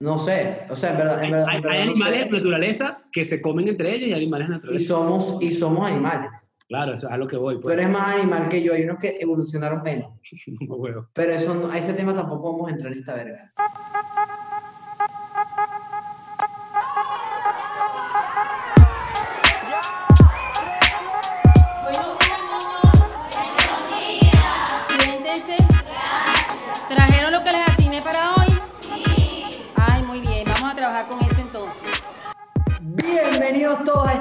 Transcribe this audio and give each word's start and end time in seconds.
No 0.00 0.16
sé, 0.18 0.60
o 0.70 0.76
sea, 0.76 0.92
en 0.92 0.98
verdad, 0.98 1.24
en 1.24 1.30
verdad, 1.32 1.46
Hay, 1.48 1.56
en 1.56 1.62
verdad 1.62 1.78
hay 1.80 1.84
no 1.86 1.90
animales 1.92 2.18
sé. 2.20 2.24
de 2.26 2.30
naturaleza 2.30 3.02
que 3.10 3.24
se 3.24 3.42
comen 3.42 3.66
entre 3.68 3.94
ellos 3.96 4.08
y 4.10 4.12
animales 4.14 4.48
de 4.48 4.74
y 4.76 4.78
somos, 4.78 5.42
y 5.42 5.50
somos 5.50 5.84
animales. 5.90 6.30
Claro, 6.68 6.94
eso 6.94 7.06
es 7.08 7.12
a 7.12 7.16
lo 7.16 7.26
que 7.26 7.36
voy. 7.36 7.56
Tú 7.56 7.62
Pues. 7.62 7.78
eres 7.78 7.88
más 7.90 8.14
animal 8.16 8.48
que 8.48 8.62
yo, 8.62 8.74
hay 8.74 8.84
unos 8.84 8.98
que 8.98 9.16
evolucionaron 9.20 9.82
menos. 9.82 10.12
No, 10.68 10.76
huevo. 10.76 11.08
Pero 11.14 11.32
eso 11.32 11.68
a 11.72 11.78
ese 11.78 11.94
tema 11.94 12.14
tampoco 12.14 12.52
vamos 12.52 12.68
a 12.68 12.74
entrar 12.74 12.92
en 12.92 12.98
esta 13.00 13.14
verga. 13.14 13.52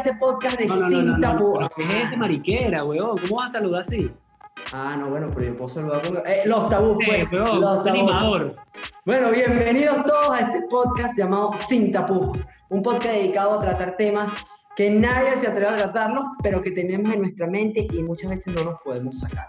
Este 0.08 0.20
podcast 0.20 0.58
de 0.58 0.68
No, 0.68 0.76
no, 0.78 0.88
Sin 0.88 1.06
no, 1.06 1.18
no, 1.18 1.70
¿Qué 1.76 1.84
es 1.84 1.94
este 2.06 2.18
mariquera, 2.18 2.86
weón? 2.86 3.18
¿Cómo 3.18 3.38
vas 3.38 3.50
a 3.52 3.60
saludar 3.60 3.82
así? 3.82 4.10
Ah, 4.72 4.96
no, 4.98 5.10
bueno, 5.10 5.30
pero 5.34 5.48
yo 5.48 5.58
puedo 5.58 5.70
saludar 5.70 6.02
con... 6.02 6.18
Eh, 6.26 6.44
los 6.46 6.70
tabús, 6.70 6.98
Eh, 7.06 7.28
pues. 7.30 7.42
weón, 7.42 7.62
los 7.62 7.84
tabús. 7.84 8.02
animador. 8.02 8.56
Bueno, 9.06 9.32
bienvenidos 9.32 10.06
todos 10.06 10.32
a 10.32 10.40
este 10.42 10.62
podcast 10.70 11.18
llamado 11.18 11.52
Sin 11.68 11.92
Tapujos. 11.92 12.48
Un 12.70 12.82
podcast 12.82 13.16
dedicado 13.16 13.60
a 13.60 13.62
tratar 13.62 13.98
temas 13.98 14.32
que 14.78 14.90
nadie 14.90 15.38
se 15.38 15.48
atreve 15.48 15.68
a 15.68 15.76
tratarlos, 15.76 16.24
pero 16.42 16.62
que 16.62 16.72
tenemos 16.72 17.14
en 17.14 17.22
nuestra 17.22 17.48
mente 17.48 17.86
y 17.92 18.04
muchas 18.04 18.32
veces 18.32 18.56
no 18.56 18.64
nos 18.64 18.80
podemos 18.82 19.20
sacar. 19.20 19.48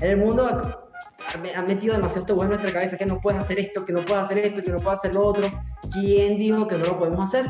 El 0.00 0.16
mundo 0.16 0.48
ha, 0.48 1.62
metido 1.62 1.94
demasiado 1.94 2.34
huevo 2.34 2.42
en 2.42 2.48
nuestra 2.50 2.72
cabeza 2.72 2.96
que 2.96 3.06
no 3.06 3.20
puedes 3.20 3.40
hacer 3.40 3.60
esto, 3.60 3.84
que 3.84 3.92
no 3.92 4.00
puedes 4.00 4.24
hacer 4.24 4.38
esto, 4.38 4.62
que 4.64 4.72
no 4.72 4.78
puedes 4.78 4.98
hacer 4.98 5.14
lo 5.14 5.26
otro. 5.26 5.46
¿Quién 5.92 6.38
dijo 6.38 6.66
que 6.66 6.76
no 6.78 6.86
lo 6.86 6.98
podemos 6.98 7.24
hacer? 7.26 7.46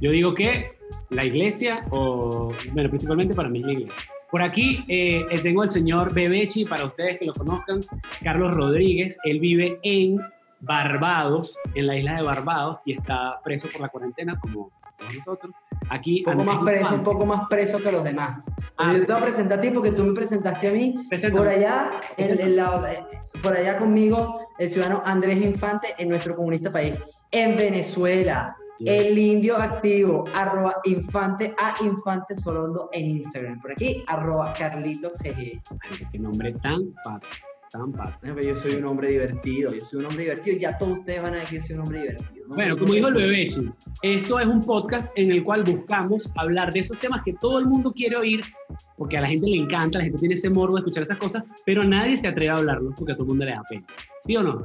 Yo 0.00 0.10
digo 0.10 0.34
que 0.34 0.79
la 1.10 1.24
iglesia, 1.24 1.84
o 1.90 2.50
bueno, 2.72 2.88
principalmente 2.88 3.34
para 3.34 3.48
mí 3.48 3.60
la 3.60 3.72
iglesia. 3.72 4.02
Por 4.30 4.42
aquí 4.42 4.84
eh, 4.86 5.26
eh, 5.28 5.40
tengo 5.42 5.62
al 5.62 5.70
señor 5.70 6.14
Bebechi, 6.14 6.64
para 6.64 6.84
ustedes 6.84 7.18
que 7.18 7.26
lo 7.26 7.32
conozcan, 7.32 7.80
Carlos 8.22 8.54
Rodríguez. 8.54 9.18
Él 9.24 9.40
vive 9.40 9.80
en 9.82 10.20
Barbados, 10.60 11.56
en 11.74 11.88
la 11.88 11.96
isla 11.96 12.16
de 12.16 12.22
Barbados, 12.22 12.78
y 12.84 12.92
está 12.92 13.40
preso 13.42 13.68
por 13.72 13.80
la 13.80 13.88
cuarentena, 13.88 14.38
como 14.38 14.70
todos 14.96 15.16
nosotros. 15.16 15.54
Aquí, 15.88 16.22
Un 16.26 16.34
poco 16.34 16.44
más 16.44 16.58
preso, 16.58 16.94
un 16.94 17.02
poco 17.02 17.26
más 17.26 17.48
preso 17.48 17.78
que 17.78 17.90
los 17.90 18.04
demás. 18.04 18.44
Ah. 18.76 18.92
yo 18.92 19.04
te 19.04 19.12
voy 19.12 19.20
a 19.20 19.24
presentar 19.24 19.58
a 19.58 19.60
ti 19.60 19.70
porque 19.70 19.90
tú 19.90 20.04
me 20.04 20.14
presentaste 20.14 20.68
a 20.68 20.72
mí. 20.72 20.94
Preséntame. 21.08 21.42
Por 21.42 21.48
allá, 21.48 21.90
el 22.16 22.62
por 23.42 23.54
allá 23.54 23.78
conmigo, 23.78 24.46
el 24.58 24.70
ciudadano 24.70 25.02
Andrés 25.04 25.42
Infante 25.42 25.94
en 25.98 26.08
nuestro 26.08 26.36
comunista 26.36 26.70
país. 26.70 26.94
En 27.32 27.56
Venezuela, 27.56 28.56
el 28.84 29.18
indio 29.18 29.56
activo, 29.56 30.24
arroba 30.34 30.76
infante 30.84 31.54
a 31.58 31.74
infante 31.84 32.34
solondo 32.34 32.88
en 32.92 33.10
Instagram. 33.10 33.60
Por 33.60 33.72
aquí, 33.72 34.02
arroba 34.06 34.52
Carlitos 34.54 35.18
CG. 35.18 35.60
Ay, 35.70 36.06
Qué 36.10 36.18
nombre 36.18 36.52
tan 36.62 36.92
pato, 37.04 37.28
tan 37.70 37.92
pato. 37.92 38.40
Yo 38.40 38.56
soy 38.56 38.76
un 38.76 38.86
hombre 38.86 39.10
divertido, 39.10 39.74
yo 39.74 39.84
soy 39.84 40.00
un 40.00 40.06
hombre 40.06 40.24
divertido. 40.24 40.58
Ya 40.58 40.78
todos 40.78 40.98
ustedes 40.98 41.22
van 41.22 41.34
a 41.34 41.40
decir 41.40 41.60
que 41.60 41.66
soy 41.66 41.76
un 41.76 41.82
hombre 41.82 42.00
divertido. 42.00 42.48
¿no? 42.48 42.54
Bueno, 42.54 42.76
como 42.76 42.94
dijo 42.94 43.08
el 43.08 43.14
Bebechi, 43.14 43.70
esto 44.02 44.40
es 44.40 44.46
un 44.46 44.62
podcast 44.62 45.12
en 45.16 45.30
el 45.30 45.44
cual 45.44 45.62
buscamos 45.62 46.30
hablar 46.36 46.72
de 46.72 46.80
esos 46.80 46.98
temas 46.98 47.22
que 47.22 47.34
todo 47.34 47.58
el 47.58 47.66
mundo 47.66 47.92
quiere 47.92 48.16
oír, 48.16 48.42
porque 48.96 49.18
a 49.18 49.20
la 49.20 49.28
gente 49.28 49.46
le 49.46 49.56
encanta, 49.56 49.98
la 49.98 50.04
gente 50.04 50.18
tiene 50.18 50.34
ese 50.34 50.48
morbo 50.48 50.76
de 50.76 50.80
escuchar 50.80 51.02
esas 51.02 51.18
cosas, 51.18 51.44
pero 51.66 51.84
nadie 51.84 52.16
se 52.16 52.28
atreve 52.28 52.50
a 52.50 52.56
hablarlo 52.56 52.94
porque 52.96 53.12
a 53.12 53.14
todo 53.14 53.24
el 53.24 53.28
mundo 53.28 53.44
le 53.44 53.52
da 53.52 53.62
pena. 53.68 53.86
¿Sí 54.24 54.36
o 54.36 54.42
no? 54.42 54.64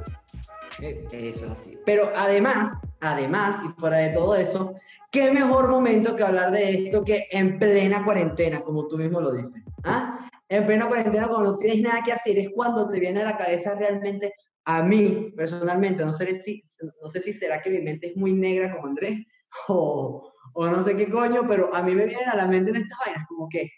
Eh, 0.82 1.06
Eso 1.10 1.46
es 1.46 1.52
así. 1.52 1.78
Pero 1.84 2.12
además, 2.14 2.80
además, 3.00 3.62
y 3.64 3.80
fuera 3.80 3.98
de 3.98 4.10
todo 4.10 4.34
eso, 4.34 4.74
qué 5.10 5.30
mejor 5.30 5.68
momento 5.68 6.16
que 6.16 6.22
hablar 6.22 6.50
de 6.50 6.70
esto 6.70 7.04
que 7.04 7.26
en 7.30 7.58
plena 7.58 8.04
cuarentena, 8.04 8.60
como 8.60 8.86
tú 8.86 8.98
mismo 8.98 9.20
lo 9.20 9.32
dices. 9.32 9.62
¿Ah? 9.84 10.28
En 10.48 10.66
plena 10.66 10.86
cuarentena, 10.86 11.28
cuando 11.28 11.52
no 11.52 11.58
tienes 11.58 11.82
nada 11.82 12.02
que 12.02 12.12
hacer, 12.12 12.38
es 12.38 12.50
cuando 12.54 12.88
te 12.88 13.00
viene 13.00 13.22
a 13.22 13.26
la 13.26 13.36
cabeza 13.36 13.74
realmente, 13.74 14.32
a 14.64 14.82
mí, 14.82 15.32
personalmente, 15.36 16.04
no 16.04 16.12
sé 16.12 16.42
si, 16.42 16.62
no 17.02 17.08
sé 17.08 17.20
si 17.20 17.32
será 17.32 17.62
que 17.62 17.70
mi 17.70 17.80
mente 17.80 18.08
es 18.08 18.16
muy 18.16 18.32
negra 18.32 18.74
como 18.74 18.88
Andrés, 18.88 19.24
o, 19.68 20.32
o 20.52 20.66
no 20.68 20.82
sé 20.82 20.96
qué 20.96 21.08
coño, 21.08 21.46
pero 21.48 21.74
a 21.74 21.82
mí 21.82 21.94
me 21.94 22.06
vienen 22.06 22.28
a 22.28 22.36
la 22.36 22.46
mente 22.46 22.70
en 22.70 22.76
estas 22.76 22.98
vainas 23.04 23.26
como 23.28 23.48
que, 23.48 23.70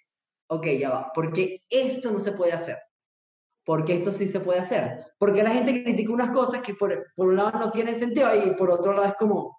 ok, 0.48 0.66
ya 0.78 0.90
va, 0.90 1.12
porque 1.14 1.62
esto 1.70 2.10
no 2.10 2.20
se 2.20 2.32
puede 2.32 2.52
hacer 2.52 2.78
porque 3.68 3.96
esto 3.96 4.14
sí 4.14 4.28
se 4.28 4.40
puede 4.40 4.60
hacer. 4.60 5.04
Porque 5.18 5.42
la 5.42 5.50
gente 5.50 5.84
critica 5.84 6.10
unas 6.10 6.30
cosas 6.30 6.62
que 6.62 6.72
por, 6.72 7.08
por 7.14 7.28
un 7.28 7.36
lado 7.36 7.58
no 7.58 7.70
tienen 7.70 7.98
sentido 7.98 8.26
y 8.34 8.52
por 8.52 8.70
otro 8.70 8.94
lado 8.94 9.08
es 9.08 9.14
como, 9.16 9.58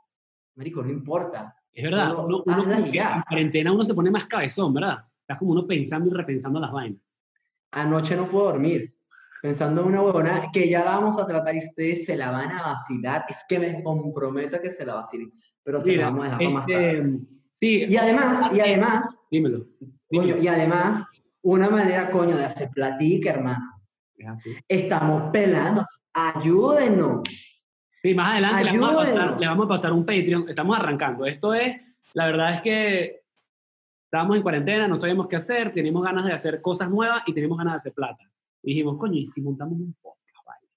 marico, 0.55 0.81
no 0.81 0.89
importa. 0.89 1.55
Es 1.71 1.83
verdad, 1.83 2.17
uno, 2.17 2.41
uno 2.43 2.63
como 2.63 2.85
que 2.85 2.91
ya. 2.91 3.17
en 3.17 3.21
cuarentena 3.21 3.71
uno 3.71 3.85
se 3.85 3.93
pone 3.93 4.09
más 4.09 4.25
cabezón, 4.25 4.73
¿verdad? 4.73 5.05
Estás 5.21 5.37
como 5.37 5.51
uno 5.51 5.67
pensando 5.67 6.09
y 6.09 6.13
repensando 6.15 6.59
las 6.59 6.71
vainas. 6.71 6.99
Anoche 7.69 8.15
no 8.15 8.27
puedo 8.27 8.45
dormir 8.45 8.95
pensando 9.43 9.81
en 9.81 9.89
una 9.89 10.01
huevona 10.01 10.49
que 10.51 10.67
ya 10.67 10.83
la 10.83 10.95
vamos 10.95 11.19
a 11.19 11.27
tratar 11.27 11.53
y 11.53 11.59
ustedes 11.59 12.05
se 12.07 12.17
la 12.17 12.31
van 12.31 12.49
a 12.49 12.63
vacilar. 12.63 13.25
Es 13.29 13.45
que 13.47 13.59
me 13.59 13.83
comprometo 13.83 14.55
a 14.55 14.59
que 14.59 14.71
se 14.71 14.87
la 14.87 14.95
vacilen, 14.95 15.31
pero 15.61 15.79
se 15.79 15.95
la 15.95 16.05
vamos 16.05 16.25
a 16.25 16.29
dejar 16.35 16.51
más 16.51 16.65
tarde. 16.65 16.97
este, 16.97 17.19
sí, 17.51 17.85
Y 17.87 17.95
además, 17.95 18.51
y 18.55 18.59
además, 18.59 19.05
dímelo. 19.29 19.67
coño, 20.09 20.23
dímelo. 20.33 20.41
y 20.41 20.47
además, 20.47 21.05
una 21.43 21.69
manera, 21.69 22.09
coño, 22.09 22.35
de 22.35 22.45
hacer 22.45 22.71
platica, 22.71 23.29
hermano. 23.29 23.68
Es 24.19 24.27
así. 24.27 24.55
Estamos 24.67 25.31
pelando. 25.31 25.85
Ayúdenos. 26.13 27.21
Sí, 28.01 28.13
más 28.13 28.33
adelante 28.33 28.63
le 28.65 28.79
vamos, 28.79 28.95
a 28.95 28.99
pasar, 28.99 29.39
le 29.39 29.47
vamos 29.47 29.65
a 29.65 29.69
pasar 29.69 29.93
un 29.93 30.05
Patreon. 30.05 30.49
Estamos 30.49 30.77
arrancando. 30.77 31.25
Esto 31.25 31.53
es, 31.53 31.77
la 32.13 32.25
verdad 32.25 32.55
es 32.55 32.61
que 32.61 33.21
estábamos 34.05 34.37
en 34.37 34.43
cuarentena, 34.43 34.87
no 34.87 34.95
sabíamos 34.97 35.27
qué 35.27 35.37
hacer, 35.37 35.71
teníamos 35.71 36.03
ganas 36.03 36.25
de 36.25 36.33
hacer 36.33 36.61
cosas 36.61 36.89
nuevas 36.89 37.23
y 37.27 37.33
teníamos 37.33 37.57
ganas 37.57 37.73
de 37.73 37.77
hacer 37.77 37.93
plata. 37.93 38.29
Y 38.61 38.69
dijimos, 38.71 38.97
coño, 38.97 39.15
¿y 39.15 39.25
si 39.25 39.41
montamos 39.41 39.79
un 39.79 39.93
podcast? 40.01 40.45
Vale? 40.45 40.67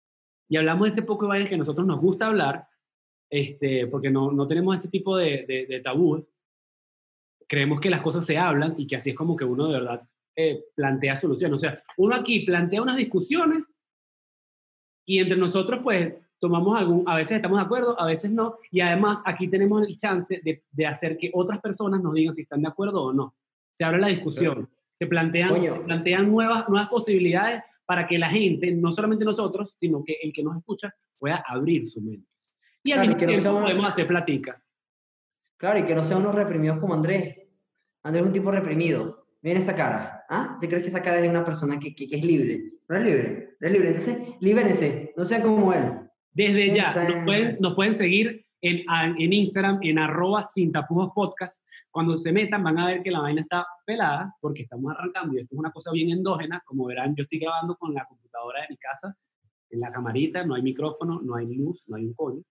Y 0.49 0.57
hablamos 0.57 0.87
de 0.87 0.93
ese 0.93 1.03
poco 1.03 1.25
de 1.25 1.31
vainas 1.31 1.49
que 1.49 1.57
a 1.57 1.59
nosotros 1.59 1.87
nos 1.87 2.01
gusta 2.01 2.27
hablar, 2.27 2.69
este, 3.29 3.89
porque 3.89 4.11
no, 4.11 4.31
no 4.31 4.47
tenemos 4.47 4.77
ese 4.77 4.89
tipo 4.89 5.17
de, 5.17 5.45
de, 5.49 5.67
de 5.67 5.81
tabú. 5.81 6.25
Creemos 7.49 7.81
que 7.81 7.91
las 7.91 8.03
cosas 8.03 8.25
se 8.25 8.39
hablan 8.39 8.75
y 8.79 8.87
que 8.87 8.97
así 8.97 9.11
es 9.11 9.17
como 9.17 9.37
que 9.37 9.45
uno 9.45 9.67
de 9.67 9.73
verdad 9.73 10.09
eh, 10.37 10.65
plantea 10.75 11.17
soluciones. 11.17 11.57
O 11.57 11.59
sea, 11.59 11.83
uno 11.97 12.15
aquí 12.15 12.41
plantea 12.41 12.83
unas 12.83 12.97
discusiones 12.97 13.63
y 15.07 15.19
entre 15.19 15.37
nosotros 15.37 15.81
pues 15.83 16.15
tomamos 16.39 16.77
algún, 16.77 17.09
a 17.09 17.17
veces 17.17 17.37
estamos 17.37 17.59
de 17.59 17.65
acuerdo, 17.65 18.01
a 18.01 18.07
veces 18.07 18.31
no, 18.31 18.57
y 18.71 18.81
además 18.81 19.23
aquí 19.25 19.49
tenemos 19.49 19.87
el 19.87 19.97
chance 19.97 20.41
de, 20.43 20.65
de 20.71 20.87
hacer 20.87 21.17
que 21.17 21.31
otras 21.35 21.61
personas 21.61 22.01
nos 22.03 22.15
digan 22.15 22.35
si 22.35 22.43
están 22.43 22.63
de 22.63 22.69
acuerdo 22.69 23.03
o 23.05 23.13
no. 23.13 23.35
Se 23.75 23.85
abre 23.85 24.01
la 24.01 24.09
discusión, 24.09 24.69
se 24.93 25.07
plantean, 25.07 25.55
se 25.63 25.71
plantean 25.81 26.31
nuevas, 26.31 26.69
nuevas 26.69 26.89
posibilidades 26.89 27.63
para 27.87 28.07
que 28.07 28.19
la 28.19 28.29
gente, 28.31 28.71
no 28.73 28.91
solamente 28.93 29.25
nosotros, 29.25 29.77
sino 29.79 30.03
que 30.05 30.19
el 30.23 30.33
que 30.33 30.43
nos 30.43 30.57
escucha 30.57 30.95
pueda 31.19 31.45
abrir 31.47 31.87
su 31.87 32.01
mente. 32.01 32.27
Y 32.83 32.91
al 32.93 32.97
Claro, 32.99 33.09
mismo 33.09 33.19
que 33.21 33.27
no 33.27 33.31
tiempo 33.33 33.43
sea 33.43 33.53
una- 33.53 33.63
podemos 33.63 33.87
hacer 33.87 34.07
platica. 34.09 34.63
Claro, 35.57 35.79
y 35.79 35.85
que 35.85 35.95
no 35.95 36.05
sean 36.05 36.21
unos 36.21 36.35
reprimidos 36.35 36.79
como 36.79 36.95
Andrés. 36.95 37.39
Andrés 38.03 38.23
es 38.23 38.27
un 38.27 38.33
tipo 38.33 38.51
reprimido. 38.51 39.27
Miren 39.43 39.63
esa 39.63 39.77
cara. 39.77 40.12
¿Ah? 40.29 40.57
¿Te 40.61 40.69
crees 40.69 40.83
que 40.83 40.89
es 40.99 41.23
de 41.23 41.29
una 41.29 41.45
persona 41.45 41.79
que, 41.79 41.95
que- 41.95 42.07
que 42.09 42.17
es 42.17 42.25
libre? 42.25 42.63
No 42.89 42.97
es 42.97 43.05
libre. 43.05 43.57
No 43.61 43.67
es 43.67 43.73
libre. 43.73 43.89
Entonces, 43.89 44.19
libérense. 44.41 45.13
No 45.17 45.25
sean 45.25 45.43
como 45.43 45.73
él. 45.73 45.83
Desde 46.33 46.75
ya, 46.75 46.93
nos 47.09 47.25
pueden, 47.25 47.57
nos 47.61 47.75
pueden 47.75 47.95
seguir 47.95 48.45
en, 48.63 48.83
en 49.19 49.33
Instagram, 49.33 49.79
en 49.83 49.99
arroba 49.99 50.45
sin 50.45 50.73
tapujos 50.73 51.11
podcast. 51.15 51.63
Cuando 51.91 52.17
se 52.17 52.33
metan 52.33 52.63
van 52.65 52.79
a 52.79 52.87
ver 52.87 53.03
que 53.03 53.11
la 53.11 53.21
vaina 53.21 53.43
está 53.43 53.67
pelada 53.85 54.35
porque 54.41 54.63
estamos 54.63 54.93
arrancando 54.97 55.35
y 55.37 55.41
esto 55.43 55.55
es 55.55 55.59
una 55.59 55.71
cosa 55.73 55.91
bien 55.93 56.11
endógena. 56.11 56.63
Como 56.65 56.87
verán, 56.87 57.15
yo 57.15 57.25
estoy 57.25 57.39
grabando 57.41 57.77
con 57.77 57.93
la 57.93 58.05
computadora 58.07 58.63
de 58.63 58.67
mi 58.71 58.77
casa, 58.79 59.15
en 59.71 59.81
la 59.81 59.91
camarita, 59.93 60.45
no 60.47 60.55
hay 60.55 60.63
micrófono, 60.63 61.21
no 61.23 61.35
hay 61.37 61.55
luz, 61.55 61.85
no 61.89 61.97
hay 61.97 62.05
un 62.07 62.15
coño. 62.15 62.43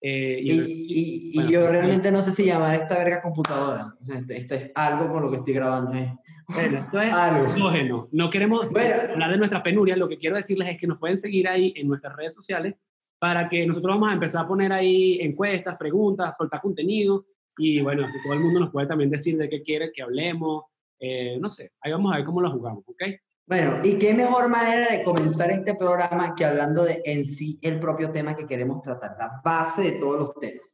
Eh, 0.00 0.38
Y, 0.42 0.50
y- 0.52 0.54
y- 0.62 1.30
y 1.32 1.34
bueno, 1.34 1.50
yo 1.50 1.70
realmente 1.70 2.10
no 2.12 2.22
sé 2.22 2.30
si 2.32 2.44
llamar 2.44 2.74
esta 2.76 2.96
verga 2.98 3.20
computadora. 3.20 3.94
O 4.00 4.04
sea, 4.04 4.18
esto, 4.20 4.32
esto 4.32 4.54
es 4.54 4.70
algo 4.74 5.12
con 5.12 5.22
lo 5.24 5.30
que 5.30 5.38
estoy 5.38 5.54
grabando. 5.54 5.92
¿eh? 5.94 6.14
Bueno, 6.48 6.78
esto 6.78 7.00
es 7.00 7.12
endógeno. 7.54 8.08
No 8.12 8.30
queremos 8.30 8.70
Bueno. 8.70 8.94
hablar 9.12 9.30
de 9.32 9.36
nuestra 9.38 9.62
penuria. 9.62 9.96
Lo 9.96 10.08
que 10.08 10.18
quiero 10.18 10.36
decirles 10.36 10.68
es 10.68 10.80
que 10.80 10.86
nos 10.86 10.98
pueden 10.98 11.16
seguir 11.18 11.46
ahí 11.48 11.72
en 11.76 11.88
nuestras 11.88 12.16
redes 12.16 12.34
sociales 12.34 12.74
para 13.18 13.48
que 13.48 13.66
nosotros 13.66 13.94
vamos 13.94 14.08
a 14.08 14.14
empezar 14.14 14.44
a 14.44 14.48
poner 14.48 14.72
ahí 14.72 15.18
encuestas, 15.20 15.76
preguntas, 15.76 16.34
soltar 16.38 16.60
contenido. 16.60 17.26
Y 17.58 17.80
bueno, 17.82 18.04
así 18.04 18.16
todo 18.22 18.32
el 18.34 18.40
mundo 18.40 18.60
nos 18.60 18.70
puede 18.70 18.86
también 18.86 19.10
decir 19.10 19.36
de 19.36 19.48
qué 19.48 19.62
quiere 19.62 19.92
que 19.92 20.02
hablemos. 20.02 20.64
eh, 21.00 21.36
no 21.40 21.48
sé, 21.48 21.70
ahí 21.80 21.92
vamos 21.92 22.12
a 22.12 22.16
ver 22.16 22.24
cómo 22.24 22.40
lo 22.40 22.50
jugamos, 22.50 22.82
¿ok? 22.88 23.02
Bueno, 23.46 23.78
y 23.84 23.98
qué 23.98 24.12
mejor 24.14 24.48
manera 24.48 24.88
de 24.90 25.02
comenzar 25.04 25.48
este 25.52 25.74
programa 25.76 26.34
que 26.34 26.44
hablando 26.44 26.84
de 26.84 27.00
en 27.04 27.24
sí 27.24 27.56
el 27.62 27.78
propio 27.78 28.10
tema 28.10 28.34
que 28.34 28.46
queremos 28.46 28.82
tratar, 28.82 29.16
la 29.18 29.40
base 29.44 29.82
de 29.82 29.92
todos 29.92 30.18
los 30.18 30.34
temas. 30.40 30.64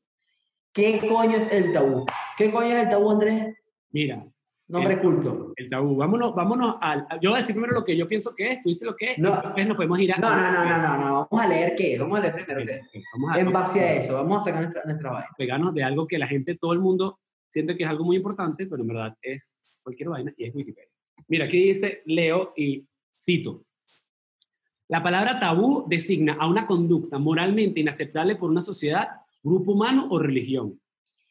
¿Qué 0.72 0.98
coño 1.08 1.36
es 1.36 1.52
el 1.52 1.72
tabú? 1.72 2.06
¿Qué 2.38 2.50
coño 2.50 2.68
es 2.76 2.84
el 2.84 2.88
tabú, 2.90 3.10
Andrés? 3.10 3.54
Mira, 3.90 4.24
Nombre 4.74 5.00
culto. 5.00 5.52
El 5.56 5.70
tabú. 5.70 5.96
Vámonos, 5.96 6.34
vámonos 6.34 6.76
al. 6.80 7.06
Yo 7.20 7.30
voy 7.30 7.38
a 7.38 7.40
decir 7.40 7.54
primero 7.54 7.74
lo 7.74 7.84
que 7.84 7.96
yo 7.96 8.08
pienso 8.08 8.34
que 8.34 8.52
es, 8.52 8.62
tú 8.62 8.68
dices 8.70 8.84
lo 8.86 8.96
que 8.96 9.12
es, 9.12 9.18
No. 9.18 9.30
y 9.30 9.32
después 9.42 9.66
nos 9.68 9.76
podemos 9.76 9.98
ir 10.00 10.12
a. 10.12 10.16
No, 10.18 10.30
no, 10.30 10.52
no, 10.52 10.64
no, 10.64 10.78
no, 10.78 10.98
no. 10.98 11.28
Vamos 11.30 11.46
a 11.46 11.48
leer 11.48 11.74
qué 11.76 11.94
es. 11.94 12.00
Vamos 12.00 12.18
a 12.18 12.22
leer 12.22 12.34
primero 12.34 12.66
qué 12.66 12.98
es. 12.98 13.04
Vamos 13.14 13.36
a 13.36 13.40
En 13.40 13.52
base 13.52 13.80
a 13.80 13.94
eso, 13.94 14.14
vamos 14.14 14.42
a 14.42 14.44
sacar 14.44 14.62
nuestra, 14.62 14.82
nuestra 14.84 15.10
vaina. 15.12 15.28
pegarnos 15.38 15.74
de 15.74 15.82
algo 15.84 16.06
que 16.06 16.18
la 16.18 16.26
gente, 16.26 16.56
todo 16.56 16.72
el 16.72 16.80
mundo 16.80 17.20
siente 17.48 17.76
que 17.76 17.84
es 17.84 17.88
algo 17.88 18.04
muy 18.04 18.16
importante, 18.16 18.66
pero 18.66 18.82
en 18.82 18.88
verdad 18.88 19.16
es 19.22 19.54
cualquier 19.82 20.08
vaina 20.08 20.32
y 20.36 20.44
es 20.44 20.54
Wikipedia. 20.54 20.90
Mira, 21.28 21.44
aquí 21.44 21.62
dice 21.68 22.02
Leo 22.06 22.52
y 22.56 22.84
cito. 23.16 23.64
La 24.88 25.02
palabra 25.02 25.40
tabú 25.40 25.86
designa 25.88 26.36
a 26.38 26.46
una 26.46 26.66
conducta 26.66 27.18
moralmente 27.18 27.80
inaceptable 27.80 28.36
por 28.36 28.50
una 28.50 28.60
sociedad, 28.62 29.08
grupo 29.42 29.72
humano 29.72 30.08
o 30.10 30.18
religión. 30.18 30.80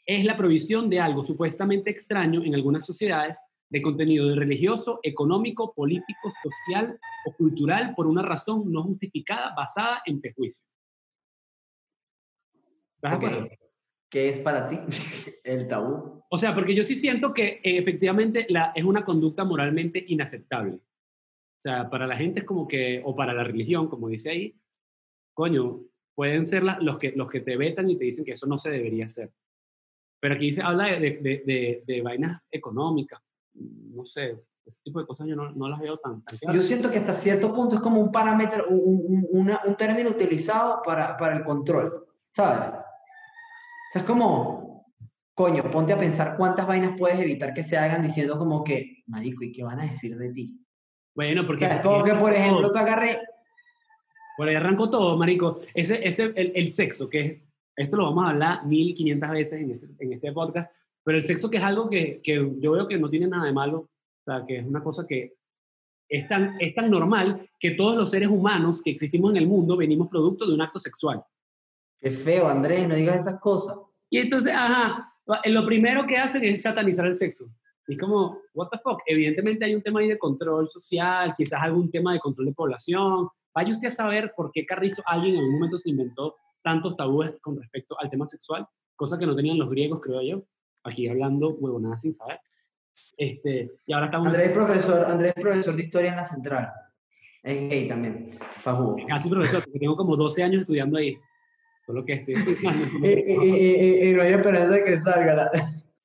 Es 0.06 0.26
la 0.26 0.36
provisión 0.38 0.90
de 0.90 1.00
algo 1.00 1.24
supuestamente 1.24 1.90
extraño 1.90 2.44
en 2.44 2.56
algunas 2.56 2.86
sociedades 2.86 3.40
de 3.70 3.82
contenido 3.82 4.36
religioso, 4.36 5.00
económico, 5.02 5.74
político, 5.74 6.30
social 6.44 7.00
o 7.26 7.34
cultural 7.34 7.94
por 7.96 8.06
una 8.08 8.22
razón 8.22 8.72
no 8.72 8.84
justificada 8.84 9.54
basada 9.56 10.02
en 10.06 10.22
prejuicios. 10.22 10.64
¿Estás 12.96 13.12
de 13.12 13.18
Ok. 13.18 13.24
acuerdo? 13.34 13.50
¿Qué 14.10 14.30
es 14.30 14.40
para 14.40 14.70
ti 14.70 14.78
el 15.44 15.68
tabú? 15.68 16.24
O 16.30 16.38
sea, 16.38 16.54
porque 16.54 16.76
yo 16.76 16.84
sí 16.84 16.96
siento 16.96 17.34
que 17.34 17.62
eh, 17.64 17.78
efectivamente 17.78 18.46
la, 18.50 18.72
es 18.76 18.84
una 18.84 19.04
conducta 19.06 19.44
moralmente 19.44 20.04
inaceptable. 20.08 20.76
O 20.76 21.62
sea, 21.64 21.90
para 21.90 22.06
la 22.08 22.18
gente 22.18 22.42
es 22.42 22.46
como 22.46 22.68
que, 22.68 23.02
o 23.06 23.16
para 23.16 23.34
la 23.34 23.44
religión, 23.44 23.88
como 23.88 24.10
dice 24.10 24.30
ahí, 24.30 24.56
coño, 25.34 25.80
pueden 26.16 26.46
ser 26.46 26.64
la- 26.64 26.80
los, 26.80 26.98
que, 27.00 27.14
los 27.14 27.30
que 27.30 27.40
te 27.40 27.56
vetan 27.58 27.90
y 27.90 27.98
te 27.98 28.06
dicen 28.06 28.26
que 28.26 28.34
eso 28.34 28.46
no 28.46 28.58
se 28.58 28.70
debería 28.70 29.06
hacer. 29.06 29.32
Pero 30.24 30.36
aquí 30.36 30.46
dice, 30.46 30.62
habla 30.64 30.86
de, 30.86 31.00
de, 31.02 31.44
de, 31.46 31.84
de- 31.86 32.02
vainas 32.02 32.42
económicas, 32.50 33.20
no 33.56 34.06
sé, 34.06 34.40
ese 34.66 34.80
tipo 34.82 35.02
de 35.02 35.06
cosas 35.06 35.28
yo 35.28 35.36
no, 35.36 35.52
no 35.52 35.68
las 35.68 35.82
veo 35.82 35.98
tan, 35.98 36.24
tan 36.24 36.38
claras. 36.38 36.56
Yo 36.56 36.62
siento 36.66 36.90
que 36.90 37.00
hasta 37.00 37.12
cierto 37.12 37.54
punto 37.54 37.76
es 37.76 37.82
como 37.82 38.00
un 38.00 38.10
parámetro, 38.10 38.70
un, 38.70 39.04
un- 39.06 39.28
una- 39.32 39.60
un 39.66 39.76
término 39.76 40.10
utilizado 40.12 40.82
para, 40.82 41.18
para 41.18 41.36
el 41.36 41.44
control, 41.44 42.06
¿sabes? 42.32 42.70
O 42.70 43.92
sea, 43.92 44.02
es 44.02 44.04
como, 44.08 44.86
coño, 45.34 45.70
ponte 45.70 45.92
a 45.92 46.00
pensar 46.00 46.38
cuántas 46.38 46.66
vainas 46.68 46.96
puedes 46.98 47.20
evitar 47.20 47.54
que 47.54 47.64
se 47.64 47.76
hagan 47.76 48.02
diciendo 48.04 48.38
como 48.40 48.64
que, 48.64 49.04
marico, 49.08 49.44
¿y 49.44 49.52
qué 49.52 49.62
van 49.66 49.82
a 49.82 49.88
decir 49.88 50.16
de 50.18 50.32
ti? 50.32 50.58
Bueno, 51.14 51.42
O 51.42 51.46
porque... 51.48 51.66
sea, 51.66 51.76
es 51.76 51.82
como 51.82 52.02
que, 52.02 52.12
por 52.12 52.20
todo. 52.32 52.40
ejemplo, 52.40 52.72
tú 52.72 52.78
agarré, 52.78 53.18
Por 54.38 54.48
ahí 54.48 54.56
arrancó 54.56 54.90
todo, 54.90 55.18
marico. 55.18 55.60
Ese, 55.74 56.08
ese, 56.08 56.32
el, 56.38 56.54
el 56.56 56.72
sexo, 56.72 57.10
que 57.10 57.20
es, 57.20 57.42
esto 57.76 57.98
lo 57.98 58.06
vamos 58.06 58.26
a 58.26 58.30
hablar 58.30 58.66
1500 58.66 59.30
veces 59.30 59.62
en 59.62 59.72
este, 59.72 59.88
en 60.00 60.14
este 60.14 60.32
podcast, 60.32 60.72
pero 61.04 61.18
el 61.18 61.24
sexo 61.24 61.50
que 61.50 61.58
es 61.58 61.64
algo 61.64 61.90
que, 61.90 62.22
que 62.24 62.54
yo 62.60 62.72
veo 62.72 62.88
que 62.88 62.98
no 62.98 63.10
tiene 63.10 63.28
nada 63.28 63.46
de 63.46 63.54
malo, 63.54 63.78
o 63.80 64.24
sea, 64.26 64.46
que 64.46 64.58
es 64.58 64.66
una 64.66 64.84
cosa 64.84 65.06
que 65.08 65.34
es 66.08 66.28
tan, 66.28 66.56
es 66.60 66.76
tan 66.76 66.90
normal 66.92 67.50
que 67.60 67.72
todos 67.72 67.96
los 67.96 68.12
seres 68.12 68.30
humanos 68.30 68.82
que 68.84 68.92
existimos 68.92 69.32
en 69.32 69.38
el 69.38 69.48
mundo 69.48 69.76
venimos 69.76 70.10
producto 70.10 70.46
de 70.46 70.54
un 70.54 70.62
acto 70.62 70.80
sexual. 70.80 71.24
qué 72.00 72.12
feo, 72.12 72.48
Andrés, 72.48 72.88
no 72.88 72.96
digas 72.96 73.22
esas 73.22 73.40
cosas. 73.40 73.78
Y 74.10 74.20
entonces, 74.20 74.54
ajá, 74.56 75.12
lo 75.46 75.66
primero 75.66 76.06
que 76.06 76.18
hacen 76.18 76.44
es 76.44 76.62
satanizar 76.62 77.08
el 77.08 77.16
sexo. 77.16 77.46
Y 77.88 77.98
como, 77.98 78.38
what 78.54 78.70
the 78.70 78.78
fuck, 78.78 79.02
evidentemente 79.08 79.66
hay 79.66 79.76
un 79.76 79.82
tema 79.82 80.00
ahí 80.00 80.08
de 80.08 80.18
control 80.18 80.70
social, 80.70 81.34
quizás 81.36 81.62
algún 81.62 81.90
tema 81.92 82.14
de 82.14 82.20
control 82.20 82.48
de 82.48 82.54
población. 82.54 83.28
Vaya 83.54 83.74
usted 83.74 83.88
a 83.90 83.92
saber 83.92 84.34
por 84.36 84.52
qué 84.52 84.66
Carrizo 84.66 85.02
alguien 85.06 85.36
en 85.36 85.42
algún 85.42 85.56
momento 85.56 85.80
se 85.80 85.90
inventó 85.90 86.36
tantos 86.64 86.96
tabúes 86.96 87.34
con 87.42 87.58
respecto 87.58 87.96
al 88.00 88.10
tema 88.10 88.26
sexual, 88.26 88.66
cosa 88.96 89.18
que 89.20 89.26
no 89.28 89.36
tenían 89.36 89.58
los 89.60 89.70
griegos, 89.70 90.00
creo 90.02 90.22
yo. 90.22 90.44
Aquí 90.84 91.08
hablando 91.08 91.50
huevonadas 91.52 92.02
sin 92.02 92.14
saber. 92.14 92.40
Este, 93.18 93.72
y 93.88 93.94
ahora 93.94 94.06
estamos 94.08 94.28
Andrés 94.28 94.48
es 94.48 94.54
profesor, 94.54 95.06
Andrés 95.06 95.34
es 95.36 95.42
profesor 95.44 95.76
de 95.76 95.84
historia 95.84 96.10
en 96.12 96.16
la 96.18 96.24
central. 96.24 96.70
Es 97.42 97.70
gay 97.70 97.88
también, 97.88 98.32
fajudo. 98.62 98.96
casi 99.08 99.30
profesor, 99.30 99.64
porque 99.64 99.80
tengo 99.80 99.96
como 99.98 100.16
12 100.16 100.44
años 100.44 100.62
estudiando 100.62 100.98
ahí. 100.98 101.18
Solo 101.86 102.06
que 102.06 102.14
estoy 102.14 102.36
estudiando. 102.36 102.86
Y, 103.06 103.10
y- 103.10 104.06
y- 104.06 104.10
y- 104.10 104.14
no 104.14 104.22
hay 104.22 104.34
esperanza 104.34 104.74
de 104.76 104.84
que 104.86 104.98
salga 105.00 105.34
la- 105.36 105.52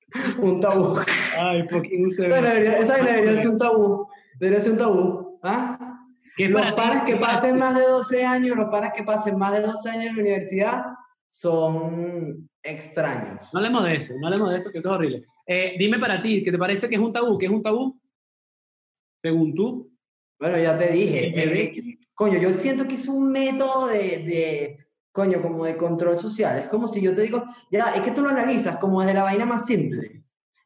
un 0.38 0.60
tabú. 0.60 0.98
Ay, 1.38 1.62
fucking 1.68 2.06
UCB. 2.06 2.24
Esa 2.26 2.40
debería, 2.42 2.78
esa 2.78 2.94
debería 2.96 3.36
ser 3.36 3.48
un 3.50 3.58
tabú. 3.58 4.08
Debería 4.40 4.60
ser 4.60 4.72
un 4.72 4.78
tabú. 4.78 5.38
¿Ah? 5.44 5.87
¿Qué 6.38 6.48
Los 6.48 6.60
para 6.62 6.74
ti? 6.74 6.80
panas 6.80 7.04
que 7.04 7.12
¿Qué 7.14 7.18
para 7.18 7.32
pasen 7.34 7.58
más 7.58 7.74
de 7.74 7.82
12 7.82 8.24
años, 8.24 8.56
los 8.56 8.68
panas 8.68 8.92
que 8.94 9.02
pasen 9.02 9.36
más 9.36 9.52
de 9.52 9.60
12 9.62 9.90
años 9.90 10.04
en 10.06 10.16
la 10.16 10.22
universidad 10.22 10.84
son 11.30 12.48
extraños. 12.62 13.40
No 13.52 13.58
hablemos 13.58 13.84
de 13.84 13.96
eso, 13.96 14.14
no 14.20 14.28
hablemos 14.28 14.50
de 14.50 14.56
eso, 14.56 14.70
que 14.70 14.78
es 14.78 14.86
horrible. 14.86 15.24
Eh, 15.44 15.74
dime 15.78 15.98
para 15.98 16.22
ti, 16.22 16.44
¿qué 16.44 16.52
te 16.52 16.58
parece 16.58 16.88
que 16.88 16.94
es 16.94 17.00
un 17.00 17.12
tabú? 17.12 17.36
¿Qué 17.38 17.46
es 17.46 17.52
un 17.52 17.62
tabú? 17.62 18.00
Según 19.20 19.52
tú. 19.52 19.90
Bueno, 20.38 20.58
ya 20.58 20.78
te 20.78 20.92
dije. 20.92 21.32
Eh, 21.34 21.98
coño, 22.14 22.38
yo 22.38 22.52
siento 22.52 22.86
que 22.86 22.94
es 22.94 23.08
un 23.08 23.32
método 23.32 23.88
de, 23.88 23.98
de, 23.98 24.86
coño, 25.10 25.42
como 25.42 25.64
de 25.64 25.76
control 25.76 26.18
social. 26.18 26.60
Es 26.60 26.68
como 26.68 26.86
si 26.86 27.00
yo 27.00 27.16
te 27.16 27.22
digo, 27.22 27.42
ya, 27.72 27.94
es 27.96 28.02
que 28.02 28.12
tú 28.12 28.22
lo 28.22 28.28
analizas 28.28 28.76
como 28.76 29.00
desde 29.00 29.14
la 29.14 29.24
vaina 29.24 29.44
más 29.44 29.66
simple. 29.66 30.22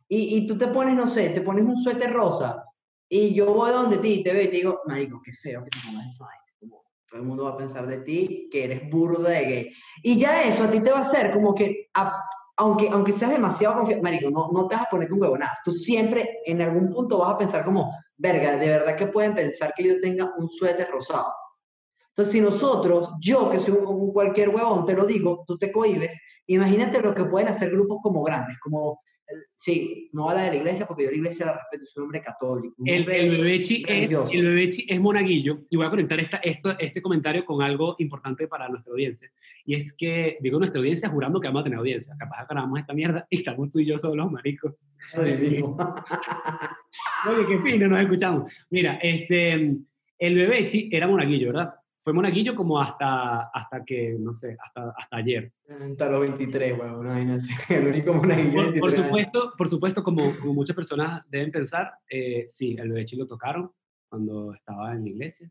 Y, 0.07 0.37
y 0.37 0.47
tú 0.47 0.59
te 0.59 0.67
pones, 0.67 0.95
no 0.95 1.07
sé, 1.07 1.31
te 1.31 1.41
pones 1.41 1.65
un 1.65 1.77
suéter 1.77 2.13
rosa 2.13 2.63
y 3.15 3.35
yo 3.35 3.53
voy 3.53 3.71
donde 3.73 3.99
ti 3.99 4.23
te 4.23 4.33
veo 4.33 4.45
y 4.45 4.49
te 4.49 4.57
digo, 4.57 4.81
marico, 4.87 5.21
qué 5.23 5.33
feo 5.35 5.63
que 5.63 5.69
te 5.69 5.79
pongas 5.87 6.07
esa 6.15 6.25
vaina. 6.25 6.43
Como, 6.59 6.83
todo 7.11 7.21
el 7.21 7.27
mundo 7.27 7.45
va 7.45 7.51
a 7.51 7.57
pensar 7.59 7.87
de 7.87 7.99
ti 7.99 8.49
que 8.51 8.65
eres 8.65 8.91
burda 8.91 9.29
de 9.29 9.45
gay. 9.45 9.71
Y 10.03 10.19
ya 10.19 10.43
eso 10.45 10.65
a 10.65 10.71
ti 10.71 10.81
te 10.81 10.91
va 10.91 11.01
a 11.01 11.03
hacer 11.03 11.31
como 11.35 11.55
que, 11.55 11.91
a- 11.93 12.25
aunque, 12.57 12.89
aunque 12.89 13.13
seas 13.13 13.33
demasiado 13.33 13.75
confiado, 13.77 14.01
marico, 14.03 14.31
no, 14.31 14.49
no 14.51 14.67
te 14.67 14.77
vas 14.77 14.87
a 14.87 14.91
poner 14.91 15.11
con 15.11 15.21
huevonadas. 15.21 15.59
Tú 15.63 15.73
siempre 15.73 16.39
en 16.47 16.63
algún 16.63 16.89
punto 16.91 17.19
vas 17.19 17.35
a 17.35 17.39
pensar 17.39 17.67
como, 17.67 17.93
verga, 18.17 18.57
de 18.57 18.67
verdad 18.69 18.97
que 18.97 19.07
pueden 19.09 19.35
pensar 19.35 19.75
que 19.77 19.85
yo 19.85 20.01
tenga 20.01 20.33
un 20.39 20.49
suéter 20.49 20.89
rosado. 20.91 21.35
Entonces, 22.09 22.33
si 22.33 22.41
nosotros, 22.41 23.11
yo 23.21 23.51
que 23.51 23.59
soy 23.59 23.75
un, 23.75 23.87
un 23.87 24.13
cualquier 24.15 24.49
huevón, 24.49 24.87
te 24.87 24.95
lo 24.95 25.05
digo, 25.05 25.45
tú 25.47 25.59
te 25.59 25.71
cohibes, 25.71 26.19
imagínate 26.47 27.01
lo 27.03 27.15
que 27.15 27.27
pueden 27.27 27.49
hacer 27.49 27.71
grupos 27.71 27.99
como 28.03 28.23
grandes, 28.23 28.59
como, 28.61 29.01
sí, 29.57 30.11
no 30.13 30.29
a 30.29 30.35
la 30.35 30.45
de 30.45 30.51
la 30.51 30.57
iglesia, 30.57 30.87
porque 30.87 31.05
yo 31.05 31.11
la 31.11 31.17
iglesia 31.17 31.47
la 31.47 31.55
respeto, 31.55 31.87
soy 31.87 32.03
un 32.03 32.07
hombre 32.07 32.23
católico. 32.23 32.75
un 32.79 32.89
El, 32.89 33.01
hombre 33.01 33.21
el 33.21 33.31
bebechi 33.31 33.85
es, 33.87 34.11
el 34.33 34.45
bebechi 34.45 34.87
es 34.89 35.01
monaguillo, 35.01 35.65
y 35.71 35.77
voy 35.77 35.87
a 35.87 35.91
conectar 35.91 36.19
esta, 36.21 36.37
esto, 36.39 36.79
este 36.79 37.03
comentario 37.03 37.45
con 37.45 37.63
algo 37.63 37.97
importante 37.99 38.49
para 38.49 38.69
nuestra 38.69 38.93
audiencia. 38.93 39.31
Y 39.65 39.75
es 39.75 39.95
que, 39.95 40.39
digo 40.41 40.59
nuestra 40.59 40.81
audiencia 40.81 41.09
jurando 41.09 41.41
que 41.41 41.49
vamos 41.49 41.61
a 41.61 41.65
tener 41.65 41.79
audiencia. 41.79 42.15
Capaz 42.19 42.43
acabamos 42.43 42.79
esta 42.79 42.95
mierda 42.95 43.27
y 43.31 43.37
estamos 43.37 43.71
tú 43.71 43.79
y 43.79 43.87
yo 43.87 43.99
solos, 43.99 44.31
maricos. 44.31 44.75
Oye, 45.17 45.37
qué 47.47 47.59
fino, 47.61 47.89
nos 47.89 48.01
escuchamos. 48.01 48.53
Mira, 48.71 48.99
este, 49.03 49.77
el 50.19 50.35
bebechi 50.35 50.89
era 50.93 51.07
monaguillo, 51.07 51.49
¿verdad? 51.49 51.75
Fue 52.03 52.13
monaguillo 52.13 52.55
como 52.57 52.81
hasta, 52.81 53.43
hasta 53.55 53.85
que, 53.85 54.17
no 54.19 54.33
sé, 54.33 54.57
hasta, 54.61 54.93
hasta 54.97 55.17
ayer. 55.17 55.53
Hasta 55.69 56.09
los 56.11 56.21
23, 56.23 56.79
huevón, 56.79 57.01
una 57.01 57.13
vaina 57.13 57.35
así. 57.37 57.49
El 57.73 57.87
único 57.87 58.13
monaguillo 58.15 58.55
Por, 58.55 58.65
por 58.81 58.91
23 58.91 58.95
años. 58.95 59.07
supuesto, 59.07 59.53
por 59.57 59.69
supuesto 59.69 60.03
como, 60.03 60.37
como 60.41 60.55
muchas 60.55 60.75
personas 60.75 61.23
deben 61.29 61.53
pensar, 61.53 61.93
eh, 62.11 62.47
sí, 62.49 62.77
el 62.79 62.89
bebechi 62.91 63.17
lo 63.17 63.27
tocaron 63.27 63.71
cuando 64.09 64.53
estaba 64.53 64.93
en 64.93 65.05
la 65.05 65.11
iglesia. 65.11 65.49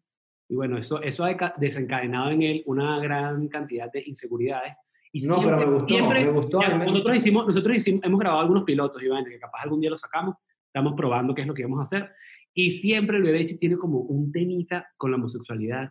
Y 0.50 0.56
bueno, 0.56 0.78
eso, 0.78 1.02
eso 1.02 1.24
ha 1.24 1.54
desencadenado 1.58 2.30
en 2.32 2.42
él 2.42 2.64
una 2.66 3.00
gran 3.00 3.48
cantidad 3.48 3.90
de 3.90 4.04
inseguridades. 4.06 4.74
Y 5.14 5.26
No, 5.26 5.42
pero 5.42 5.58
me 5.58 5.66
gustó, 5.66 5.88
siempre- 5.88 6.26
me 6.26 6.32
gustó, 6.32 6.62
ya, 6.62 6.78
nosotros 6.78 7.16
hicimos, 7.16 7.46
nosotros 7.48 7.78
hicimos, 7.78 8.04
hemos 8.04 8.20
grabado 8.20 8.42
algunos 8.42 8.64
pilotos, 8.66 9.02
Iván, 9.02 9.24
que 9.24 9.40
capaz 9.40 9.62
algún 9.64 9.80
día 9.80 9.90
lo 9.90 9.98
sacamos, 9.98 10.36
estamos 10.66 10.94
probando 10.98 11.34
qué 11.34 11.42
es 11.42 11.48
lo 11.48 11.54
que 11.54 11.64
vamos 11.64 11.80
a 11.80 11.84
hacer. 11.84 12.12
Y 12.54 12.72
siempre 12.72 13.16
el 13.18 13.24
bebechi 13.24 13.58
tiene 13.58 13.78
como 13.78 14.00
un 14.00 14.32
temita 14.34 14.90
con 14.98 15.12
la 15.12 15.18
homosexualidad, 15.18 15.90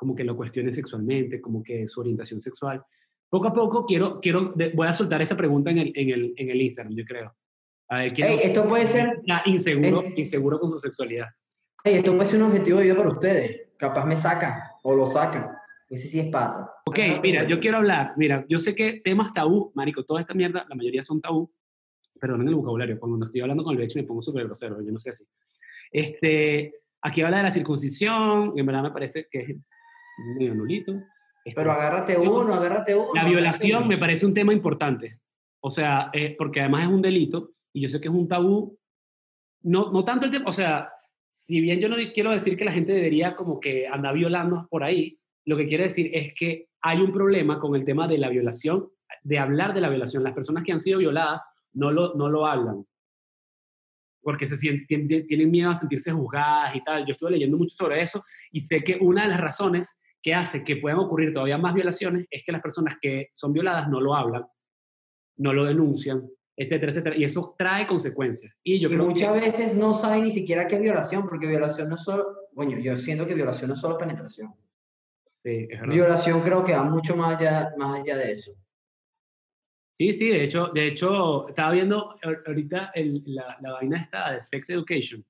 como 0.00 0.14
que 0.16 0.24
lo 0.24 0.34
cuestione 0.34 0.72
sexualmente, 0.72 1.42
como 1.42 1.62
que 1.62 1.86
su 1.86 2.00
orientación 2.00 2.40
sexual. 2.40 2.82
Poco 3.28 3.48
a 3.48 3.52
poco 3.52 3.84
quiero, 3.84 4.18
quiero 4.18 4.54
voy 4.74 4.86
a 4.88 4.94
soltar 4.94 5.20
esa 5.20 5.36
pregunta 5.36 5.70
en 5.70 5.76
el, 5.76 5.92
en 5.94 6.08
el, 6.08 6.32
en 6.38 6.48
el 6.48 6.58
Instagram, 6.62 6.94
yo 6.96 7.04
creo. 7.04 7.36
A 7.90 7.98
ver, 7.98 8.10
quiero- 8.14 8.30
Ey, 8.32 8.38
esto 8.44 8.66
puede 8.66 8.86
ser, 8.86 9.20
inseguro, 9.44 10.02
inseguro 10.16 10.58
con 10.58 10.70
su 10.70 10.78
sexualidad. 10.78 11.26
ey, 11.84 11.96
esto 11.96 12.14
puede 12.14 12.26
ser 12.28 12.40
un 12.42 12.48
objetivo 12.48 12.78
de 12.78 12.84
vida 12.84 12.96
para 12.96 13.10
ustedes. 13.10 13.68
Capaz 13.76 14.06
me 14.06 14.16
sacan 14.16 14.54
o 14.82 14.94
lo 14.94 15.04
sacan. 15.04 15.50
Ese 15.90 16.08
sí 16.08 16.18
es 16.18 16.30
pato. 16.30 16.66
Ok, 16.86 16.98
Ah, 16.98 17.20
mira, 17.22 17.46
yo 17.46 17.60
quiero 17.60 17.76
hablar, 17.76 18.14
mira, 18.16 18.46
yo 18.48 18.58
sé 18.58 18.74
que 18.74 19.02
temas 19.04 19.34
tabú, 19.34 19.70
marico, 19.74 20.02
toda 20.02 20.22
esta 20.22 20.32
mierda, 20.32 20.64
la 20.66 20.74
mayoría 20.76 21.02
son 21.02 21.20
tabú, 21.20 21.52
perdón 22.18 22.40
en 22.40 22.48
el 22.48 22.54
vocabulario, 22.54 22.98
cuando 22.98 23.26
estoy 23.26 23.42
hablando 23.42 23.64
con 23.64 23.72
el 23.74 23.78
becho 23.80 23.98
me 23.98 24.04
pongo 24.06 24.22
súper 24.22 24.44
grosero, 24.46 24.80
yo 24.82 24.92
no 24.92 24.98
sé 24.98 25.10
así. 25.10 25.24
Este, 25.92 26.72
aquí 27.02 27.20
habla 27.20 27.36
de 27.38 27.42
la 27.42 27.50
circuncisión, 27.50 28.54
en 28.56 28.64
verdad 28.64 28.82
me 28.84 28.92
parece 28.92 29.26
que 29.30 29.40
es 29.40 29.56
medio 30.36 30.54
nulito. 30.54 30.92
Este, 31.44 31.54
Pero 31.60 31.72
agárrate 31.72 32.16
uno, 32.16 32.54
agárrate 32.54 32.94
uno. 32.94 33.10
La 33.14 33.24
violación 33.24 33.88
me 33.88 33.98
parece 33.98 34.26
un 34.26 34.34
tema 34.34 34.52
importante. 34.52 35.20
O 35.60 35.70
sea, 35.70 36.10
eh, 36.12 36.34
porque 36.36 36.60
además 36.60 36.84
es 36.84 36.90
un 36.90 37.02
delito 37.02 37.52
y 37.72 37.82
yo 37.82 37.88
sé 37.88 38.00
que 38.00 38.08
es 38.08 38.14
un 38.14 38.28
tabú. 38.28 38.78
No, 39.62 39.90
no 39.92 40.04
tanto 40.04 40.26
el 40.26 40.32
tema, 40.32 40.46
o 40.48 40.52
sea, 40.52 40.90
si 41.32 41.60
bien 41.60 41.80
yo 41.80 41.88
no 41.88 41.96
quiero 42.14 42.30
decir 42.30 42.56
que 42.56 42.64
la 42.64 42.72
gente 42.72 42.92
debería 42.92 43.36
como 43.36 43.60
que 43.60 43.86
andar 43.86 44.14
violando 44.14 44.66
por 44.70 44.82
ahí, 44.82 45.18
lo 45.44 45.56
que 45.56 45.66
quiero 45.66 45.84
decir 45.84 46.10
es 46.14 46.34
que 46.34 46.68
hay 46.82 47.00
un 47.00 47.12
problema 47.12 47.58
con 47.58 47.74
el 47.74 47.84
tema 47.84 48.08
de 48.08 48.18
la 48.18 48.28
violación, 48.28 48.90
de 49.22 49.38
hablar 49.38 49.74
de 49.74 49.80
la 49.80 49.88
violación. 49.88 50.22
Las 50.22 50.32
personas 50.32 50.64
que 50.64 50.72
han 50.72 50.80
sido 50.80 50.98
violadas 50.98 51.44
no 51.72 51.90
lo, 51.90 52.14
no 52.14 52.28
lo 52.28 52.46
hablan. 52.46 52.84
porque 54.22 54.46
se 54.46 54.56
sienten, 54.56 55.08
tienen 55.26 55.50
miedo 55.50 55.70
a 55.70 55.74
sentirse 55.74 56.12
juzgadas 56.12 56.76
y 56.76 56.84
tal. 56.84 57.06
Yo 57.06 57.12
estuve 57.12 57.32
leyendo 57.32 57.56
mucho 57.56 57.74
sobre 57.74 58.02
eso 58.02 58.24
y 58.50 58.60
sé 58.60 58.82
que 58.82 58.98
una 59.00 59.22
de 59.22 59.28
las 59.28 59.40
razones 59.40 59.98
que 60.22 60.34
hace 60.34 60.62
que 60.64 60.76
puedan 60.76 60.98
ocurrir 60.98 61.32
todavía 61.32 61.58
más 61.58 61.74
violaciones 61.74 62.26
es 62.30 62.42
que 62.44 62.52
las 62.52 62.60
personas 62.62 62.96
que 63.00 63.28
son 63.32 63.52
violadas 63.52 63.88
no 63.88 64.00
lo 64.00 64.14
hablan, 64.14 64.44
no 65.38 65.52
lo 65.52 65.64
denuncian, 65.64 66.28
etcétera, 66.56 66.90
etcétera. 66.92 67.16
Y 67.16 67.24
eso 67.24 67.54
trae 67.56 67.86
consecuencias. 67.86 68.54
Y 68.62 68.78
yo 68.80 68.88
y 68.88 68.92
creo 68.92 69.06
muchas 69.06 69.32
que, 69.34 69.40
veces 69.40 69.74
no 69.74 69.94
saben 69.94 70.24
ni 70.24 70.30
siquiera 70.30 70.66
qué 70.66 70.74
es 70.76 70.82
violación, 70.82 71.26
porque 71.28 71.46
violación 71.46 71.88
no 71.88 71.94
es 71.94 72.02
solo, 72.02 72.26
bueno, 72.52 72.78
yo 72.78 72.96
siento 72.96 73.26
que 73.26 73.34
violación 73.34 73.68
no 73.68 73.74
es 73.74 73.80
solo 73.80 73.96
penetración. 73.96 74.52
sí, 75.34 75.66
es 75.70 75.80
verdad. 75.80 75.94
Violación 75.94 76.42
creo 76.42 76.62
que 76.64 76.72
va 76.74 76.84
mucho 76.84 77.16
más 77.16 77.38
allá, 77.38 77.72
más 77.78 78.00
allá 78.00 78.16
de 78.18 78.32
eso. 78.32 78.52
Sí, 79.94 80.12
sí, 80.14 80.28
de 80.28 80.44
hecho, 80.44 80.68
de 80.74 80.86
hecho 80.86 81.48
estaba 81.48 81.72
viendo 81.72 82.14
ahor- 82.22 82.42
ahorita 82.46 82.90
el- 82.94 83.22
la, 83.26 83.56
la 83.60 83.72
vaina 83.72 84.02
esta 84.02 84.32
de 84.32 84.42
Sex 84.42 84.70
Education. 84.70 85.24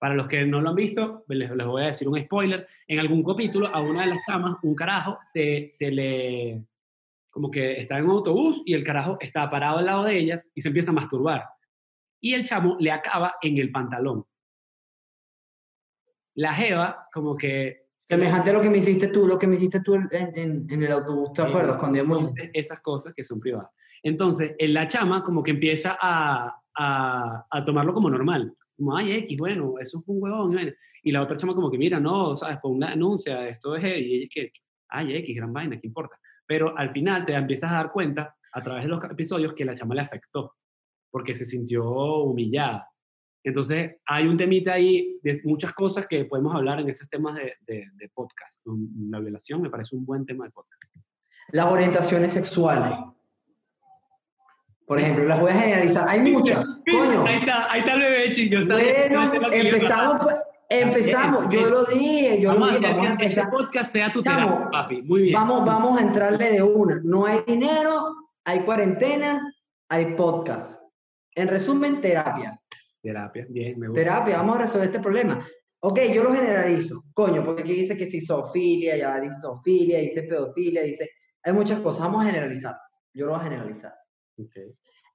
Para 0.00 0.14
los 0.14 0.26
que 0.28 0.44
no 0.46 0.60
lo 0.62 0.70
han 0.70 0.74
visto, 0.76 1.24
les, 1.28 1.50
les 1.54 1.66
voy 1.66 1.82
a 1.82 1.86
decir 1.88 2.08
un 2.08 2.18
spoiler. 2.18 2.66
En 2.88 2.98
algún 2.98 3.22
capítulo, 3.22 3.68
a 3.68 3.80
una 3.82 4.00
de 4.00 4.08
las 4.14 4.26
chamas, 4.26 4.56
un 4.62 4.74
carajo, 4.74 5.18
se, 5.20 5.68
se 5.68 5.90
le... 5.90 6.64
Como 7.30 7.50
que 7.50 7.80
está 7.80 7.98
en 7.98 8.06
un 8.06 8.12
autobús 8.12 8.62
y 8.64 8.72
el 8.74 8.82
carajo 8.82 9.18
está 9.20 9.48
parado 9.50 9.78
al 9.78 9.84
lado 9.86 10.02
de 10.04 10.16
ella 10.18 10.42
y 10.54 10.62
se 10.62 10.68
empieza 10.68 10.90
a 10.90 10.94
masturbar. 10.94 11.44
Y 12.20 12.32
el 12.34 12.44
chamo 12.44 12.76
le 12.80 12.90
acaba 12.90 13.34
en 13.42 13.58
el 13.58 13.70
pantalón. 13.70 14.24
La 16.34 16.54
jeva, 16.54 17.06
como 17.12 17.36
que... 17.36 17.86
Semejante 18.08 18.50
a 18.50 18.52
lo 18.54 18.60
que 18.62 18.70
me 18.70 18.78
hiciste 18.78 19.08
tú, 19.08 19.26
lo 19.26 19.38
que 19.38 19.46
me 19.46 19.56
hiciste 19.56 19.80
tú 19.82 19.94
en, 19.94 20.08
en- 20.12 20.66
en 20.68 20.82
el 20.82 20.92
autobús, 20.92 21.32
¿te 21.34 21.42
acuerdas? 21.42 21.76
Cuando 21.76 21.98
íbamos... 21.98 22.32
esas 22.54 22.80
cosas 22.80 23.12
que 23.14 23.22
son 23.22 23.38
privadas. 23.38 23.70
Entonces, 24.02 24.54
en 24.58 24.74
la 24.74 24.88
chama 24.88 25.22
como 25.22 25.42
que 25.42 25.50
empieza 25.52 25.96
a, 26.00 26.58
a, 26.74 27.46
a 27.50 27.64
tomarlo 27.64 27.92
como 27.94 28.08
normal. 28.10 28.52
Como, 28.80 28.96
ay, 28.96 29.12
X, 29.12 29.36
bueno, 29.36 29.74
eso 29.78 30.00
fue 30.00 30.14
un 30.14 30.22
huevón. 30.22 30.56
y 31.02 31.12
la 31.12 31.22
otra 31.22 31.36
chama 31.36 31.54
como 31.54 31.70
que, 31.70 31.76
mira, 31.76 32.00
no, 32.00 32.34
¿sabes? 32.34 32.56
Por 32.62 32.72
una 32.72 32.88
denuncia, 32.88 33.46
esto 33.46 33.76
es. 33.76 33.84
Y 33.84 34.14
ella 34.14 34.28
que, 34.32 34.52
ay, 34.88 35.16
X, 35.16 35.36
gran 35.36 35.52
vaina, 35.52 35.78
¿qué 35.78 35.86
importa? 35.86 36.18
Pero 36.46 36.76
al 36.78 36.90
final 36.90 37.26
te 37.26 37.34
empiezas 37.34 37.70
a 37.70 37.74
dar 37.74 37.92
cuenta, 37.92 38.34
a 38.52 38.62
través 38.62 38.84
de 38.84 38.88
los 38.88 39.04
episodios, 39.04 39.52
que 39.52 39.66
la 39.66 39.74
chama 39.74 39.94
le 39.94 40.00
afectó. 40.00 40.54
Porque 41.10 41.34
se 41.34 41.44
sintió 41.44 41.84
humillada. 42.22 42.88
Entonces, 43.44 43.96
hay 44.06 44.26
un 44.26 44.38
temita 44.38 44.72
ahí 44.72 45.18
de 45.22 45.42
muchas 45.44 45.74
cosas 45.74 46.06
que 46.06 46.24
podemos 46.24 46.54
hablar 46.54 46.80
en 46.80 46.88
esos 46.88 47.06
temas 47.10 47.36
de, 47.36 47.54
de, 47.66 47.86
de 47.92 48.08
podcast. 48.14 48.62
La 49.10 49.20
violación 49.20 49.60
me 49.60 49.68
parece 49.68 49.94
un 49.94 50.06
buen 50.06 50.24
tema 50.24 50.46
de 50.46 50.52
podcast. 50.52 50.82
Las 51.52 51.66
orientaciones 51.66 52.32
sexuales. 52.32 52.98
Por 54.90 54.98
ejemplo, 54.98 55.24
las 55.24 55.38
voy 55.38 55.52
a 55.52 55.54
generalizar. 55.54 56.08
Hay 56.08 56.18
muchas. 56.18 56.66
Coño. 56.90 57.24
Ahí 57.24 57.36
está, 57.36 57.72
ahí 57.72 57.78
está 57.78 57.92
el 57.92 58.00
bebé, 58.00 58.30
chico. 58.30 58.56
yo 58.56 58.62
sabía 58.62 59.08
que 59.08 59.08
Bueno, 59.14 59.46
a 59.46 59.54
empezamos, 59.54 60.16
pues, 60.20 60.36
empezamos. 60.68 61.48
Yo 61.48 61.66
lo 61.70 61.84
dije, 61.84 62.40
yo 62.40 62.48
Vamos 62.48 62.70
a 62.70 62.72
lo 62.72 62.78
dije. 62.78 62.86
hacer 62.86 62.96
Vamos 62.96 63.12
a 63.12 63.16
que 63.18 63.26
este 63.26 63.40
empezar. 63.40 63.50
podcast 63.52 63.92
sea 63.92 64.10
tu 64.10 64.20
terapia, 64.20 64.68
papi. 64.68 65.02
Muy 65.02 65.22
bien. 65.22 65.34
Vamos, 65.34 65.64
vamos 65.64 65.96
a 65.96 66.02
entrarle 66.02 66.50
de 66.50 66.60
una. 66.64 67.00
No 67.04 67.24
hay 67.24 67.38
dinero, 67.46 68.16
hay 68.44 68.58
cuarentena, 68.62 69.54
hay 69.88 70.06
podcast. 70.16 70.82
En 71.36 71.46
resumen, 71.46 72.00
terapia. 72.00 72.60
Terapia, 73.00 73.46
bien, 73.48 73.78
me 73.78 73.86
gusta. 73.86 74.02
Terapia, 74.02 74.38
vamos 74.38 74.56
a 74.56 74.60
resolver 74.62 74.88
este 74.88 74.98
problema. 74.98 75.46
Ok, 75.82 76.00
yo 76.12 76.24
lo 76.24 76.32
generalizo. 76.34 77.04
Coño, 77.14 77.44
porque 77.44 77.62
aquí 77.62 77.74
dice 77.74 77.96
que 77.96 78.06
si 78.06 78.20
zoofilia, 78.20 78.96
ya 78.96 79.20
dice 79.20 79.36
zoofilia, 79.40 80.00
dice 80.00 80.24
pedofilia, 80.24 80.82
dice. 80.82 81.08
Hay 81.44 81.52
muchas 81.52 81.78
cosas. 81.78 82.00
Vamos 82.00 82.22
a 82.22 82.26
generalizar. 82.26 82.74
Yo 83.14 83.26
lo 83.26 83.32
voy 83.34 83.40
a 83.40 83.44
generalizar. 83.44 83.99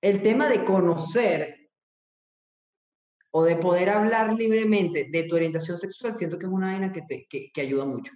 El 0.01 0.21
tema 0.21 0.47
de 0.49 0.63
conocer 0.63 1.69
o 3.31 3.43
de 3.43 3.55
poder 3.57 3.89
hablar 3.89 4.33
libremente 4.33 5.09
de 5.11 5.23
tu 5.23 5.35
orientación 5.35 5.77
sexual, 5.77 6.15
siento 6.15 6.37
que 6.39 6.45
es 6.45 6.51
una 6.51 6.67
vaina 6.71 6.91
que, 6.93 7.01
te, 7.01 7.25
que, 7.29 7.51
que 7.53 7.61
ayuda 7.61 7.85
mucho. 7.85 8.13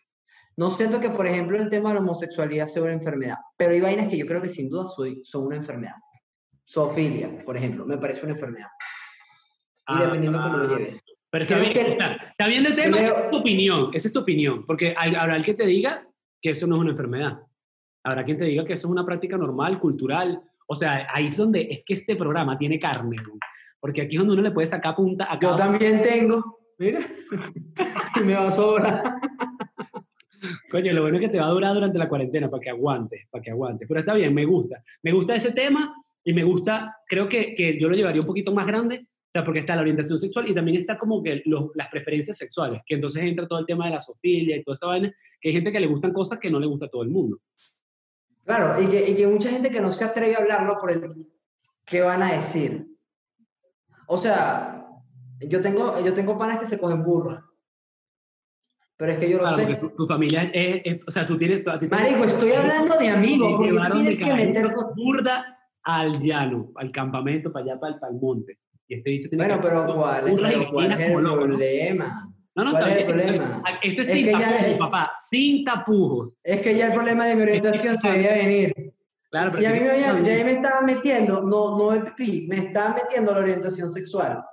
No 0.56 0.70
siento 0.70 1.00
que, 1.00 1.10
por 1.10 1.26
ejemplo, 1.28 1.58
el 1.58 1.70
tema 1.70 1.90
de 1.90 1.96
la 1.96 2.02
homosexualidad 2.02 2.68
sea 2.68 2.84
una 2.84 2.94
enfermedad, 2.94 3.38
pero 3.58 3.74
hay 3.74 3.82
vainas 3.82 4.08
que 4.08 4.18
yo 4.18 4.26
creo 4.26 4.42
que 4.42 4.50
sin 4.50 4.70
duda 4.70 4.88
soy, 4.88 5.22
son 5.24 5.46
una 5.48 5.56
enfermedad. 5.58 5.96
Zoofilia, 6.70 7.44
por 7.44 7.58
ejemplo, 7.58 7.86
me 7.86 7.98
parece 7.98 8.24
una 8.24 8.34
enfermedad. 8.34 8.68
Y 9.88 9.94
Ah, 9.94 10.04
dependiendo 10.06 10.42
cómo 10.42 10.58
lo 10.58 10.64
ah, 10.74 10.78
lleves. 10.78 11.02
Pero 11.32 11.44
está 11.44 11.60
bien, 11.60 11.74
que- 11.74 11.92
sea, 11.98 12.14
está 12.14 12.48
bien 12.48 12.66
el 12.66 12.76
tema, 12.76 12.98
creo- 12.98 13.10
esa 13.12 13.24
es 13.26 13.32
tu 13.32 13.38
opinión, 13.38 13.90
esa 13.94 14.08
es 14.08 14.14
tu 14.14 14.20
opinión, 14.20 14.66
porque 14.66 14.94
hay- 14.98 15.16
habrá 15.16 15.36
el 15.36 15.44
que 15.46 15.54
te 15.54 15.66
diga 15.66 16.08
que 16.42 16.52
eso 16.52 16.68
no 16.68 16.76
es 16.76 16.82
una 16.82 16.92
enfermedad. 16.92 17.40
Habrá 18.04 18.24
quien 18.24 18.38
te 18.38 18.46
diga 18.46 18.64
que 18.66 18.74
eso 18.74 18.88
es 18.88 18.92
una 18.92 19.06
práctica 19.06 19.38
normal, 19.38 19.80
cultural. 19.80 20.42
O 20.72 20.76
sea, 20.76 21.08
ahí 21.12 21.26
es 21.26 21.38
donde, 21.38 21.68
es 21.72 21.84
que 21.84 21.94
este 21.96 22.16
programa 22.16 22.56
tiene 22.56 22.80
carne, 22.80 23.18
porque 23.80 24.02
aquí 24.04 24.16
es 24.16 24.20
donde 24.20 24.34
uno 24.36 24.44
le 24.44 24.52
puede 24.52 24.68
sacar 24.68 24.96
punta 24.96 25.26
a 25.26 25.40
Yo 25.40 25.56
también 25.56 26.02
tengo, 26.04 26.60
mira, 26.78 27.00
y 28.16 28.20
me 28.24 28.36
va 28.36 28.48
a 28.48 28.52
sobrar. 28.52 29.02
Coño, 30.72 30.94
lo 30.94 31.02
bueno 31.02 31.18
es 31.18 31.24
que 31.24 31.30
te 31.30 31.40
va 31.40 31.48
a 31.48 31.52
durar 31.52 31.74
durante 31.74 31.98
la 31.98 32.08
cuarentena 32.08 32.50
para 32.52 32.62
que 32.62 32.70
aguantes, 32.70 33.26
para 33.32 33.42
que 33.42 33.50
aguantes. 33.52 33.88
Pero 33.88 34.00
está 34.00 34.14
bien, 34.14 34.32
me 34.34 34.46
gusta. 34.46 34.84
Me 35.02 35.12
gusta 35.12 35.36
ese 35.36 35.52
tema 35.54 35.92
y 36.24 36.34
me 36.34 36.44
gusta, 36.44 36.98
creo 37.08 37.28
que, 37.28 37.56
que 37.56 37.80
yo 37.80 37.90
lo 37.90 37.96
llevaría 37.96 38.22
un 38.22 38.28
poquito 38.28 38.54
más 38.54 38.68
grande, 38.68 39.08
o 39.08 39.32
sea, 39.34 39.44
porque 39.44 39.60
está 39.62 39.76
la 39.76 39.82
orientación 39.82 40.20
sexual 40.20 40.48
y 40.50 40.54
también 40.54 40.78
está 40.78 41.00
como 41.00 41.24
que 41.24 41.42
los- 41.46 41.72
las 41.74 41.90
preferencias 41.90 42.38
sexuales, 42.38 42.82
que 42.86 42.96
entonces 42.96 43.24
entra 43.24 43.48
todo 43.48 43.58
el 43.60 43.66
tema 43.66 43.86
de 43.86 43.92
la 43.94 44.02
sofilia 44.02 44.56
y 44.56 44.64
toda 44.64 44.76
esa 44.76 44.86
vaina, 44.88 45.12
que 45.42 45.50
hay 45.50 45.54
gente 45.56 45.72
que 45.72 45.80
le 45.80 45.88
gustan 45.88 46.14
cosas 46.14 46.38
que 46.40 46.50
no 46.52 46.60
le 46.60 46.68
gusta 46.68 46.86
a 46.86 46.90
todo 46.90 47.02
el 47.04 47.10
mundo. 47.10 47.40
Claro, 48.50 48.82
y 48.82 48.88
que, 48.88 49.12
y 49.12 49.14
que 49.14 49.28
mucha 49.28 49.48
gente 49.52 49.70
que 49.70 49.80
no 49.80 49.92
se 49.92 50.04
atreve 50.04 50.34
a 50.36 50.40
hablarlo 50.40 50.80
por 50.80 50.90
el 50.90 51.28
qué 51.86 52.02
van 52.02 52.24
a 52.24 52.32
decir. 52.34 52.88
O 54.08 54.18
sea, 54.18 54.88
yo 55.40 55.62
tengo, 55.62 56.04
yo 56.04 56.16
tengo 56.16 56.36
panas 56.36 56.58
que 56.58 56.66
se 56.66 56.80
cogen 56.80 57.04
burra. 57.04 57.46
Pero 58.98 59.12
es 59.12 59.20
que 59.20 59.30
yo 59.30 59.38
lo 59.38 59.44
Claro, 59.44 59.58
sé. 59.68 59.76
tu, 59.76 59.90
tu 59.92 60.08
familia 60.08 60.50
es, 60.52 60.82
es- 60.84 61.00
o 61.08 61.12
sea, 61.12 61.28
tú 61.28 61.38
tienes... 61.38 61.64
Marico, 61.92 62.24
estoy 62.24 62.52
hablando 62.54 62.98
de 62.98 63.10
amigos, 63.10 63.54
porque 63.56 63.92
tienes 63.94 64.18
que 64.18 64.34
meter 64.34 64.74
cosas. 64.74 64.96
burda 64.96 65.60
al 65.84 66.20
llano, 66.20 66.72
al 66.76 66.92
campamento, 66.92 67.52
para 67.54 67.66
allá, 67.66 67.80
para 67.80 67.94
el, 67.94 68.00
para 68.00 68.12
el 68.14 68.20
monte. 68.20 68.58
Y 68.88 68.96
este 68.96 69.12
dicho 69.12 69.30
tiene 69.30 69.46
Bueno, 69.46 69.62
que- 69.62 69.68
pero 69.68 69.86
¿cuál 69.96 70.24
pero 70.26 70.72
cuál 70.72 70.92
es 70.94 71.00
el 71.02 71.14
problema? 71.22 72.29
No, 72.56 72.64
no, 72.66 72.72
¿Cuál 72.72 72.84
está 72.84 72.90
es 72.90 73.04
el 73.06 73.20
está 73.20 73.32
problema? 73.32 73.64
Esto 73.82 74.02
es, 74.02 74.08
Es 74.10 74.14
sin 74.14 74.32
tapujos, 74.32 74.62
es- 74.64 74.78
papá, 74.78 75.12
sin 75.30 75.64
tapujos. 75.64 76.36
Es 76.44 76.62
que 76.62 76.76
ya 76.78 76.88
el 76.88 76.94
problema 76.94 77.26
de 77.28 77.36
mi 77.36 77.42
orientación 77.44 77.98
se 77.98 78.12
veía 78.12 78.34
venir. 78.34 78.74
Claro, 79.30 79.52
pero 79.52 79.64
Y 79.64 79.66
a 79.68 79.72
mí 79.72 79.80
me, 79.80 79.92
había- 79.92 80.20
ya 80.38 80.44
me 80.46 80.52
estaban 80.54 80.86
metiendo, 80.86 81.42
no, 81.44 81.78
no 81.78 81.94
el 81.94 82.04
pipí, 82.14 82.48
me 82.48 82.58
estaban 82.58 82.96
metiendo 82.96 83.32
la 83.34 83.40
orientación 83.42 83.90
sexual 83.92 84.44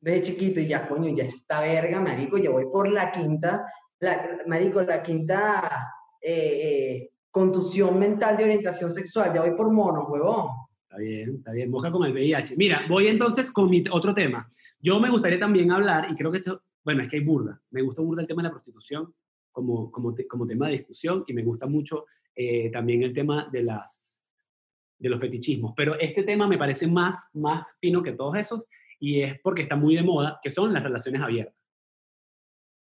desde 0.00 0.22
chiquito 0.22 0.60
y 0.60 0.66
ya, 0.68 0.86
coño, 0.88 1.14
ya 1.14 1.24
esta 1.24 1.60
verga, 1.60 2.00
marico, 2.00 2.38
yo 2.38 2.52
voy 2.52 2.66
por 2.72 2.88
la 2.88 3.10
quinta, 3.10 3.66
la, 3.98 4.38
marico, 4.46 4.80
la 4.82 5.02
quinta 5.02 5.90
eh, 6.22 6.60
eh, 7.02 7.10
contusión 7.30 7.98
mental 7.98 8.36
de 8.36 8.44
orientación 8.44 8.90
sexual, 8.90 9.32
ya 9.34 9.42
voy 9.42 9.54
por 9.56 9.70
mono, 9.72 10.04
huevón. 10.04 10.46
Está 10.84 10.96
bien, 10.98 11.34
está 11.38 11.52
bien, 11.52 11.70
moja 11.70 11.90
con 11.90 12.04
el 12.06 12.12
VIH. 12.12 12.54
Mira, 12.56 12.82
voy 12.88 13.08
entonces 13.08 13.50
con 13.52 13.68
mi 13.68 13.84
otro 13.90 14.14
tema. 14.14 14.48
Yo 14.80 14.98
me 15.00 15.10
gustaría 15.10 15.38
también 15.38 15.70
hablar, 15.72 16.06
y 16.10 16.14
creo 16.16 16.30
que 16.32 16.38
esto, 16.38 16.62
bueno, 16.90 17.02
es 17.04 17.08
que 17.08 17.16
hay 17.18 17.24
burda. 17.24 17.60
Me 17.70 17.82
gusta 17.82 18.02
burda 18.02 18.22
el 18.22 18.28
tema 18.28 18.42
de 18.42 18.48
la 18.48 18.52
prostitución 18.52 19.14
como, 19.52 19.90
como, 19.90 20.12
te- 20.14 20.26
como 20.26 20.46
tema 20.46 20.66
de 20.66 20.72
discusión 20.74 21.24
y 21.26 21.32
me 21.32 21.42
gusta 21.42 21.66
mucho 21.66 22.06
eh, 22.34 22.70
también 22.70 23.02
el 23.02 23.12
tema 23.14 23.48
de, 23.52 23.62
las, 23.62 24.20
de 24.98 25.08
los 25.08 25.20
fetichismos. 25.20 25.72
Pero 25.76 25.98
este 25.98 26.22
tema 26.24 26.46
me 26.48 26.58
parece 26.58 26.86
más, 26.86 27.28
más 27.34 27.76
fino 27.80 28.02
que 28.02 28.12
todos 28.12 28.36
esos 28.36 28.66
y 28.98 29.22
es 29.22 29.38
porque 29.40 29.62
está 29.62 29.76
muy 29.76 29.94
de 29.94 30.02
moda, 30.02 30.38
que 30.42 30.50
son 30.50 30.72
las 30.72 30.82
relaciones 30.82 31.22
abiertas. 31.22 31.54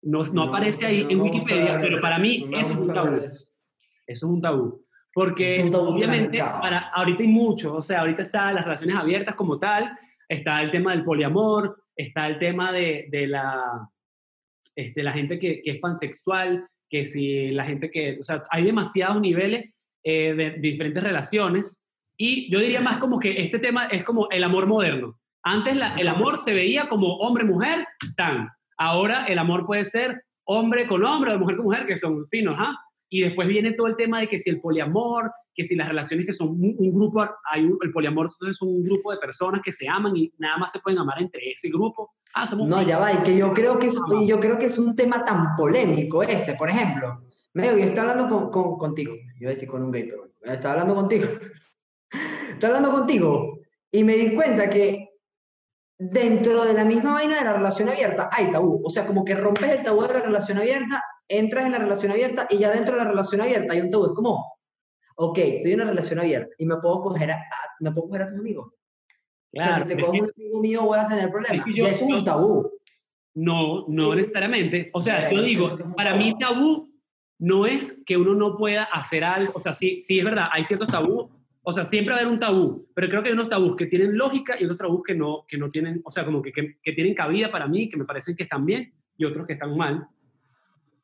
No, 0.04 0.22
no, 0.32 0.44
aparece 0.44 0.86
ahí 0.86 1.04
no 1.04 1.10
en 1.10 1.22
Wikipedia, 1.22 1.80
pero 1.82 2.00
para 2.00 2.20
mí 2.20 2.46
no 2.48 2.58
eso 2.58 2.72
es 2.74 2.77
un 2.77 2.94
tabú. 2.94 3.16
eso. 3.18 3.46
Es 4.06 4.24
un 4.24 4.42
tabú. 4.42 4.86
Porque 5.13 5.58
Es 5.60 5.66
un 5.66 5.72
tabú 5.72 5.88
obviamente 5.88 6.38
para, 6.38 6.89
ahorita 6.89 7.24
hay 7.24 7.30
muchos, 7.30 7.72
o 7.74 7.82
sea, 7.82 8.01
ahorita 8.01 8.24
están 8.24 8.54
las 8.56 8.63
relaciones 8.63 8.96
abiertas 8.96 9.34
como 9.36 9.58
tal, 9.60 9.98
está 10.30 10.62
el 10.62 10.70
tema 10.70 10.92
del 10.92 11.04
poliamor, 11.04 11.84
está 11.98 12.27
el 12.27 12.39
tema 12.39 12.72
de, 12.72 13.08
de 13.10 13.27
la, 13.27 13.89
este, 14.75 15.04
la 15.04 15.12
gente 15.12 15.39
que, 15.39 15.60
que 15.62 15.72
es 15.72 15.80
pansexual, 15.80 16.68
que 16.89 17.06
si 17.06 17.51
la 17.51 17.66
gente 17.66 17.89
que, 17.92 18.18
o 18.20 18.24
sea, 18.24 18.44
hay 18.50 18.63
demasiados 18.63 19.20
niveles 19.20 19.74
eh, 20.04 20.34
de, 20.34 20.51
diferentes 20.51 21.04
relaciones 21.04 21.77
y 22.18 22.50
yo 22.51 22.60
diría 22.60 22.82
más 22.82 22.98
como 22.98 23.20
que 23.20 23.42
este 23.42 23.60
tema 23.60 23.88
es 23.88 24.04
como 24.04 24.30
el 24.30 24.44
amor 24.44 24.68
moderno. 24.68 25.20
Antes 25.44 25.77
el 25.98 26.08
amor 26.08 26.39
se 26.44 26.54
veía 26.54 26.89
como 26.89 27.16
hombre-mujer, 27.18 27.86
tan. 28.16 28.50
Ahora 28.77 29.25
el 29.25 29.39
amor 29.39 29.66
puede 29.66 29.86
ser 29.86 30.24
hombre 30.46 30.88
con 30.88 31.06
hombre 31.06 31.34
o 31.34 31.39
mujer 31.39 31.58
con 31.58 31.66
mujer, 31.66 31.86
que 31.86 31.98
son 31.98 32.25
finos, 32.27 32.56
¿ah? 32.58 32.75
Y 33.10 33.22
después 33.22 33.48
viene 33.48 33.72
todo 33.72 33.88
el 33.88 33.96
tema 33.96 34.20
de 34.20 34.28
que 34.28 34.38
si 34.38 34.50
el 34.50 34.60
poliamor, 34.60 35.32
que 35.54 35.64
si 35.64 35.76
las 35.76 35.88
relaciones 35.88 36.26
que 36.26 36.34
son 36.34 36.50
un, 36.50 36.76
un 36.78 36.94
grupo, 36.94 37.26
hay 37.52 37.64
un- 37.66 37.78
el 37.82 37.92
poliamor 37.92 38.26
entonces 38.32 38.58
es 38.58 38.62
un 38.62 38.84
grupo 38.84 39.12
de 39.12 39.18
personas 39.18 39.62
que 39.62 39.72
se 39.72 39.88
aman 39.88 40.16
y 40.16 40.32
nada 40.38 40.58
más 40.58 40.72
se 40.72 40.80
pueden 40.80 41.00
amar 41.00 41.22
entre 41.22 41.52
ese 41.52 41.70
grupo. 41.70 42.16
Ah, 42.34 42.46
somos 42.46 42.70
No, 42.70 42.82
ya 42.82 43.00
va, 43.00 43.14
y 43.14 43.18
que 43.24 43.38
yo 43.38 43.54
creo 43.54 43.80
que 43.80 43.88
es, 43.88 43.98
yo 44.28 44.40
creo 44.40 44.60
que 44.60 44.66
es 44.68 44.78
un 44.78 44.96
tema 44.96 45.24
tan 45.24 45.56
polémico 45.56 46.22
ese, 46.22 46.54
por 46.54 46.70
ejemplo. 46.70 47.24
Meo, 47.54 47.78
yo 47.78 47.86
estaba 47.86 48.12
hablando 48.12 48.36
con, 48.36 48.52
con- 48.52 48.78
contigo, 48.78 49.14
iba 49.40 49.50
a 49.50 49.54
decir 49.54 49.68
con 49.70 49.82
un 49.84 49.92
gay, 49.92 50.04
pero 50.04 50.18
bueno, 50.18 50.54
estaba 50.54 50.74
hablando 50.74 50.94
contigo. 50.96 51.26
estaba 52.52 52.76
hablando 52.78 52.98
contigo 52.98 53.60
y 53.92 54.04
me 54.04 54.16
di 54.16 54.36
cuenta 54.36 54.70
que 54.70 55.10
dentro 55.98 56.64
de 56.66 56.74
la 56.74 56.86
misma 56.86 57.14
vaina 57.14 57.38
de 57.40 57.46
la 57.46 57.54
relación 57.54 57.90
abierta 57.90 58.30
hay 58.32 58.52
tabú. 58.52 58.82
O 58.86 58.90
sea, 58.90 59.06
como 59.08 59.24
que 59.26 59.34
rompes 59.36 59.72
el 59.72 59.84
tabú 59.84 60.02
de 60.04 60.14
la 60.14 60.22
relación 60.22 60.58
abierta, 60.60 61.04
entras 61.30 61.66
en 61.66 61.72
la 61.74 61.80
relación 61.80 62.12
abierta 62.12 62.48
y 62.50 62.58
ya 62.58 62.72
dentro 62.72 62.96
de 62.96 63.04
la 63.04 63.10
relación 63.10 63.42
abierta 63.42 63.74
hay 63.74 63.82
un 63.82 63.92
tabú. 63.92 64.06
Es 64.06 64.12
como, 64.14 64.54
ok, 65.16 65.38
estoy 65.38 65.72
en 65.74 65.82
una 65.82 65.90
relación 65.90 66.20
abierta 66.20 66.50
y 66.58 66.66
me 66.66 66.78
puedo 66.78 67.02
coger 67.02 67.32
a, 67.32 67.44
me 67.80 67.92
puedo 67.92 68.08
coger 68.08 68.22
a 68.24 68.28
tus 68.30 68.40
amigos. 68.40 68.74
Claro, 69.52 69.72
o 69.72 69.76
sea, 69.76 69.84
si 69.90 69.96
te 69.96 70.02
es 70.02 70.12
que- 70.12 70.20
un 70.22 70.32
amigo 70.36 70.60
mío 70.62 70.82
voy 70.84 71.00
a 71.00 71.08
tener 71.08 71.30
problemas. 71.30 71.66
que 71.66 71.74
yo- 71.74 71.86
Ya 71.86 71.92
eso 71.92 72.04
es 72.04 72.10
yo- 72.10 72.18
un 72.18 72.24
tabú. 72.26 72.72
No, 73.36 73.86
no 73.88 74.16
necesariamente. 74.16 74.90
O 74.94 75.02
sea, 75.02 75.30
yo 75.32 75.42
digo, 75.42 75.68
es 75.68 75.76
para 75.96 76.12
tabú. 76.12 76.24
mí 76.24 76.38
tabú 76.40 76.90
no 77.40 77.68
es 77.68 78.02
que 78.06 78.18
uno 78.18 78.34
no 78.34 78.58
pueda 78.58 78.84
hacer 78.86 79.24
algo. 79.24 79.52
O 79.56 79.60
sea, 79.60 79.74
sí, 79.74 80.00
sí 80.00 80.18
es 80.20 80.26
verdad, 80.26 80.48
hay 80.52 80.64
ciertos 80.64 80.88
tabú. 80.88 81.30
O 81.62 81.72
sea, 81.74 81.84
siempre 81.84 82.14
va 82.14 82.20
a 82.20 82.22
haber 82.22 82.34
un 82.34 82.40
tabú, 82.40 82.88
pero 82.96 83.10
creo 83.10 83.22
que 83.22 83.28
hay 83.30 83.34
unos 83.34 83.50
tabús 83.50 83.76
que 83.76 83.86
tienen 83.88 84.18
lógica 84.18 84.56
y 84.60 84.64
otros 84.64 84.78
tabús 84.78 85.04
que 85.06 85.14
no, 85.14 85.46
que 85.48 85.58
no 85.58 85.70
tienen, 85.70 86.02
o 86.06 86.10
sea, 86.10 86.24
como 86.26 86.42
que, 86.42 86.52
que, 86.54 86.78
que 86.82 86.94
tienen 86.94 87.14
cabida 87.14 87.52
para 87.52 87.68
mí, 87.68 87.90
que 87.90 87.98
me 87.98 88.06
parecen 88.06 88.36
que 88.38 88.44
están 88.44 88.66
bien 88.66 88.94
y 89.18 89.26
otros 89.26 89.46
que 89.46 89.54
están 89.54 89.76
mal. 89.78 90.08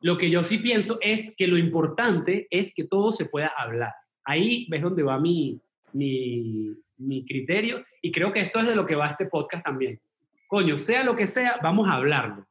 Lo 0.04 0.18
que 0.18 0.30
yo 0.30 0.44
sí 0.44 0.58
pienso 0.58 0.98
es 1.00 1.34
que 1.38 1.48
lo 1.48 1.58
importante 1.58 2.46
es 2.52 2.74
que 2.76 2.84
todo 2.84 3.14
se 3.14 3.26
pueda 3.26 3.52
hablar. 3.58 3.94
Ahí 4.26 4.68
ves 4.70 4.82
donde 4.82 5.02
va 5.02 5.18
mi, 5.18 5.62
mi, 5.94 6.76
mi 6.98 7.26
criterio 7.26 7.84
y 8.02 8.12
creo 8.12 8.34
que 8.34 8.42
esto 8.42 8.60
es 8.60 8.68
de 8.68 8.76
lo 8.76 8.86
que 8.86 8.96
va 8.96 9.08
este 9.12 9.28
podcast 9.28 9.64
también. 9.64 10.02
Coño, 10.48 10.78
sea 10.78 11.06
lo 11.06 11.16
que 11.16 11.26
sea, 11.26 11.54
vamos 11.64 11.88
a 11.90 11.94
hablarlo. 11.94 12.46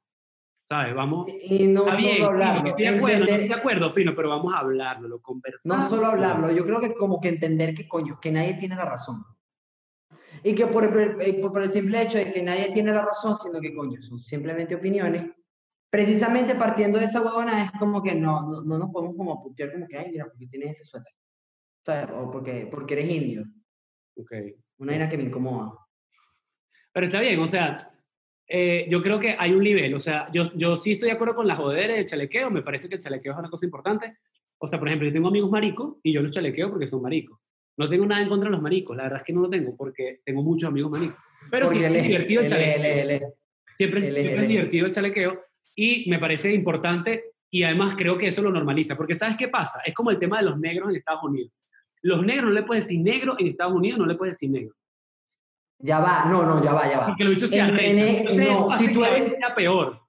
¿Sabes? 0.65 0.95
Vamos... 0.95 1.31
Y 1.43 1.67
no 1.67 1.83
Está 1.89 2.01
solo 2.01 2.13
bien, 2.13 2.25
hablarlo. 2.25 2.69
Estoy 2.71 2.85
de 2.85 2.89
acuerdo, 2.89 3.19
no 3.19 3.25
entender- 3.25 3.41
estoy 3.43 3.49
de 3.49 3.61
acuerdo, 3.61 3.93
Fino, 3.93 4.15
pero 4.17 4.29
vamos 4.31 4.55
a 4.55 4.59
hablarlo, 4.61 5.09
lo 5.09 5.17
No 5.17 5.23
conversamos. 5.23 5.85
solo 5.91 6.07
hablarlo, 6.07 6.51
yo 6.53 6.65
creo 6.65 6.81
que 6.81 6.95
como 6.95 7.21
que 7.21 7.29
entender 7.29 7.75
que 7.75 7.87
coño, 7.87 8.19
que 8.19 8.33
nadie 8.33 8.55
tiene 8.55 8.77
la 8.77 8.87
razón. 8.87 9.23
Y 10.43 10.55
que 10.55 10.67
por 10.67 10.85
el, 10.85 11.21
eh, 11.21 11.35
por, 11.35 11.53
por 11.53 11.63
el 11.63 11.71
simple 11.71 12.01
hecho 12.01 12.17
de 12.17 12.33
que 12.33 12.43
nadie 12.43 12.71
tiene 12.73 12.93
la 12.93 13.05
razón, 13.05 13.37
sino 13.43 13.61
que 13.61 13.75
coño, 13.75 14.01
son 14.03 14.19
simplemente 14.21 14.75
opiniones, 14.75 15.31
precisamente 15.93 16.55
partiendo 16.55 16.99
de 16.99 17.05
esa 17.05 17.21
huevona 17.21 17.65
es 17.67 17.73
como 17.73 18.03
que 18.03 18.15
no, 18.15 18.49
no, 18.49 18.63
no 18.63 18.79
nos 18.79 18.91
podemos 18.91 19.15
como 19.15 19.43
putear 19.43 19.73
como 19.73 19.87
que, 19.87 19.99
ay, 19.99 20.11
mira, 20.11 20.25
porque 20.25 20.47
tienes 20.47 20.71
ese 20.71 20.85
suéter. 20.85 21.13
¿Sabes? 21.85 22.09
O 22.17 22.31
porque, 22.31 22.67
porque 22.71 22.95
eres 22.95 23.11
indio. 23.11 23.45
Ok. 24.17 24.33
Una 24.79 24.93
vaina 24.93 25.11
que 25.11 25.19
me 25.19 25.25
incomoda. 25.25 25.75
Pero 26.95 27.07
está 27.07 27.21
bien, 27.21 27.39
o 27.41 27.47
sea, 27.47 27.77
eh, 28.49 28.87
yo 28.89 29.03
creo 29.03 29.21
que 29.21 29.37
hay 29.39 29.53
un 29.53 29.63
nivel, 29.63 29.95
o 29.95 30.01
sea, 30.01 30.31
yo, 30.33 30.51
yo 30.55 30.79
sí 30.79 30.93
estoy 30.93 31.11
de 31.11 31.15
acuerdo 31.15 31.35
con 31.35 31.47
las 31.47 31.59
joderes 31.59 31.97
del 31.97 32.07
chalequeo, 32.07 32.51
me 32.51 32.63
parece 32.63 32.89
que 32.89 32.95
el 32.95 33.01
chalequeo 33.01 33.33
es 33.35 33.39
una 33.39 33.51
cosa 33.51 33.67
importante. 33.67 34.17
O 34.57 34.67
sea, 34.67 34.79
por 34.79 34.89
ejemplo, 34.89 35.07
yo 35.07 35.13
tengo 35.13 35.29
amigos 35.29 35.51
maricos 35.51 35.97
y 36.03 36.15
yo 36.15 36.23
los 36.23 36.31
chalequeo 36.31 36.71
porque 36.71 36.89
son 36.89 37.03
maricos. 37.03 37.39
No 37.77 37.87
tengo 37.87 38.07
nada 38.07 38.23
en 38.23 38.31
contra 38.31 38.49
de 38.49 38.53
los 38.53 38.63
maricos, 38.63 38.97
la 38.97 39.03
verdad 39.03 39.19
es 39.19 39.27
que 39.27 39.33
no 39.35 39.43
lo 39.43 39.51
tengo 39.51 39.77
porque 39.77 40.21
tengo 40.25 40.43
muchos 40.43 40.69
amigos 40.69 40.91
maricos. 40.91 41.19
Pero 41.51 41.67
Porque 41.67 41.81
siempre 41.81 42.01
es 42.01 42.07
divertido 42.07 42.41
el 42.41 42.49
chalequeo. 42.49 43.35
Siempre, 43.75 44.09
es. 44.09 44.49
divertido 44.49 44.87
el 44.87 44.93
chalequeo 44.93 45.52
y 45.75 46.09
me 46.11 46.19
parece 46.19 46.53
importante 46.53 47.33
y 47.51 47.63
además 47.65 47.95
creo 47.97 48.17
que 48.17 48.29
eso 48.29 48.43
lo 48.43 48.51
normaliza, 48.51 48.97
porque 48.97 49.15
¿sabes 49.15 49.37
qué 49.37 49.49
pasa? 49.49 49.81
Es 49.85 49.95
como 49.95 50.11
el 50.11 50.19
tema 50.19 50.39
de 50.39 50.45
los 50.45 50.59
negros 50.59 50.91
en 50.91 50.97
Estados 50.97 51.23
Unidos. 51.25 51.53
Los 52.03 52.25
negros 52.25 52.47
no 52.47 52.53
le 52.53 52.63
puedes 52.63 52.85
decir 52.85 53.01
negro 53.01 53.37
en 53.39 53.49
Estados 53.49 53.75
Unidos, 53.75 53.99
no 53.99 54.07
le 54.07 54.15
puedes 54.17 54.37
decir 54.37 54.51
negro. 54.51 54.75
Ya 55.79 56.01
va, 56.01 56.25
no, 56.27 56.45
no, 56.45 56.63
ya 56.65 56.73
va, 56.73 56.89
ya 56.89 56.99
va. 57.01 57.17
Lo 57.19 57.31
dicho 57.31 57.47
no, 57.47 58.79
si 58.79 58.93
tú 58.93 59.05
eres- 59.05 59.37
sea 59.37 59.55
peor. 59.55 60.01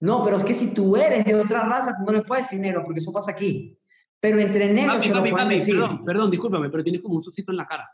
No, 0.00 0.24
pero 0.24 0.38
es 0.38 0.44
que 0.44 0.54
si 0.54 0.74
tú 0.74 0.96
eres 0.96 1.24
de 1.24 1.34
otra 1.36 1.64
raza, 1.64 1.94
tú 1.96 2.04
no 2.04 2.12
le 2.12 2.22
puedes 2.22 2.46
decir 2.46 2.60
negro, 2.60 2.82
porque 2.84 2.98
eso 2.98 3.12
pasa 3.12 3.30
aquí. 3.30 3.78
Pero 4.18 4.40
entre 4.40 4.72
negros 4.72 4.96
Papi, 4.96 5.08
se 5.08 5.14
lo 5.14 5.20
papi, 5.20 5.30
pueden 5.30 5.46
papi, 5.48 5.58
decir. 5.58 5.74
perdón, 5.74 6.04
perdón, 6.04 6.30
discúlpame, 6.30 6.70
pero 6.70 6.82
tienes 6.82 7.02
como 7.02 7.16
un 7.16 7.22
sucito 7.22 7.50
en 7.52 7.56
la 7.58 7.66
cara. 7.66 7.88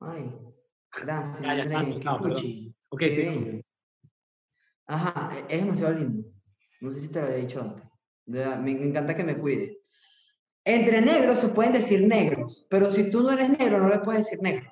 Ay, 0.00 0.30
gracias, 1.00 1.40
Ya, 1.40 1.56
ya 1.56 1.82
no, 1.82 2.18
cuchi. 2.18 2.74
Ok, 2.90 3.02
sí. 3.10 3.61
Ajá, 4.92 5.32
es 5.48 5.60
demasiado 5.64 5.94
lindo. 5.94 6.28
No 6.80 6.90
sé 6.90 7.00
si 7.00 7.08
te 7.08 7.20
lo 7.20 7.26
había 7.26 7.38
dicho 7.38 7.60
antes. 7.60 7.84
Me 8.26 8.70
encanta 8.72 9.14
que 9.16 9.24
me 9.24 9.38
cuide. 9.38 9.78
Entre 10.64 11.00
negros 11.00 11.38
se 11.40 11.48
pueden 11.48 11.72
decir 11.72 12.06
negros, 12.06 12.66
pero 12.70 12.88
si 12.90 13.10
tú 13.10 13.22
no 13.22 13.32
eres 13.32 13.50
negro, 13.50 13.78
no 13.78 13.88
le 13.88 13.98
puedes 14.00 14.24
decir 14.26 14.40
negro. 14.42 14.70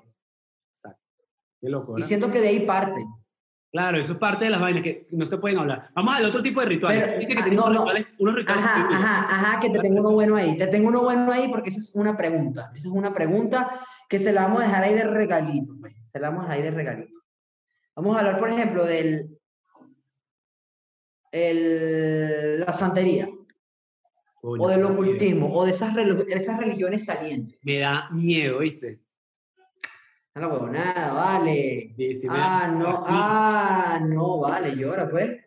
Qué 1.61 1.69
loco, 1.69 1.93
Y 1.93 1.95
¿verdad? 1.97 2.09
siento 2.09 2.31
que 2.31 2.41
de 2.41 2.49
ahí 2.49 2.61
parte. 2.61 3.05
Claro, 3.73 4.01
eso 4.01 4.13
es 4.15 4.19
parte 4.19 4.45
de 4.47 4.51
las 4.51 4.61
vainas 4.61 4.83
que 4.83 5.07
no 5.11 5.25
se 5.27 5.39
pueden 5.39 5.59
hablar. 5.59 5.91
Vamos 5.95 6.15
al 6.15 6.25
otro 6.27 6.43
tipo 6.43 6.61
de 6.61 6.67
rituales. 6.67 7.07
Pero, 7.07 7.21
Fíjate 7.21 7.35
que 7.51 7.51
ah, 7.51 7.55
no. 7.55 7.71
rituales, 7.71 8.07
unos 8.19 8.35
rituales 8.35 8.65
Ajá, 8.65 8.89
ajá, 8.89 9.35
ajá, 9.37 9.61
que 9.61 9.71
te 9.71 9.79
tengo 9.79 10.01
uno 10.01 10.11
bueno 10.13 10.37
ahí. 10.37 10.57
Te 10.57 10.67
tengo 10.67 10.89
uno 10.89 11.03
bueno 11.03 11.31
ahí 11.33 11.49
porque 11.49 11.69
esa 11.71 11.79
es 11.81 11.95
una 11.95 12.17
pregunta. 12.17 12.73
Esa 12.75 12.89
es 12.89 12.95
una 12.95 13.15
pregunta 13.15 13.81
que 14.09 14.19
se 14.19 14.33
la 14.33 14.43
vamos 14.45 14.61
a 14.63 14.67
dejar 14.67 14.85
ahí 14.85 14.95
de 14.95 15.05
regalito. 15.05 15.75
pues. 15.81 15.95
Se 16.13 16.19
la 16.19 16.31
vamos 16.31 16.45
a 16.45 16.49
dejar 16.49 16.57
ahí 16.59 16.63
de 16.71 16.77
regalito. 16.77 17.21
Vamos 17.95 18.17
a 18.17 18.21
hablar, 18.21 18.39
por 18.39 18.49
ejemplo, 18.49 18.85
del 18.87 19.40
el- 21.33 22.61
la 22.61 22.73
santería, 22.73 23.29
Coño, 24.41 24.63
o 24.63 24.69
del 24.69 24.79
qué 24.81 24.85
miedo. 24.89 25.01
ocultismo, 25.01 25.53
o 25.53 25.65
de 25.65 25.71
esas, 25.71 25.95
esas 26.29 26.59
religiones 26.59 27.05
salientes. 27.05 27.59
Me 27.63 27.79
da 27.79 28.09
miedo, 28.11 28.59
¿viste? 28.61 29.01
A 30.35 30.41
la 30.41 30.49
huevonada, 30.49 31.13
vale. 31.13 31.93
Sí, 31.97 32.15
sí, 32.15 32.29
me 32.29 32.35
da- 32.37 32.65
Ah, 32.65 32.69
no, 32.69 33.05
ah, 33.07 34.01
no, 34.03 34.41
vale, 34.41 34.77
llora, 34.77 35.09
pues. 35.11 35.39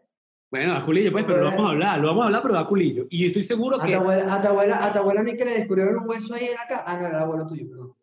Bueno, 0.51 0.73
da 0.73 0.85
culillo, 0.85 1.11
pues, 1.11 1.23
pero 1.25 1.39
lo 1.39 1.45
vamos 1.45 1.65
a 1.65 1.69
hablar, 1.71 1.99
lo 1.99 2.07
vamos 2.09 2.23
a 2.23 2.25
hablar, 2.27 2.41
pero 2.43 2.53
da 2.53 2.67
culillo. 2.67 3.07
Y 3.09 3.21
yo 3.21 3.27
estoy 3.27 3.43
seguro 3.43 3.81
A 3.81 3.85
que... 3.85 3.93
tu 3.93 3.99
abuela, 3.99 4.33
a 4.35 4.41
tu 4.41 4.47
abuela, 4.49 4.85
a 4.85 4.93
tu 4.93 4.99
abuela 4.99 5.23
ni 5.23 5.35
que 5.35 5.45
le 5.45 5.51
descubrieron 5.57 5.97
un 5.97 6.07
hueso 6.09 6.33
ahí 6.35 6.45
en 6.45 6.55
cara. 6.67 6.83
Ah, 6.85 6.97
no, 6.99 7.07
era 7.07 7.17
el 7.17 7.23
abuelo 7.23 7.47
tuyo, 7.47 7.67
perdón. 7.67 7.93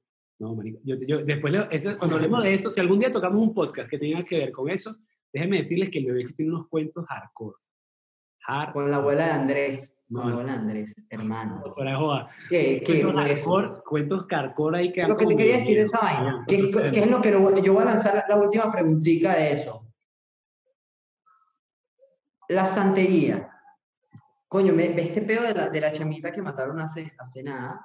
No, 0.40 0.54
marico, 0.56 0.80
yo, 0.82 0.96
yo- 1.06 1.22
después, 1.24 1.54
eso- 1.70 1.96
cuando 1.98 2.16
hablemos 2.16 2.42
de 2.42 2.54
eso, 2.54 2.70
si 2.72 2.80
algún 2.80 2.98
día 2.98 3.12
tocamos 3.12 3.40
un 3.40 3.54
podcast 3.54 3.88
que 3.88 3.98
tenga 3.98 4.24
que 4.24 4.38
ver 4.38 4.50
con 4.52 4.68
eso, 4.70 4.96
déjenme 5.32 5.58
decirles 5.58 5.90
que 5.90 5.98
el 6.00 6.06
bebé 6.06 6.24
tiene 6.34 6.50
unos 6.52 6.66
cuentos 6.68 7.04
hardcore. 7.06 7.56
Con 8.72 8.90
la 8.90 8.96
abuela 8.96 9.26
de 9.26 9.32
Andrés. 9.32 9.96
No, 10.08 10.22
Con 10.22 10.28
la 10.30 10.34
abuela 10.36 10.52
de 10.52 10.58
Andrés, 10.58 10.94
hermano. 11.08 11.62
Joda. 11.76 12.28
¿Qué, 12.48 12.82
qué 12.84 13.04
Cuentos 13.84 14.26
hardcore 14.28 14.78
ahí 14.78 14.92
que 14.92 15.04
Lo 15.06 15.16
que 15.16 15.26
te 15.26 15.36
quería 15.36 15.56
decir 15.58 15.76
de 15.76 15.84
esa 15.84 16.00
vaina, 16.00 16.44
que 16.48 16.56
es, 16.56 16.64
es 16.64 17.06
lo 17.06 17.20
que 17.20 17.30
lo- 17.30 17.56
yo 17.62 17.72
voy 17.74 17.82
a 17.82 17.86
lanzar 17.86 18.14
la, 18.16 18.24
la 18.28 18.36
última 18.36 18.72
preguntita 18.72 19.34
de 19.34 19.52
eso. 19.52 19.86
La 22.48 22.66
santería. 22.66 23.48
Coño, 24.48 24.72
me, 24.72 24.88
ve 24.88 25.02
este 25.02 25.22
pedo 25.22 25.44
de 25.44 25.54
la, 25.54 25.68
de 25.68 25.80
la 25.80 25.92
chamita 25.92 26.32
que 26.32 26.42
mataron 26.42 26.80
hace, 26.80 27.12
hace 27.18 27.42
nada. 27.44 27.80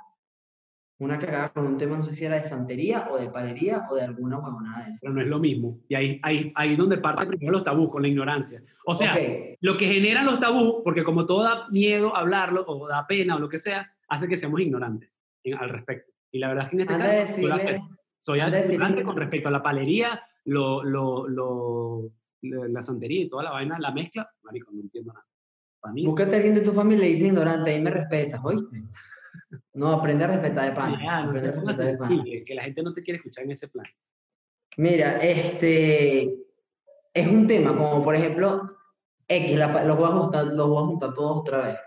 Una 0.98 1.20
cagada 1.20 1.50
con 1.50 1.68
un 1.68 1.78
tema, 1.78 1.98
no 1.98 2.06
sé 2.06 2.16
si 2.16 2.24
era 2.24 2.36
de 2.42 2.48
santería 2.48 3.10
o 3.12 3.18
de 3.18 3.30
palería 3.30 3.86
o 3.90 3.96
de 3.96 4.04
alguna 4.04 4.40
huevonada 4.40 4.86
de 4.86 4.92
eso. 4.92 5.00
Pero 5.02 5.14
no 5.14 5.22
es 5.22 5.28
lo 5.28 5.40
mismo. 5.40 5.80
Y 5.90 5.96
ahí, 5.96 6.20
ahí, 6.24 6.54
ahí 6.56 6.76
donde 6.78 6.98
parte 7.00 7.26
primero 7.26 7.52
los 7.52 7.64
tabús, 7.66 7.90
con 7.90 8.02
la 8.02 8.08
ignorancia. 8.08 8.64
O 8.86 8.96
sea, 8.96 9.12
Ok, 9.14 9.58
lo 9.60 9.76
que 9.76 9.88
generan 9.92 10.26
los 10.26 10.40
tabús, 10.40 10.76
porque 10.86 11.04
como 11.04 11.26
todo 11.26 11.44
da 11.44 11.68
miedo 11.70 12.16
hablarlo 12.16 12.64
o 12.66 12.88
da 12.88 13.06
pena 13.08 13.36
o 13.36 13.40
lo 13.40 13.50
que 13.50 13.58
sea, 13.58 13.92
hace 14.08 14.28
que 14.30 14.38
seamos 14.38 14.62
ignorantes 14.62 15.12
en- 15.44 15.56
al 15.56 15.70
respecto. 15.70 16.14
Y 16.32 16.40
la 16.40 16.48
verdad 16.48 16.64
es 16.66 16.70
que 16.70 16.76
en 16.78 16.82
este 16.82 16.94
anda 16.94 17.06
caso 17.08 17.28
decirle, 17.28 17.82
soy 18.20 18.40
ignorante 18.40 19.04
con 19.04 19.16
respecto 19.18 19.48
a 19.50 19.52
la 19.52 19.62
palería, 19.64 20.22
lo, 20.46 20.82
lo, 20.84 21.28
lo- 21.28 22.10
la 22.42 22.68
la 22.70 22.84
santería 22.84 23.22
y 23.24 23.30
toda 23.30 23.44
la 23.44 23.52
vaina, 23.52 23.78
la 23.80 23.92
mezcla. 23.92 24.30
Marico, 24.44 24.72
no 24.72 24.82
entiendo 24.82 25.12
nada. 25.12 25.26
Para 25.82 25.94
mí, 25.94 26.06
búscate 26.06 26.34
a 26.34 26.36
alguien 26.38 26.56
de 26.56 26.62
tu 26.62 26.72
familia 26.72 27.08
y 27.08 27.14
dice 27.14 27.28
ignorante, 27.28 27.72
ahí 27.72 27.82
me 27.82 27.90
respetas, 27.90 28.40
¿oíste? 28.44 28.84
No, 29.74 29.92
aprende 29.92 30.24
a 30.26 30.28
respetar 30.28 30.70
de 30.70 30.76
pan. 30.76 30.98
ya, 31.00 31.24
no 31.24 31.30
a 31.30 31.34
respetar 31.34 31.76
de 31.76 31.98
pan. 31.98 32.24
que 32.24 32.56
la 32.56 32.64
gente 32.64 32.84
no 32.84 32.94
te 32.94 33.04
quiere 33.04 33.18
escuchar 33.18 33.44
en 33.46 33.52
ese 33.52 33.68
plan. 33.68 33.86
Mira, 34.78 35.18
este 35.20 36.24
es 37.14 37.28
un 37.28 37.48
tema 37.48 37.76
como 37.76 38.04
por 38.04 38.16
ejemplo, 38.16 38.78
X, 39.28 39.58
la 39.58 39.84
los 39.84 39.98
voy 39.98 40.06
a 40.06 40.14
juntar, 40.14 40.46
los 40.48 40.68
voy 40.68 40.84
a 40.84 40.88
juntar 40.88 41.14
todos 41.14 41.38
otra 41.38 41.58
vez. 41.60 41.78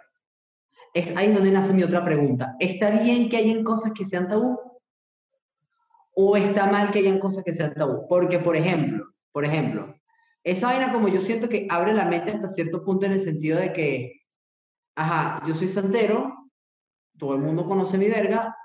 Es 0.95 1.15
ahí 1.17 1.33
donde 1.33 1.51
nace 1.51 1.75
mi 1.75 1.83
otra 1.83 2.05
pregunta. 2.05 2.57
¿Está 2.59 2.91
bien 2.91 3.29
que 3.29 3.37
hayan 3.37 3.63
cosas 3.63 3.93
que 3.93 4.05
sean 4.05 4.27
tabú? 4.27 4.59
¿O 6.15 6.37
está 6.37 6.67
mal 6.67 6.91
que 6.91 7.01
hayan 7.01 7.19
cosas 7.19 7.45
que 7.45 7.53
sean 7.53 7.75
tabú? 7.75 8.09
Porque, 8.09 8.39
por 8.39 8.57
ejemplo, 8.57 9.07
por 9.31 9.45
ejemplo, 9.45 9.95
esa 10.43 10.69
vaina 10.69 10.93
como 10.93 11.09
yo 11.09 11.21
siento 11.21 11.49
que 11.49 11.67
abre 11.69 11.93
la 11.93 12.07
mente 12.07 12.31
hasta 12.31 12.49
cierto 12.49 12.83
punto 12.83 13.07
en 13.07 13.13
el 13.13 13.21
sentido 13.21 13.61
de 13.61 13.73
que, 13.73 14.23
ajá, 14.97 15.43
yo 15.47 15.55
soy 15.55 15.69
santero, 15.69 16.38
todo 17.19 17.35
el 17.35 17.41
mundo 17.41 17.67
conoce 17.67 17.99
mi 17.99 18.09
verga, 18.09 18.57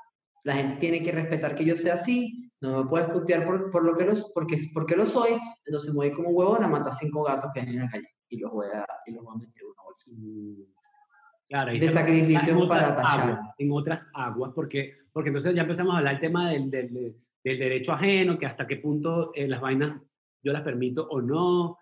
la 0.44 0.56
gente 0.56 0.78
tiene 0.80 1.02
que 1.04 1.12
respetar 1.12 1.56
que 1.56 1.66
yo 1.66 1.76
sea 1.78 1.96
así, 1.96 2.52
no 2.62 2.84
me 2.84 2.90
puedes 2.90 3.10
putear 3.10 3.46
por, 3.46 3.72
por 3.72 3.84
lo 3.84 3.96
que 3.98 4.06
los, 4.06 4.32
porque, 4.34 4.58
porque 4.74 4.96
lo 4.96 5.06
soy, 5.06 5.32
entonces 5.66 5.92
me 5.92 5.98
voy 5.98 6.12
como 6.12 6.30
huevón 6.30 6.64
a 6.64 6.68
matar 6.68 6.94
cinco 6.94 7.24
gatos 7.24 7.52
que 7.54 7.62
hay 7.62 7.68
en 7.70 7.80
la 7.80 7.90
calle 7.90 8.08
y 8.30 8.38
los 8.40 8.52
voy 8.52 8.68
a, 8.74 8.86
y 9.06 9.12
los 9.12 9.24
voy 9.24 9.36
a 9.36 9.40
meter 9.40 9.64
una 9.66 9.84
bolsa. 9.84 10.12
Claro, 11.50 11.72
De 11.72 11.78
está- 11.86 12.00
sacrificio 12.00 12.54
en 12.54 12.62
otras 12.62 12.90
para 12.92 12.96
tachar. 13.04 13.30
aguas, 13.30 13.40
en 13.58 13.72
otras 13.72 14.08
aguas, 14.14 14.52
porque, 14.56 14.94
porque 15.12 15.30
entonces 15.30 15.54
ya 15.56 15.62
empezamos 15.62 15.94
a 15.94 15.98
hablar 16.00 16.16
el 16.16 16.20
tema 16.22 16.50
del, 16.52 16.70
del, 16.72 16.94
del- 16.94 17.16
del 17.44 17.60
derecho 17.60 17.92
ajeno, 17.92 18.38
que 18.40 18.46
hasta 18.46 18.66
qué 18.66 18.78
punto 18.78 19.32
eh, 19.36 19.48
las 19.48 19.60
vainas 19.60 20.02
yo 20.42 20.54
las 20.54 20.62
permito 20.62 21.08
o 21.10 21.22
no. 21.22 21.78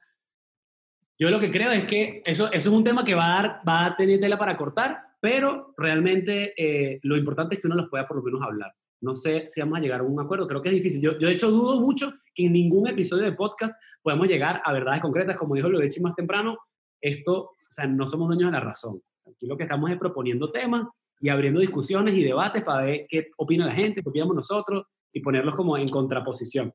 Yo 1.20 1.30
lo 1.30 1.40
que 1.40 1.52
creo 1.52 1.72
es 1.72 1.86
que 1.86 2.24
eso, 2.26 2.48
eso 2.52 2.70
es 2.70 2.76
un 2.76 2.84
tema 2.84 3.06
que 3.06 3.14
va 3.16 3.26
a, 3.38 3.42
dar, 3.42 3.62
va 3.68 3.86
a 3.86 3.96
tener 3.96 4.20
tela 4.20 4.38
para 4.40 4.58
cortar, 4.58 5.04
pero 5.22 5.74
realmente 5.78 6.54
eh, 6.58 7.00
lo 7.04 7.16
importante 7.16 7.56
es 7.56 7.62
que 7.62 7.68
uno 7.68 7.78
los 7.78 7.90
pueda 7.90 8.08
por 8.08 8.18
lo 8.18 8.24
menos 8.24 8.42
hablar. 8.42 8.74
No 9.02 9.16
sé 9.16 9.46
si 9.48 9.62
vamos 9.62 9.78
a 9.78 9.82
llegar 9.82 10.02
a 10.02 10.04
un 10.04 10.20
acuerdo, 10.20 10.48
creo 10.48 10.62
que 10.62 10.70
es 10.70 10.76
difícil. 10.76 11.02
Yo, 11.02 11.18
yo 11.18 11.28
de 11.28 11.34
hecho 11.34 11.50
dudo 11.50 11.80
mucho 11.80 12.12
que 12.34 12.46
en 12.46 12.54
ningún 12.54 12.88
episodio 12.88 13.24
de 13.24 13.32
podcast 13.32 13.74
podemos 14.02 14.28
llegar 14.28 14.62
a 14.66 14.74
verdades 14.74 15.02
concretas, 15.02 15.38
como 15.38 15.56
dijo 15.56 15.70
Ludechi 15.70 16.02
más 16.02 16.16
temprano, 16.16 16.58
esto, 17.00 17.36
o 17.42 17.72
sea, 17.72 17.88
no 17.88 18.06
somos 18.06 18.28
dueños 18.28 18.52
de 18.52 18.58
la 18.58 18.64
razón. 18.64 19.02
Aquí 19.28 19.46
lo 19.46 19.56
que 19.58 19.64
estamos 19.64 19.90
es 19.92 19.98
proponiendo 19.98 20.52
temas 20.52 20.88
y 21.20 21.30
abriendo 21.30 21.60
discusiones 21.60 22.16
y 22.16 22.24
debates 22.24 22.64
para 22.64 22.86
ver 22.86 23.06
qué 23.08 23.30
opina 23.38 23.68
la 23.68 23.74
gente, 23.74 24.02
qué 24.02 24.10
opinamos 24.10 24.36
nosotros 24.36 24.86
y 25.14 25.22
ponerlos 25.22 25.56
como 25.56 25.78
en 25.78 25.88
contraposición. 25.88 26.74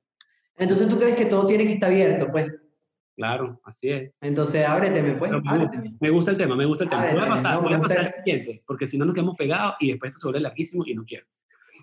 Entonces 0.56 0.88
tú 0.88 0.98
crees 0.98 1.16
que 1.16 1.26
todo 1.26 1.46
tiene 1.46 1.64
que 1.64 1.72
estar 1.72 1.90
abierto, 1.90 2.28
pues. 2.30 2.46
Claro, 3.16 3.60
así 3.64 3.90
es. 3.90 4.12
Entonces 4.20 4.66
ábreteme, 4.66 5.14
pues. 5.14 5.30
Me, 5.30 5.38
gusta, 5.38 5.82
me 6.00 6.10
gusta 6.10 6.30
el 6.30 6.36
tema, 6.36 6.54
me 6.54 6.66
gusta 6.66 6.84
el 6.84 6.90
tema. 6.90 7.02
Ábrete, 7.02 7.18
voy 7.18 7.26
a 7.26 7.30
pasar, 7.30 7.54
no, 7.54 7.62
voy 7.62 7.72
a 7.72 7.80
pasar 7.80 7.98
al 7.98 8.14
siguiente, 8.14 8.62
porque 8.66 8.86
si 8.86 8.98
no 8.98 9.06
nos 9.06 9.14
quedamos 9.14 9.36
pegados 9.36 9.76
y 9.80 9.90
después 9.90 10.10
esto 10.10 10.20
se 10.20 10.26
vuelve 10.28 10.40
larguísimo 10.40 10.84
y 10.86 10.94
no 10.94 11.04
quiero. 11.04 11.26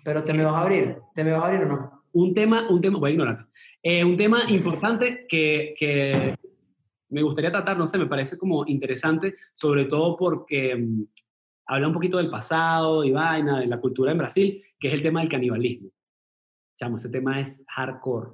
Pero 0.04 0.22
te 0.22 0.32
me 0.32 0.44
vas 0.44 0.54
a 0.54 0.60
abrir. 0.60 0.96
¿Te 1.14 1.24
me 1.24 1.32
vas 1.32 1.42
a 1.42 1.46
abrir 1.46 1.62
o 1.62 1.66
no? 1.66 2.04
un 2.14 2.32
tema, 2.32 2.66
un 2.70 2.80
tema, 2.80 2.98
voy 2.98 3.10
a 3.10 3.12
ignorarte. 3.12 3.44
Eh, 3.82 4.04
un 4.04 4.16
tema 4.16 4.48
importante 4.48 5.26
que, 5.28 5.74
que 5.76 6.36
me 7.08 7.22
gustaría 7.22 7.50
tratar, 7.50 7.76
no 7.76 7.86
sé, 7.86 7.98
me 7.98 8.06
parece 8.06 8.38
como 8.38 8.64
interesante, 8.66 9.36
sobre 9.52 9.84
todo 9.86 10.16
porque 10.16 10.76
mm, 10.76 11.04
habla 11.66 11.88
un 11.88 11.94
poquito 11.94 12.18
del 12.18 12.30
pasado 12.30 13.04
y 13.04 13.10
vaina, 13.10 13.60
de 13.60 13.66
la 13.66 13.80
cultura 13.80 14.12
en 14.12 14.18
Brasil, 14.18 14.62
que 14.78 14.88
es 14.88 14.94
el 14.94 15.02
tema 15.02 15.20
del 15.20 15.28
canibalismo. 15.28 15.90
Chamo, 16.76 16.96
ese 16.96 17.10
tema 17.10 17.40
es 17.40 17.64
hardcore. 17.68 18.30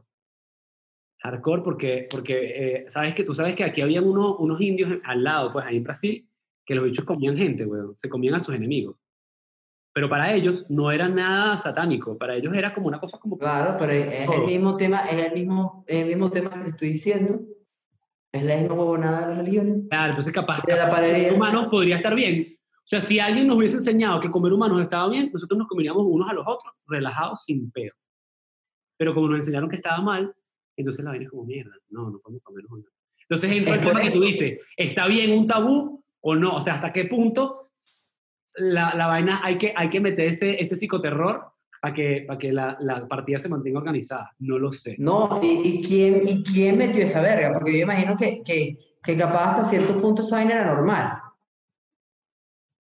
Hardcore 1.23 1.63
porque, 1.63 2.09
porque 2.11 2.35
eh, 2.45 2.85
sabes 2.89 3.15
que 3.15 3.25
tú 3.25 3.35
sabes 3.35 3.55
que 3.55 3.65
aquí 3.65 3.81
habían 3.83 4.05
uno- 4.07 4.37
unos 4.37 4.61
indios 4.61 4.99
al 5.05 5.23
lado, 5.23 5.53
pues 5.53 5.67
ahí 5.67 5.77
en 5.77 5.85
Brasil, 5.85 6.29
que 6.65 6.75
los 6.75 6.85
bichos 6.85 7.05
comían 7.05 7.37
gente, 7.37 7.67
weón, 7.67 7.95
se 7.95 8.09
comían 8.09 8.35
a 8.37 8.41
sus 8.41 8.55
enemigos. 8.55 8.97
Pero 9.93 10.09
para 10.09 10.33
ellos 10.33 10.65
no 10.71 10.91
era 10.93 11.09
nada 11.09 11.59
satánico, 11.59 12.17
para 12.17 12.37
ellos 12.37 12.55
era 12.55 12.73
como 12.73 12.87
una 12.87 13.01
cosa 13.01 13.19
como... 13.19 13.37
Claro, 13.37 13.77
pero 13.79 13.93
es, 13.93 14.07
es 14.07 14.21
el 14.21 14.27
Todo. 14.27 14.47
mismo 14.47 14.77
tema, 14.77 15.01
es 15.01 15.27
el 15.27 15.33
mismo, 15.35 15.85
es 15.87 16.03
el 16.03 16.09
mismo 16.09 16.31
tema 16.31 16.51
que 16.51 16.61
te 16.61 16.69
estoy 16.71 16.89
diciendo. 16.91 17.41
Es 18.33 18.45
la 18.45 18.57
misma 18.57 18.75
huevonada 18.75 19.21
de 19.23 19.27
las 19.27 19.39
religiones. 19.39 19.89
Claro, 19.91 20.11
entonces 20.11 20.33
capaz, 20.33 20.63
De 20.65 20.77
la 20.77 20.85
capaz 20.85 21.01
comer 21.03 21.33
humanos 21.35 21.67
podría 21.69 21.97
estar 21.97 22.15
bien. 22.15 22.57
O 22.77 22.87
sea, 22.91 23.01
si 23.01 23.19
alguien 23.19 23.49
nos 23.49 23.57
hubiese 23.57 23.77
enseñado 23.79 24.21
que 24.21 24.31
comer 24.31 24.53
humanos 24.53 24.81
estaba 24.81 25.09
bien, 25.11 25.31
nosotros 25.33 25.59
nos 25.59 25.67
comeríamos 25.67 26.05
unos 26.07 26.31
a 26.31 26.33
los 26.35 26.47
otros, 26.47 26.73
relajados, 26.87 27.43
sin 27.45 27.71
peo. 27.73 27.93
Pero 28.97 29.13
como 29.13 29.29
nos 29.29 29.39
enseñaron 29.39 29.69
que 29.69 29.77
estaba 29.77 30.01
mal, 30.01 30.33
entonces 30.81 31.05
la 31.05 31.11
vaina 31.13 31.25
es 31.25 31.31
como 31.31 31.45
mierda. 31.45 31.73
No, 31.91 32.11
no 32.11 32.19
podemos 32.19 32.43
comer. 32.43 32.65
Entonces 33.23 33.51
entra 33.53 33.75
el 33.77 33.85
tema 33.85 34.01
que 34.03 34.11
tú 34.11 34.21
dices, 34.23 34.59
¿está 34.77 35.07
bien 35.07 35.33
un 35.33 35.47
tabú 35.47 36.03
o 36.21 36.35
no? 36.35 36.57
O 36.57 36.61
sea, 36.61 36.75
¿hasta 36.75 36.93
qué 36.93 37.05
punto 37.05 37.71
la, 38.57 38.95
la 38.95 39.07
vaina 39.07 39.41
hay 39.45 39.57
que, 39.57 39.73
hay 39.77 39.89
que 39.89 40.01
meter 40.01 40.27
ese, 40.29 40.61
ese 40.61 40.77
psicoterror 40.77 41.45
para 41.81 41.95
que, 41.95 42.25
para 42.27 42.39
que 42.39 42.53
la, 42.53 42.77
la 42.81 43.07
partida 43.07 43.39
se 43.39 43.49
mantenga 43.49 43.79
organizada? 43.79 44.33
No 44.41 44.59
lo 44.59 44.73
sé. 44.73 44.97
No, 44.99 45.39
¿y, 45.43 45.61
y 45.65 45.83
quién, 45.83 46.27
¿y 46.27 46.43
quién 46.43 46.77
metió 46.79 47.05
esa 47.05 47.21
verga? 47.23 47.53
Porque 47.55 47.73
yo 47.79 47.85
imagino 47.85 48.17
que, 48.17 48.43
que, 48.43 48.77
que 49.03 49.17
capaz 49.17 49.53
hasta 49.53 49.65
cierto 49.67 50.01
punto 50.01 50.23
esa 50.23 50.37
vaina 50.37 50.55
era 50.61 50.75
normal. 50.75 51.19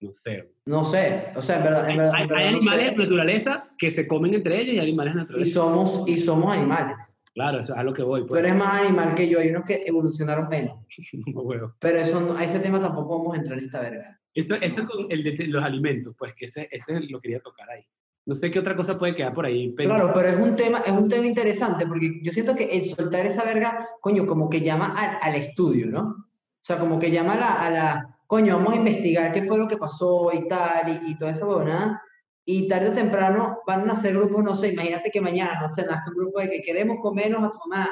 No 0.00 0.12
sé. 0.12 0.50
No 0.66 0.84
sé, 0.84 1.26
o 1.36 1.42
sea, 1.42 1.58
en 1.58 1.64
verdad, 1.64 1.84
en 1.88 1.90
Hay, 1.92 1.96
verdad, 1.98 2.14
hay- 2.14 2.22
en 2.22 2.28
verdad 2.28 2.44
hay 2.46 2.50
no 2.52 2.56
animales 2.58 2.84
sé. 2.86 2.90
de 2.92 2.96
naturaleza 2.98 3.68
que 3.78 3.90
se 3.90 4.06
comen 4.06 4.34
entre 4.34 4.60
ellos 4.60 4.74
y 4.74 4.78
hay 4.78 4.84
animales 4.86 5.14
de 5.28 5.40
Y 5.40 5.44
somos, 5.46 6.08
y 6.08 6.16
somos 6.18 6.52
animales. 6.54 7.23
Claro, 7.34 7.60
eso 7.60 7.72
es 7.72 7.78
a 7.78 7.82
lo 7.82 7.92
que 7.92 8.02
voy. 8.02 8.22
Tú 8.22 8.28
Pues. 8.28 8.44
eres 8.44 8.54
más 8.56 8.82
animal 8.82 9.14
que 9.14 9.28
yo, 9.28 9.40
hay 9.40 9.50
unos 9.50 9.64
que 9.64 9.82
evolucionaron 9.86 10.48
menos. 10.48 10.78
No, 11.34 11.42
huevo. 11.42 11.74
Pero 11.80 11.98
eso 11.98 12.20
no- 12.20 12.36
a 12.36 12.44
ese 12.44 12.60
tema 12.60 12.80
tampoco 12.80 13.18
vamos 13.18 13.34
a 13.34 13.38
entrar 13.40 13.58
en 13.58 13.64
esta 13.64 13.80
verga. 13.80 14.20
Eso, 14.32 14.54
eso 14.56 14.86
con 14.86 15.06
el 15.10 15.22
de 15.22 15.46
los 15.48 15.62
alimentos, 15.64 16.14
pues 16.18 16.32
que 16.36 16.46
ese, 16.46 16.68
ese 16.70 16.98
lo 17.00 17.20
quería 17.20 17.40
tocar 17.40 17.68
ahí. 17.70 17.84
No 18.26 18.34
sé 18.34 18.50
qué 18.50 18.58
otra 18.58 18.74
cosa 18.74 18.98
puede 18.98 19.14
quedar 19.14 19.34
por 19.34 19.44
ahí. 19.46 19.68
pendiente. 19.72 19.84
Claro, 19.94 20.12
pero 20.14 20.28
es 20.28 20.38
un 20.38 20.56
tema, 20.56 20.78
es 20.78 20.92
un 20.92 21.08
tema 21.08 21.26
interesante 21.26 21.86
porque 21.86 22.20
yo 22.22 22.32
siento 22.32 22.54
que 22.54 22.64
el 22.64 22.82
soltar 22.84 23.26
esa 23.26 23.44
verga, 23.44 23.86
coño, 24.00 24.26
como 24.26 24.48
que 24.48 24.60
llama 24.62 24.94
al, 24.96 25.18
al 25.20 25.34
estudio, 25.40 25.86
¿no? 25.86 26.00
O 26.02 26.64
sea, 26.66 26.78
como 26.78 26.98
que 26.98 27.10
llama 27.10 27.34
a 27.34 27.38
la, 27.38 27.52
a 27.66 27.70
la, 27.70 28.16
coño, 28.26 28.56
vamos 28.56 28.72
a 28.72 28.76
investigar 28.76 29.30
qué 29.32 29.42
fue 29.42 29.58
lo 29.58 29.68
que 29.68 29.76
pasó 29.76 30.30
y 30.32 30.48
tal, 30.48 31.02
y, 31.06 31.10
y 31.12 31.18
toda 31.18 31.32
esa 31.32 31.46
huevonada. 31.46 32.00
Y 32.46 32.68
tarde 32.68 32.90
o 32.90 32.92
temprano 32.92 33.60
van 33.66 33.82
a 33.82 33.86
nacer 33.86 34.14
grupos, 34.14 34.44
no 34.44 34.54
sé, 34.54 34.68
imagínate 34.68 35.10
que 35.10 35.20
mañana, 35.20 35.60
no 35.62 35.68
sé, 35.68 35.84
nazca 35.86 36.10
un 36.10 36.16
grupo 36.16 36.40
de 36.40 36.50
que 36.50 36.62
queremos 36.62 36.98
comernos 37.00 37.42
a 37.42 37.50
tu 37.52 37.58
mamá. 37.66 37.88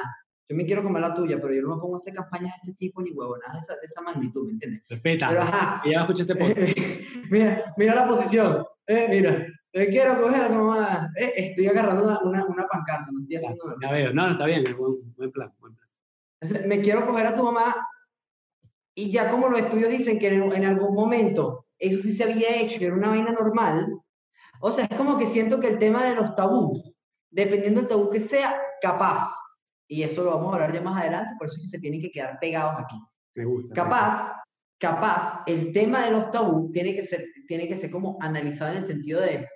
Yo 0.47 0.55
me 0.55 0.65
quiero 0.65 0.83
comer 0.83 1.01
la 1.01 1.13
tuya, 1.13 1.39
pero 1.41 1.53
yo 1.53 1.61
no 1.63 1.75
me 1.75 1.81
pongo 1.81 1.95
a 1.95 1.97
hacer 1.97 2.13
campañas 2.13 2.53
de 2.57 2.69
ese 2.69 2.77
tipo 2.77 3.01
ni 3.01 3.11
huevonadas 3.11 3.53
de 3.53 3.59
esa, 3.59 3.73
de 3.73 3.85
esa 3.85 4.01
magnitud, 4.01 4.45
¿me 4.45 4.51
entiendes? 4.53 4.83
Respeta. 4.87 5.29
Pero 5.29 5.41
ajá, 5.41 5.81
Ella 5.85 5.99
va 5.99 6.05
a 6.05 6.11
escuchar 6.11 6.29
este 6.29 6.35
podcast. 6.35 6.77
mira, 7.31 7.73
mira 7.77 7.95
la 7.95 8.07
posición. 8.07 8.65
Eh, 8.85 9.07
mira, 9.09 9.47
eh, 9.71 9.87
quiero 9.87 10.21
coger 10.21 10.41
a 10.41 10.49
tu 10.49 10.55
mamá. 10.55 11.09
Eh, 11.15 11.33
estoy 11.35 11.67
agarrando 11.67 12.03
una, 12.03 12.19
una, 12.19 12.45
una 12.45 12.67
pancarta, 12.67 13.09
no 13.11 13.21
estoy 13.21 13.37
haciendo 13.37 13.65
nada. 13.65 13.77
Ya 13.81 13.91
veo. 13.91 14.13
No, 14.13 14.27
no, 14.27 14.31
está 14.33 14.45
bien. 14.45 14.67
es 14.67 14.77
buen, 14.77 15.15
buen 15.15 15.31
plan. 15.31 15.51
Buen 15.59 15.75
plan. 15.75 15.89
Entonces, 16.41 16.67
Me 16.67 16.81
quiero 16.81 17.07
coger 17.07 17.25
a 17.25 17.35
tu 17.35 17.43
mamá. 17.43 17.75
Y 18.95 19.09
ya 19.09 19.31
como 19.31 19.49
los 19.49 19.59
estudios 19.59 19.89
dicen 19.89 20.19
que 20.19 20.27
en, 20.27 20.51
en 20.51 20.65
algún 20.65 20.93
momento 20.93 21.65
eso 21.79 21.97
sí 21.97 22.13
se 22.13 22.23
había 22.23 22.55
hecho 22.57 22.83
era 22.83 22.93
una 22.93 23.09
vaina 23.09 23.31
normal. 23.31 23.87
O 24.65 24.71
sea, 24.71 24.85
es 24.85 24.95
como 24.95 25.17
que 25.17 25.25
siento 25.25 25.59
que 25.59 25.67
el 25.67 25.77
tema 25.77 26.05
de 26.05 26.15
los 26.15 26.35
tabús, 26.35 26.81
dependiendo 27.29 27.81
del 27.81 27.89
tabú 27.89 28.09
que 28.09 28.21
sea, 28.21 28.55
capaz. 28.81 29.29
Y 29.89 30.03
eso 30.03 30.23
lo 30.23 30.31
vamos 30.31 30.51
a 30.51 30.55
hablar 30.55 30.73
ya 30.73 30.81
más 30.81 31.01
adelante, 31.01 31.33
por 31.37 31.47
eso 31.47 31.57
es 31.57 31.63
que 31.63 31.67
se 31.67 31.79
tienen 31.79 31.99
que 32.01 32.09
quedar 32.09 32.39
pegados 32.39 32.75
aquí. 32.79 32.95
Me 33.35 33.43
gusta. 33.43 33.75
Capaz, 33.75 34.41
capaz, 34.79 35.43
el 35.47 35.73
tema 35.73 36.05
de 36.05 36.11
los 36.11 36.31
tabús 36.31 36.71
tiene 36.71 36.95
que 36.95 37.03
ser, 37.03 37.25
tiene 37.45 37.67
que 37.67 37.75
ser 37.75 37.91
como 37.91 38.17
analizado 38.21 38.71
en 38.71 38.77
el 38.77 38.85
sentido 38.85 39.19
de 39.19 39.49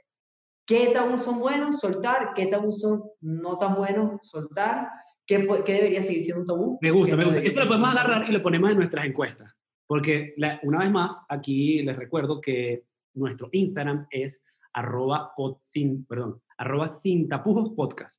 qué 0.65 0.87
tabús 0.93 1.21
son 1.21 1.39
buenos, 1.39 1.79
soltar, 1.79 2.33
qué 2.35 2.47
tabús 2.47 2.81
son 2.81 3.03
no 3.21 3.57
tan 3.57 3.75
buenos, 3.75 4.19
soltar, 4.23 4.89
qué, 5.25 5.47
qué 5.65 5.73
debería 5.73 6.03
seguir 6.03 6.23
siendo 6.23 6.41
un 6.41 6.47
tabú. 6.47 6.79
Me 6.81 6.91
gusta, 6.91 7.15
me 7.15 7.23
gusta. 7.23 7.39
Esto 7.39 7.61
lo 7.61 7.67
podemos 7.67 7.91
agarrar 7.91 8.29
y 8.29 8.33
lo 8.33 8.43
ponemos 8.43 8.71
en 8.71 8.75
nuestras 8.77 9.05
encuestas. 9.05 9.53
Porque, 9.87 10.33
la- 10.35 10.59
una 10.63 10.79
vez 10.79 10.91
más, 10.91 11.17
aquí 11.29 11.81
les 11.83 11.95
recuerdo 11.95 12.41
que 12.41 12.83
nuestro 13.13 13.47
Instagram 13.53 14.05
es 14.11 14.43
arroba, 14.77 15.31
pod- 15.35 15.59
sin, 15.61 16.05
perdón, 16.05 16.39
arroba 16.57 16.87
tapujos 17.27 17.71
podcast. 17.75 18.15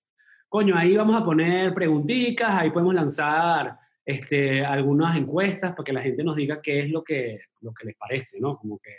Coño, 0.49 0.77
ahí 0.77 0.97
vamos 0.97 1.21
a 1.21 1.25
poner 1.25 1.73
preguntitas, 1.73 2.51
ahí 2.51 2.71
podemos 2.71 2.95
lanzar 2.95 3.79
este, 4.05 4.65
algunas 4.65 5.17
encuestas 5.17 5.73
para 5.73 5.85
que 5.85 5.93
la 5.93 6.03
gente 6.03 6.25
nos 6.25 6.35
diga 6.35 6.61
qué 6.61 6.81
es 6.81 6.91
lo 6.91 7.05
que, 7.05 7.41
lo 7.61 7.73
que 7.73 7.87
les 7.87 7.97
parece, 7.97 8.41
¿no? 8.41 8.57
Como 8.57 8.79
que 8.79 8.93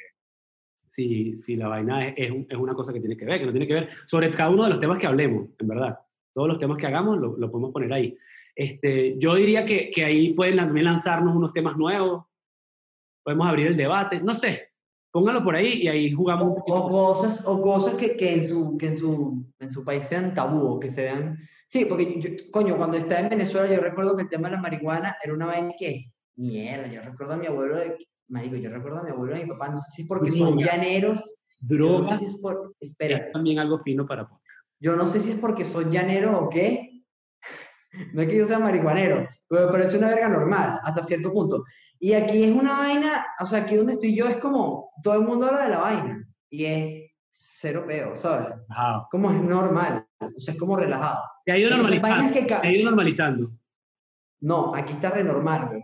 si, 0.85 1.35
si 1.35 1.55
la 1.55 1.67
vaina 1.67 2.07
es, 2.07 2.13
es 2.17 2.31
es 2.49 2.57
una 2.57 2.73
cosa 2.73 2.93
que 2.93 2.99
tiene 2.99 3.17
que 3.17 3.25
ver, 3.25 3.39
que 3.39 3.45
no 3.45 3.51
tiene 3.51 3.67
que 3.67 3.73
ver, 3.73 3.89
sobre 4.05 4.31
cada 4.31 4.51
uno 4.51 4.63
de 4.63 4.69
los 4.69 4.79
temas 4.79 4.97
que 4.97 5.07
hablemos, 5.07 5.49
en 5.59 5.67
verdad. 5.67 5.99
Todos 6.31 6.47
los 6.47 6.59
temas 6.59 6.77
que 6.77 6.87
hagamos 6.87 7.17
lo, 7.19 7.35
lo 7.37 7.51
podemos 7.51 7.71
poner 7.73 7.91
ahí. 7.91 8.15
Este, 8.55 9.17
yo 9.17 9.35
diría 9.35 9.65
que, 9.65 9.91
que 9.91 10.05
ahí 10.05 10.33
pueden 10.33 10.57
también 10.57 10.85
lanzarnos 10.85 11.35
unos 11.35 11.51
temas 11.51 11.75
nuevos, 11.75 12.25
podemos 13.23 13.47
abrir 13.47 13.67
el 13.67 13.75
debate, 13.75 14.21
no 14.21 14.33
sé, 14.33 14.68
pónganlo 15.11 15.43
por 15.43 15.55
ahí 15.55 15.81
y 15.83 15.87
ahí 15.87 16.11
jugamos 16.11 16.57
O, 16.67 16.73
o 16.73 16.89
cosas, 16.89 17.43
o 17.45 17.61
cosas 17.61 17.95
que, 17.95 18.15
que, 18.15 18.33
en 18.35 18.47
su, 18.47 18.77
que 18.77 18.87
en, 18.87 18.97
su, 18.97 19.45
en 19.59 19.71
su 19.71 19.83
país 19.83 20.05
sean 20.05 20.33
tabú, 20.33 20.65
o 20.67 20.79
que 20.79 20.89
se 20.91 21.03
vean... 21.03 21.37
Sí, 21.67 21.85
porque, 21.85 22.19
yo- 22.19 22.29
coño, 22.51 22.77
cuando 22.77 22.97
estaba 22.97 23.21
en 23.21 23.29
Venezuela 23.29 23.73
yo 23.73 23.79
recuerdo 23.81 24.15
que 24.15 24.23
el 24.23 24.29
tema 24.29 24.49
de 24.49 24.55
la 24.55 24.61
marihuana 24.61 25.15
era 25.23 25.33
una 25.33 25.45
vaina 25.47 25.71
que, 25.77 26.11
mierda, 26.35 26.87
yo 26.87 27.01
recuerdo 27.01 27.33
a 27.33 27.37
mi 27.37 27.45
abuelo, 27.47 27.77
de, 27.77 27.95
marico, 28.27 28.55
yo 28.55 28.69
recuerdo 28.71 28.99
a 28.99 29.03
mi 29.03 29.09
abuelo 29.11 29.35
y 29.35 29.39
a 29.41 29.43
mi 29.43 29.49
papá, 29.49 29.69
no 29.69 29.79
sé 29.79 29.91
si 29.91 30.01
es 30.03 30.07
porque 30.07 30.31
son 30.31 30.57
Droga. 30.57 30.65
llaneros, 30.75 31.35
yo 31.61 31.77
no 31.77 32.03
sé 32.03 32.17
si 32.17 32.25
es 32.25 32.35
por, 32.41 32.73
espera, 32.79 33.17
es 33.17 33.31
también 33.33 33.59
algo 33.59 33.79
fino 33.79 34.05
para 34.07 34.23
podcast. 34.27 34.45
yo 34.79 34.95
no 34.95 35.05
sé 35.07 35.19
si 35.19 35.31
es 35.31 35.37
porque 35.37 35.65
son 35.65 35.91
llaneros 35.91 36.31
o 36.39 36.49
qué, 36.49 37.03
no 38.13 38.21
es 38.21 38.27
que 38.27 38.37
yo 38.37 38.45
sea 38.45 38.59
marihuanero, 38.59 39.27
pero 39.49 39.65
me 39.65 39.71
parece 39.71 39.97
una 39.97 40.09
verga 40.09 40.29
normal, 40.29 40.79
hasta 40.83 41.03
cierto 41.03 41.33
punto. 41.33 41.65
Y 41.99 42.13
aquí 42.13 42.43
es 42.43 42.55
una 42.55 42.77
vaina, 42.77 43.25
o 43.39 43.45
sea, 43.45 43.63
aquí 43.63 43.75
donde 43.75 43.93
estoy 43.93 44.15
yo 44.15 44.27
es 44.27 44.37
como, 44.37 44.91
todo 45.03 45.15
el 45.15 45.21
mundo 45.21 45.47
habla 45.47 45.63
de 45.63 45.69
la 45.69 45.79
vaina, 45.79 46.27
y 46.49 46.65
es 46.65 47.11
cero 47.33 47.83
peo, 47.87 48.15
¿sabes? 48.15 48.47
Ajá. 48.69 49.07
Como 49.11 49.31
es 49.31 49.41
normal, 49.41 50.05
o 50.19 50.39
sea, 50.39 50.53
es 50.53 50.59
como 50.59 50.77
relajado. 50.77 51.23
Se 51.45 51.51
ha 51.51 51.57
ido 51.57 51.71
normalizando. 51.71 52.33
que 52.33 52.47
Se 52.47 52.53
ha 52.55 52.71
ido 52.71 52.85
normalizando. 52.85 53.51
No, 54.41 54.73
aquí 54.73 54.93
está 54.93 55.09
re 55.09 55.23
normal, 55.23 55.67
weón. 55.69 55.83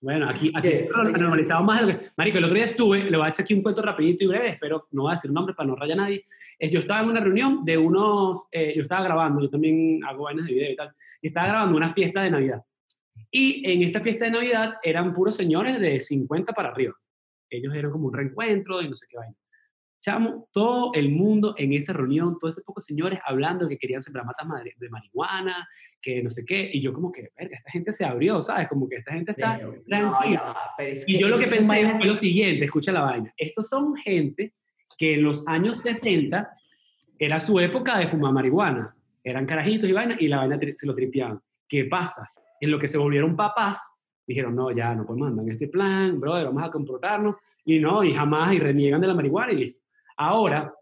Bueno, 0.00 0.28
aquí, 0.28 0.52
aquí 0.54 0.74
se 0.74 0.88
ha 0.94 1.02
normalizado 1.02 1.64
más 1.64 1.80
de 1.80 1.92
lo 1.92 1.98
que... 1.98 2.06
Marico, 2.16 2.38
el 2.38 2.44
otro 2.44 2.54
día 2.54 2.64
estuve, 2.64 3.10
le 3.10 3.16
voy 3.16 3.26
a 3.26 3.30
echar 3.30 3.44
aquí 3.44 3.54
un 3.54 3.62
cuento 3.62 3.82
rapidito 3.82 4.24
y 4.24 4.26
breve, 4.26 4.50
espero 4.50 4.86
no 4.92 5.02
voy 5.02 5.12
a 5.12 5.14
decir 5.14 5.32
nombre 5.32 5.54
para 5.54 5.68
no 5.68 5.74
rayar 5.74 5.98
a 5.98 6.02
nadie. 6.02 6.24
Es, 6.58 6.70
yo 6.70 6.80
estaba 6.80 7.02
en 7.02 7.08
una 7.08 7.20
reunión 7.20 7.64
de 7.64 7.78
unos... 7.78 8.44
eh, 8.52 8.74
yo 8.76 8.82
estaba 8.82 9.02
grabando, 9.04 9.40
yo 9.40 9.50
también 9.50 10.04
hago 10.04 10.24
vainas 10.24 10.46
de 10.46 10.52
video 10.52 10.72
y 10.72 10.76
tal, 10.76 10.92
y 11.22 11.28
estaba 11.28 11.48
grabando 11.48 11.76
una 11.76 11.92
fiesta 11.92 12.22
de 12.22 12.30
Navidad. 12.30 12.62
Y 13.30 13.68
en 13.70 13.82
esta 13.82 14.00
fiesta 14.00 14.26
de 14.26 14.30
Navidad 14.32 14.74
eran 14.82 15.12
puros 15.14 15.36
señores 15.36 15.80
de 15.80 16.00
50 16.00 16.52
para 16.52 16.70
arriba. 16.70 16.94
Ellos 17.50 17.74
eran 17.74 17.90
como 17.90 18.08
un 18.08 18.14
reencuentro 18.14 18.82
y 18.82 18.88
no 18.88 18.96
sé 18.96 19.06
qué 19.08 19.16
vaina. 19.18 19.36
Chamo, 20.00 20.48
todo 20.52 20.92
el 20.94 21.10
mundo 21.10 21.54
en 21.58 21.72
esa 21.72 21.92
reunión, 21.92 22.38
todos 22.38 22.54
esos 22.54 22.64
pocos 22.64 22.84
señores 22.84 23.18
hablando 23.24 23.68
que 23.68 23.78
querían 23.78 24.02
sembrar 24.02 24.24
matas 24.26 24.46
de 24.76 24.88
marihuana, 24.88 25.66
que 26.00 26.22
no 26.22 26.30
sé 26.30 26.44
qué, 26.44 26.70
y 26.72 26.80
yo 26.80 26.92
como 26.92 27.10
que, 27.10 27.30
verga, 27.36 27.56
esta 27.56 27.70
gente 27.70 27.92
se 27.92 28.04
abrió, 28.04 28.40
¿sabes? 28.42 28.68
Como 28.68 28.88
que 28.88 28.96
esta 28.96 29.12
gente 29.12 29.32
está 29.32 29.58
No, 29.58 29.72
tranquila. 29.86 30.42
va, 30.42 30.56
pero 30.76 30.92
es 30.92 31.04
Y 31.08 31.18
yo 31.18 31.28
lo 31.28 31.38
que 31.38 31.46
pensé 31.48 31.88
fue 31.88 32.06
lo 32.06 32.16
siguiente, 32.18 32.64
escucha 32.64 32.92
la 32.92 33.00
vaina. 33.00 33.32
Estos 33.36 33.68
son 33.68 33.96
gente 33.96 34.54
que 34.96 35.14
en 35.14 35.24
los 35.24 35.42
años 35.48 35.78
70 35.78 36.48
era 37.18 37.40
su 37.40 37.58
época 37.58 37.98
de 37.98 38.06
fumar 38.06 38.32
marihuana. 38.32 38.94
eran 39.24 39.44
carajitos 39.46 39.88
y 39.90 39.92
vaina, 39.92 40.16
y 40.20 40.28
la 40.28 40.36
vaina 40.36 40.58
se 40.76 40.86
lo 40.86 40.94
tripeaban. 40.94 41.40
¿Qué 41.68 41.86
pasa? 41.86 42.30
En 42.60 42.70
lo 42.70 42.78
que 42.78 42.88
se 42.88 42.98
volvieron 42.98 43.36
papás, 43.36 43.80
dijeron, 44.26 44.54
no, 44.54 44.70
ya 44.70 44.94
no 44.94 45.06
podemos 45.06 45.28
andar 45.28 45.44
en 45.44 45.52
este 45.52 45.68
plan, 45.68 46.18
brother, 46.18 46.46
vamos 46.46 46.64
a 46.64 46.70
comportarnos, 46.70 47.36
y 47.64 47.78
no, 47.78 48.02
y 48.02 48.12
jamás, 48.12 48.54
y 48.54 48.58
reniegan 48.58 49.00
de 49.00 49.06
la 49.06 49.14
marihuana 49.14 49.52
y 49.52 49.56
listo. 49.56 49.80
Ahora, 50.16 50.72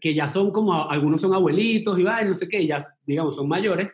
que 0.00 0.14
ya 0.14 0.28
son 0.28 0.50
como, 0.50 0.88
algunos 0.88 1.20
son 1.20 1.34
abuelitos 1.34 1.98
y 1.98 2.02
vaina, 2.02 2.30
no 2.30 2.36
sé 2.36 2.48
qué, 2.48 2.66
ya, 2.66 2.86
digamos, 3.04 3.36
son 3.36 3.48
mayores, 3.48 3.90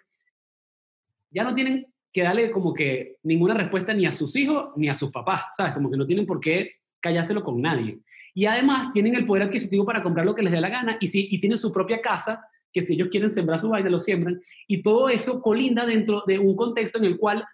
ya 1.30 1.44
no 1.44 1.54
tienen 1.54 1.86
que 2.12 2.22
darle 2.22 2.50
como 2.52 2.72
que 2.72 3.16
ninguna 3.24 3.54
respuesta 3.54 3.92
ni 3.92 4.06
a 4.06 4.12
sus 4.12 4.36
hijos 4.36 4.68
ni 4.76 4.88
a 4.88 4.94
sus 4.94 5.10
papás, 5.10 5.46
¿sabes? 5.56 5.74
Como 5.74 5.90
que 5.90 5.96
no 5.96 6.06
tienen 6.06 6.26
por 6.26 6.38
qué 6.38 6.76
callárselo 7.00 7.42
con 7.42 7.60
nadie. 7.60 7.98
Y 8.34 8.46
además 8.46 8.92
tienen 8.92 9.16
el 9.16 9.26
poder 9.26 9.44
adquisitivo 9.44 9.84
para 9.84 10.02
comprar 10.02 10.24
lo 10.24 10.34
que 10.34 10.42
les 10.42 10.52
dé 10.52 10.60
la 10.60 10.68
gana 10.68 10.96
y, 11.00 11.08
si, 11.08 11.28
y 11.30 11.40
tienen 11.40 11.58
su 11.58 11.72
propia 11.72 12.00
casa, 12.00 12.46
que 12.74 12.82
si 12.82 12.94
ellos 12.94 13.08
quieren 13.08 13.30
sembrar 13.30 13.60
su 13.60 13.70
vaina, 13.70 13.88
lo 13.88 14.00
siembran. 14.00 14.42
Y 14.66 14.82
todo 14.82 15.08
eso 15.08 15.40
colinda 15.40 15.86
dentro 15.86 16.24
de 16.26 16.38
un 16.40 16.56
contexto 16.56 16.98
en 16.98 17.04
el 17.04 17.16
cual 17.16 17.44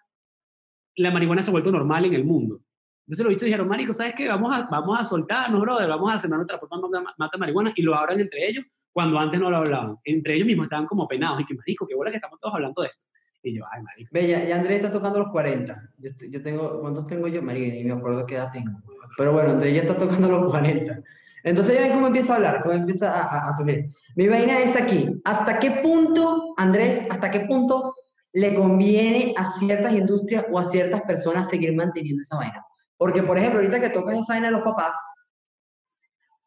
la 0.97 1.11
marihuana 1.11 1.43
se 1.43 1.51
ha 1.51 1.53
vuelto 1.53 1.71
normal 1.71 2.07
en 2.07 2.15
el 2.15 2.25
mundo. 2.25 2.61
Entonces 3.07 3.25
los 3.25 3.31
bichos 3.31 3.45
dijeron, 3.45 3.69
marico, 3.69 3.93
¿sabes 3.93 4.15
qué? 4.17 4.29
Vamos 4.29 4.53
a, 4.55 4.63
vamos 4.71 4.99
a 4.99 5.05
soltarnos, 5.05 5.61
brother, 5.61 5.89
vamos 5.89 6.13
a 6.13 6.19
sembrar 6.19 6.39
nuestra 6.39 6.59
propia 6.59 7.03
mata, 7.19 7.39
marihuana 7.39 7.73
y 7.77 7.83
lo 7.83 7.95
hablan 7.95 8.21
entre 8.21 8.49
ellos 8.49 8.65
cuando 8.93 9.19
antes 9.19 9.39
no 9.39 9.51
lo 9.51 9.59
hablaban. 9.59 9.97
Entre 10.05 10.35
ellos 10.35 10.47
mismos 10.47 10.65
estaban 10.65 10.87
como 10.87 11.07
penados 11.07 11.41
y 11.43 11.45
que, 11.45 11.55
marico, 11.55 11.87
qué 11.87 11.95
bola 11.95 12.11
que 12.11 12.17
estamos 12.17 12.39
todos 12.41 12.55
hablando 12.55 12.83
de 12.83 12.89
esto. 12.89 13.01
Y 13.43 13.59
yo, 13.59 13.65
ay, 13.73 13.83
marico. 13.83 14.11
Ya, 14.13 14.45
ya 14.45 14.57
Andrés 14.57 14.77
está 14.77 14.91
tocando 14.91 15.19
los 15.19 15.29
40. 15.29 15.91
Yo, 15.99 16.11
yo 16.31 16.43
tengo, 16.43 16.81
¿cuántos 16.81 17.07
tengo 17.07 17.29
yo? 17.29 17.43
María, 17.43 17.73
ni 17.73 17.85
me 17.85 17.93
acuerdo 17.93 18.25
qué 18.27 18.37
edad 18.37 18.53
tengo. 18.53 18.81
Pero 19.17 19.33
bueno, 19.33 19.51
Andrés 19.51 19.75
ya 19.75 19.83
está 19.83 19.99
tocando 19.99 20.29
los 20.29 20.51
40. 20.51 21.03
Entonces 21.45 21.75
ya 21.75 21.81
ven 21.81 21.93
cómo 21.93 22.09
empieza 22.09 22.33
a 22.33 22.37
hablar, 22.37 22.61
cómo 22.63 22.75
empieza 22.75 23.11
a, 23.11 23.23
a, 23.23 23.49
a 23.51 23.57
subir. 23.57 23.91
Mi 24.17 24.29
vaina 24.29 24.59
es 24.59 24.77
aquí. 24.77 25.09
¿Hasta 25.25 25.59
qué 25.59 25.71
punto, 25.83 26.55
Andrés, 26.57 27.07
hasta 27.11 27.31
qué 27.31 27.41
punto 27.41 27.95
le 28.33 28.55
conviene 28.55 29.35
a 29.37 29.45
ciertas 29.45 29.93
industrias 29.93 30.45
o 30.51 30.59
a 30.59 30.65
ciertas 30.65 31.03
personas 31.03 31.49
seguir 31.49 31.75
manteniendo 31.75 32.23
esa 32.23 32.37
vaina? 32.37 32.65
Porque, 32.97 33.23
por 33.23 33.39
ejemplo, 33.39 33.61
ahorita 33.61 33.81
que 33.81 33.91
tocas 33.91 34.19
esa 34.19 34.35
vaina 34.35 34.49
de 34.49 34.53
los 34.53 34.63
papás, 34.63 34.95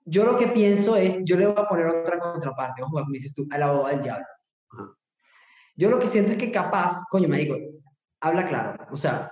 yo 0.06 0.26
lo 0.26 0.38
que 0.38 0.48
pienso 0.48 0.96
es, 0.96 1.18
yo 1.24 1.38
le 1.38 1.48
voy 1.48 1.56
a 1.58 1.68
poner 1.68 1.88
otra 1.88 2.20
contraparte, 2.20 2.82
vamos 2.82 3.00
a 3.00 3.04
jugar, 3.04 3.12
dices 3.12 3.34
tú, 3.34 3.48
a 3.52 3.58
la 3.58 3.72
boba 3.72 3.90
del 3.92 4.04
diablo. 4.04 4.26
Yo 5.76 5.90
lo 5.90 5.98
que 5.98 6.08
siento 6.08 6.34
es 6.34 6.38
que 6.38 6.52
capaz, 6.52 7.04
coño, 7.10 7.28
marico, 7.28 7.56
habla 8.22 8.46
claro. 8.46 8.86
O 8.92 8.98
sea, 8.98 9.32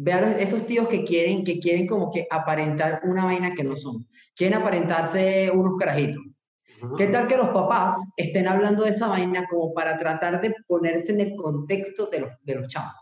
ve 0.00 0.12
a 0.12 0.20
los- 0.20 0.36
esos 0.36 0.64
tíos 0.66 0.86
que 0.88 1.04
quieren, 1.04 1.42
que 1.44 1.58
quieren 1.58 1.86
como 1.86 2.10
que 2.10 2.26
aparentar 2.30 3.00
una 3.04 3.24
vaina 3.24 3.54
que 3.54 3.64
no 3.64 3.76
son. 3.76 4.06
Quieren 4.36 4.58
aparentarse 4.60 5.50
unos 5.52 5.76
carajitos. 5.76 6.22
¿Qué 6.96 7.08
tal 7.08 7.26
que 7.26 7.36
los 7.36 7.48
papás 7.48 7.96
estén 8.16 8.46
hablando 8.46 8.84
de 8.84 8.90
esa 8.90 9.08
vaina 9.08 9.46
como 9.48 9.74
para 9.74 9.98
tratar 9.98 10.40
de 10.40 10.54
ponerse 10.68 11.10
en 11.12 11.20
el 11.20 11.34
contexto 11.34 12.06
de 12.06 12.20
los, 12.20 12.30
de 12.44 12.54
los 12.54 12.68
chamos? 12.68 12.92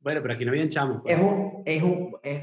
Bueno, 0.00 0.20
pero 0.22 0.34
aquí 0.34 0.44
no 0.44 0.50
habían 0.52 0.68
chamos. 0.68 1.00
pues. 1.02 1.16
Es 1.16 1.22
un, 1.24 1.62
es 1.64 1.82
un, 1.82 2.16
es- 2.22 2.42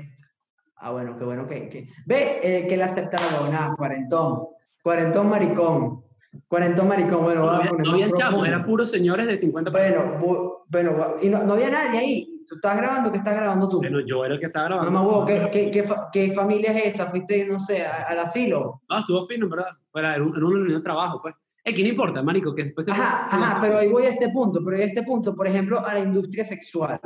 ah, 0.78 0.92
bueno, 0.92 1.18
qué 1.18 1.24
bueno 1.24 1.48
que, 1.48 1.70
que 1.70 1.88
ve, 2.06 2.40
eh, 2.44 2.68
que 2.68 2.76
le 2.78 2.84
acepta 2.84 3.18
la 3.20 3.38
huevonada, 3.38 3.76
cuarentón, 3.76 4.48
cuarentón 4.82 5.30
maricón, 5.30 6.04
cuarentón 6.48 6.88
maricón, 6.88 7.24
bueno, 7.24 7.44
No, 7.46 7.50
había- 7.52 7.72
no 7.72 7.92
habían 7.92 8.12
chamos, 8.14 8.48
eran 8.48 8.66
puros 8.66 8.90
señores 8.90 9.28
de 9.28 9.38
50 9.38 9.72
para 9.72 9.88
Bueno, 9.90 10.20
bu- 10.20 10.64
bueno, 10.68 10.92
bu- 10.98 11.18
y 11.22 11.30
no, 11.30 11.44
no 11.44 11.54
había 11.54 11.70
nadie 11.70 12.00
ahí. 12.00 12.28
¿Tú 12.48 12.56
estás 12.56 12.78
grabando? 12.78 13.12
¿Qué 13.12 13.18
estás 13.18 13.36
grabando 13.36 13.68
tú? 13.70 13.78
Bueno, 13.80 14.00
yo 14.02 14.24
era 14.26 14.34
el 14.36 14.40
que 14.40 14.48
estaba 14.48 14.66
grabando. 14.68 14.92
Mamá, 14.92 15.08
huevo, 15.08 15.26
¿qué, 15.26 15.50
qué, 15.52 15.72
qué, 15.72 15.84
fa- 15.84 16.10
qué 16.12 16.34
familia 16.34 16.72
es 16.78 16.94
esa? 16.96 17.08
¿Fuiste, 17.10 17.46
no 17.46 17.60
sé, 17.60 17.86
a- 17.86 18.04
al 18.04 18.20
asilo? 18.20 18.82
No, 18.90 19.00
estuvo 19.00 19.26
fino, 19.28 19.48
¿verdad? 19.50 19.68
Era, 19.94 20.16
era 20.16 20.24
un- 20.24 20.66
era 20.68 20.78
de 20.78 20.84
trabajo, 20.84 21.22
pues. 21.22 21.36
Es 21.64 21.74
que 21.76 21.82
no 21.84 21.90
importa, 21.90 22.22
marico, 22.22 22.54
que 22.54 22.64
después 22.66 22.86
se... 22.86 22.92
Ajá, 22.92 23.28
ajá, 23.32 23.62
pero 23.62 23.78
ahí 23.78 23.88
voy 23.88 24.04
a 24.06 24.10
este 24.10 24.30
punto, 24.30 24.62
pero 24.64 24.76
a 24.78 24.82
este 24.82 25.04
punto, 25.04 25.34
por 25.36 25.48
ejemplo, 25.48 25.80
a 25.86 25.94
la 25.94 26.00
industria 26.02 26.44
sexual. 26.44 27.00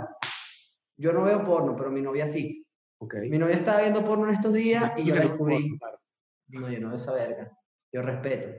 Yo 0.98 1.14
no 1.14 1.24
veo 1.24 1.44
porno, 1.44 1.76
pero 1.76 1.92
mi 1.92 2.02
novia 2.02 2.28
sí. 2.28 2.66
Ok. 3.00 3.16
Mi 3.30 3.38
novia 3.38 3.56
estaba 3.56 3.82
viendo 3.82 4.04
porno 4.04 4.28
en 4.28 4.34
estos 4.34 4.52
días 4.54 4.94
y 4.98 5.04
yo 5.06 5.14
la 5.16 5.22
no 5.24 5.28
descubrí. 5.30 5.56
puedo, 5.64 5.78
claro. 5.78 6.00
No, 6.48 6.70
yo 6.72 6.80
no 6.80 6.88
veo 6.88 6.98
esa 6.98 7.14
verga. 7.14 7.52
Yo 7.94 8.02
respeto. 8.02 8.50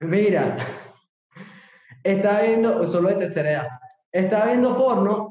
Mira, 0.00 0.56
estaba 2.02 2.40
viendo, 2.40 2.86
solo 2.86 3.08
de 3.10 3.16
tercera 3.16 3.50
edad, 3.52 3.68
estaba 4.12 4.46
viendo 4.46 4.76
porno. 4.76 5.23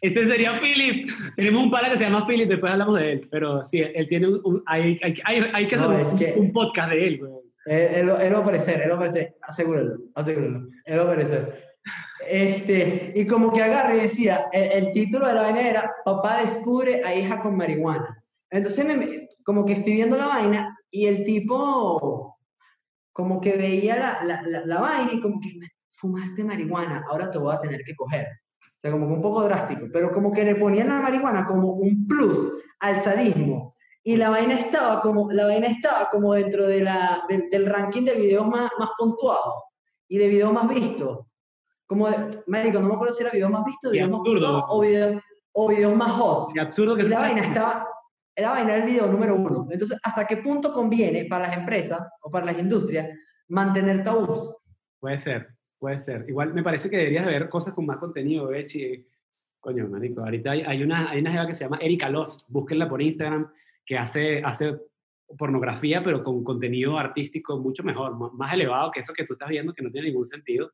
Este 0.00 0.26
sería 0.26 0.52
Philip. 0.60 1.10
Tenemos 1.36 1.62
un 1.62 1.70
pana 1.70 1.90
que 1.90 1.96
se 1.96 2.04
llama 2.04 2.26
Philip, 2.26 2.48
después 2.48 2.72
hablamos 2.72 2.98
de 2.98 3.12
él. 3.12 3.28
Pero 3.30 3.64
sí, 3.64 3.80
él 3.80 4.08
tiene 4.08 4.28
un... 4.28 4.40
un- 4.44 4.62
hay, 4.66 4.98
hay, 5.02 5.14
hay, 5.24 5.50
hay 5.52 5.66
que 5.68 5.74
hacer 5.74 5.88
No, 5.88 6.08
un, 6.10 6.18
que- 6.18 6.34
un 6.36 6.52
podcast 6.52 6.90
de 6.90 7.06
él, 7.06 7.18
güey. 7.18 7.32
Él, 7.66 7.80
él, 8.08 8.10
él 8.20 8.32
va 8.34 8.38
a 8.38 8.40
aparecer, 8.40 8.80
él 8.80 8.88
va 8.90 8.94
a 8.94 8.96
aparecer, 8.96 9.36
asegúralo, 9.42 9.98
asegúralo, 10.14 10.66
él 10.86 10.96
va 10.98 11.02
a 11.02 11.04
aparecer. 11.04 11.64
Este, 12.26 13.12
y 13.14 13.26
como 13.26 13.52
que 13.52 13.62
agarra 13.62 13.94
y 13.96 14.00
decía, 14.00 14.46
el, 14.52 14.86
el 14.86 14.92
título 14.92 15.26
de 15.26 15.34
la 15.34 15.42
vaina 15.42 15.68
era 15.68 15.92
Papá 16.04 16.40
descubre 16.42 17.02
a 17.04 17.14
hija 17.14 17.40
con 17.42 17.56
marihuana. 17.56 18.22
Entonces, 18.50 18.84
me, 18.84 19.28
como 19.44 19.64
que 19.66 19.74
estoy 19.74 19.92
viendo 19.94 20.16
la 20.16 20.26
vaina 20.26 20.76
y 20.90 21.06
el 21.06 21.24
tipo, 21.24 22.38
como 23.12 23.40
que 23.40 23.52
veía 23.56 23.96
la, 23.96 24.18
la, 24.24 24.42
la, 24.42 24.64
la 24.64 24.80
vaina 24.80 25.10
y 25.12 25.20
como 25.20 25.38
que 25.40 25.50
fumaste 25.92 26.42
marihuana, 26.42 27.04
ahora 27.10 27.30
te 27.30 27.38
voy 27.38 27.54
a 27.54 27.60
tener 27.60 27.82
que 27.84 27.94
coger. 27.94 28.26
O 28.80 28.82
sea, 28.82 28.92
como 28.92 29.08
que 29.08 29.12
un 29.12 29.22
poco 29.22 29.42
drástico, 29.44 29.86
pero 29.92 30.10
como 30.10 30.32
que 30.32 30.42
le 30.44 30.54
ponían 30.56 30.88
la 30.88 31.02
marihuana 31.02 31.44
como 31.44 31.72
un 31.74 32.06
plus 32.06 32.50
al 32.80 33.02
sadismo. 33.02 33.74
Y 34.02 34.16
la 34.16 34.30
vaina 34.30 34.54
estaba 34.54 35.02
como, 35.02 35.30
la 35.30 35.44
vaina 35.44 35.66
estaba 35.66 36.08
como 36.08 36.32
dentro 36.32 36.66
de 36.66 36.80
la, 36.80 37.22
del, 37.28 37.50
del 37.50 37.66
ranking 37.66 38.04
de 38.04 38.14
videos 38.14 38.46
más, 38.48 38.70
más 38.78 38.88
puntuados 38.98 39.64
y 40.08 40.16
de 40.16 40.28
videos 40.28 40.52
más 40.52 40.66
vistos. 40.68 41.26
Como, 41.86 42.08
de, 42.08 42.16
marico, 42.46 42.80
no 42.80 42.88
me 42.88 42.94
acuerdo 42.94 43.12
si 43.12 43.22
era 43.22 43.32
videos 43.32 43.50
más 43.50 43.64
vistos, 43.66 43.92
Qué 43.92 43.98
videos 43.98 44.10
más 44.10 44.20
absurdo. 44.20 44.40
puntuados 44.40 44.64
o 44.68 44.80
videos, 44.80 45.22
o 45.52 45.68
videos 45.68 45.96
más 45.96 46.12
hot. 46.12 46.52
Qué 46.54 46.60
absurdo 46.60 46.96
que 46.96 47.02
Y 47.02 47.08
la 47.08 47.16
saque. 47.16 47.32
vaina 47.34 47.46
estaba, 47.46 47.88
la 48.36 48.50
vaina 48.50 48.74
era 48.76 48.84
el 48.84 48.90
video 48.90 49.06
número 49.08 49.34
uno. 49.34 49.66
Entonces, 49.70 49.98
¿hasta 50.02 50.26
qué 50.26 50.38
punto 50.38 50.72
conviene 50.72 51.26
para 51.26 51.48
las 51.48 51.58
empresas 51.58 52.00
o 52.22 52.30
para 52.30 52.46
las 52.46 52.58
industrias 52.58 53.08
mantener 53.48 54.02
tabús? 54.02 54.56
Puede 54.98 55.18
ser, 55.18 55.48
puede 55.80 55.98
ser. 55.98 56.26
Igual 56.28 56.54
me 56.54 56.62
parece 56.62 56.88
que 56.88 56.98
deberías 56.98 57.26
de 57.26 57.32
ver 57.32 57.48
cosas 57.48 57.74
con 57.74 57.86
más 57.86 57.96
contenido, 57.96 58.46
Bechi. 58.48 59.04
Coño, 59.58 59.88
marico, 59.88 60.22
ahorita 60.22 60.52
hay, 60.52 60.60
hay 60.60 60.82
una, 60.82 61.10
hay 61.10 61.20
una 61.20 61.32
jeva 61.32 61.46
que 61.46 61.54
se 61.54 61.64
llama 61.64 61.78
Erika 61.78 62.08
Lost, 62.08 62.42
búsquenla 62.48 62.88
por 62.88 63.02
Instagram, 63.02 63.50
que 63.84 63.98
hace, 63.98 64.42
hace 64.44 64.78
pornografía, 65.36 66.02
pero 66.02 66.22
con 66.22 66.44
contenido 66.44 66.98
artístico 66.98 67.58
mucho 67.58 67.82
mejor, 67.82 68.16
más, 68.34 68.54
elevado 68.54 68.90
que 68.90 69.00
eso 69.00 69.12
que 69.12 69.24
tú 69.24 69.34
estás 69.34 69.48
viendo, 69.48 69.74
que 69.74 69.82
no 69.82 69.90
tiene 69.90 70.08
ningún 70.08 70.26
sentido. 70.26 70.72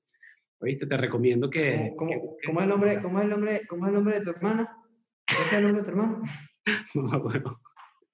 Oíste, 0.60 0.86
te 0.86 0.96
recomiendo 0.96 1.50
que... 1.50 1.92
¿Cómo, 1.96 2.10
es 2.12 2.62
el 2.62 2.68
nombre, 2.68 3.00
cómo 3.02 3.18
es 3.18 3.24
el 3.24 3.30
nombre, 3.30 3.62
cómo 3.68 3.84
es 3.84 3.88
el 3.88 3.94
nombre 3.94 4.18
de 4.18 4.24
tu 4.24 4.30
hermana? 4.30 4.76
¿Ese 5.26 5.42
es 5.42 5.52
el 5.52 5.62
nombre 5.64 5.82
de 5.82 5.84
tu 5.84 5.90
hermana? 5.90 6.22
No 6.94 7.02
me 7.02 7.16
acuerdo. 7.16 7.60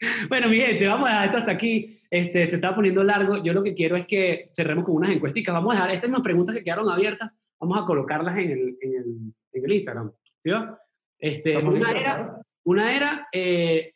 Bueno, 0.28 0.48
mi 0.48 0.56
gente, 0.56 0.86
vamos 0.86 1.08
a 1.08 1.12
dejar 1.12 1.26
esto 1.26 1.38
hasta 1.38 1.52
aquí. 1.52 1.98
Este, 2.10 2.46
se 2.46 2.56
está 2.56 2.74
poniendo 2.74 3.02
largo. 3.02 3.42
Yo 3.42 3.52
lo 3.52 3.62
que 3.62 3.74
quiero 3.74 3.96
es 3.96 4.06
que 4.06 4.50
cerremos 4.52 4.84
con 4.84 4.96
unas 4.96 5.10
encuesticas. 5.10 5.54
Vamos 5.54 5.72
a 5.72 5.76
dejar 5.76 5.94
estas 5.94 6.10
unas 6.10 6.22
preguntas 6.22 6.54
que 6.54 6.64
quedaron 6.64 6.90
abiertas. 6.90 7.30
Vamos 7.58 7.80
a 7.80 7.86
colocarlas 7.86 8.36
en 8.38 8.50
el, 8.50 8.76
en 8.80 8.94
el, 8.94 9.34
en 9.52 9.64
el 9.64 9.72
Instagram. 9.72 10.12
¿sí? 10.42 10.50
Este, 11.18 11.56
una, 11.56 11.90
era, 11.92 12.36
una 12.64 12.94
era, 12.94 13.28
eh, 13.32 13.94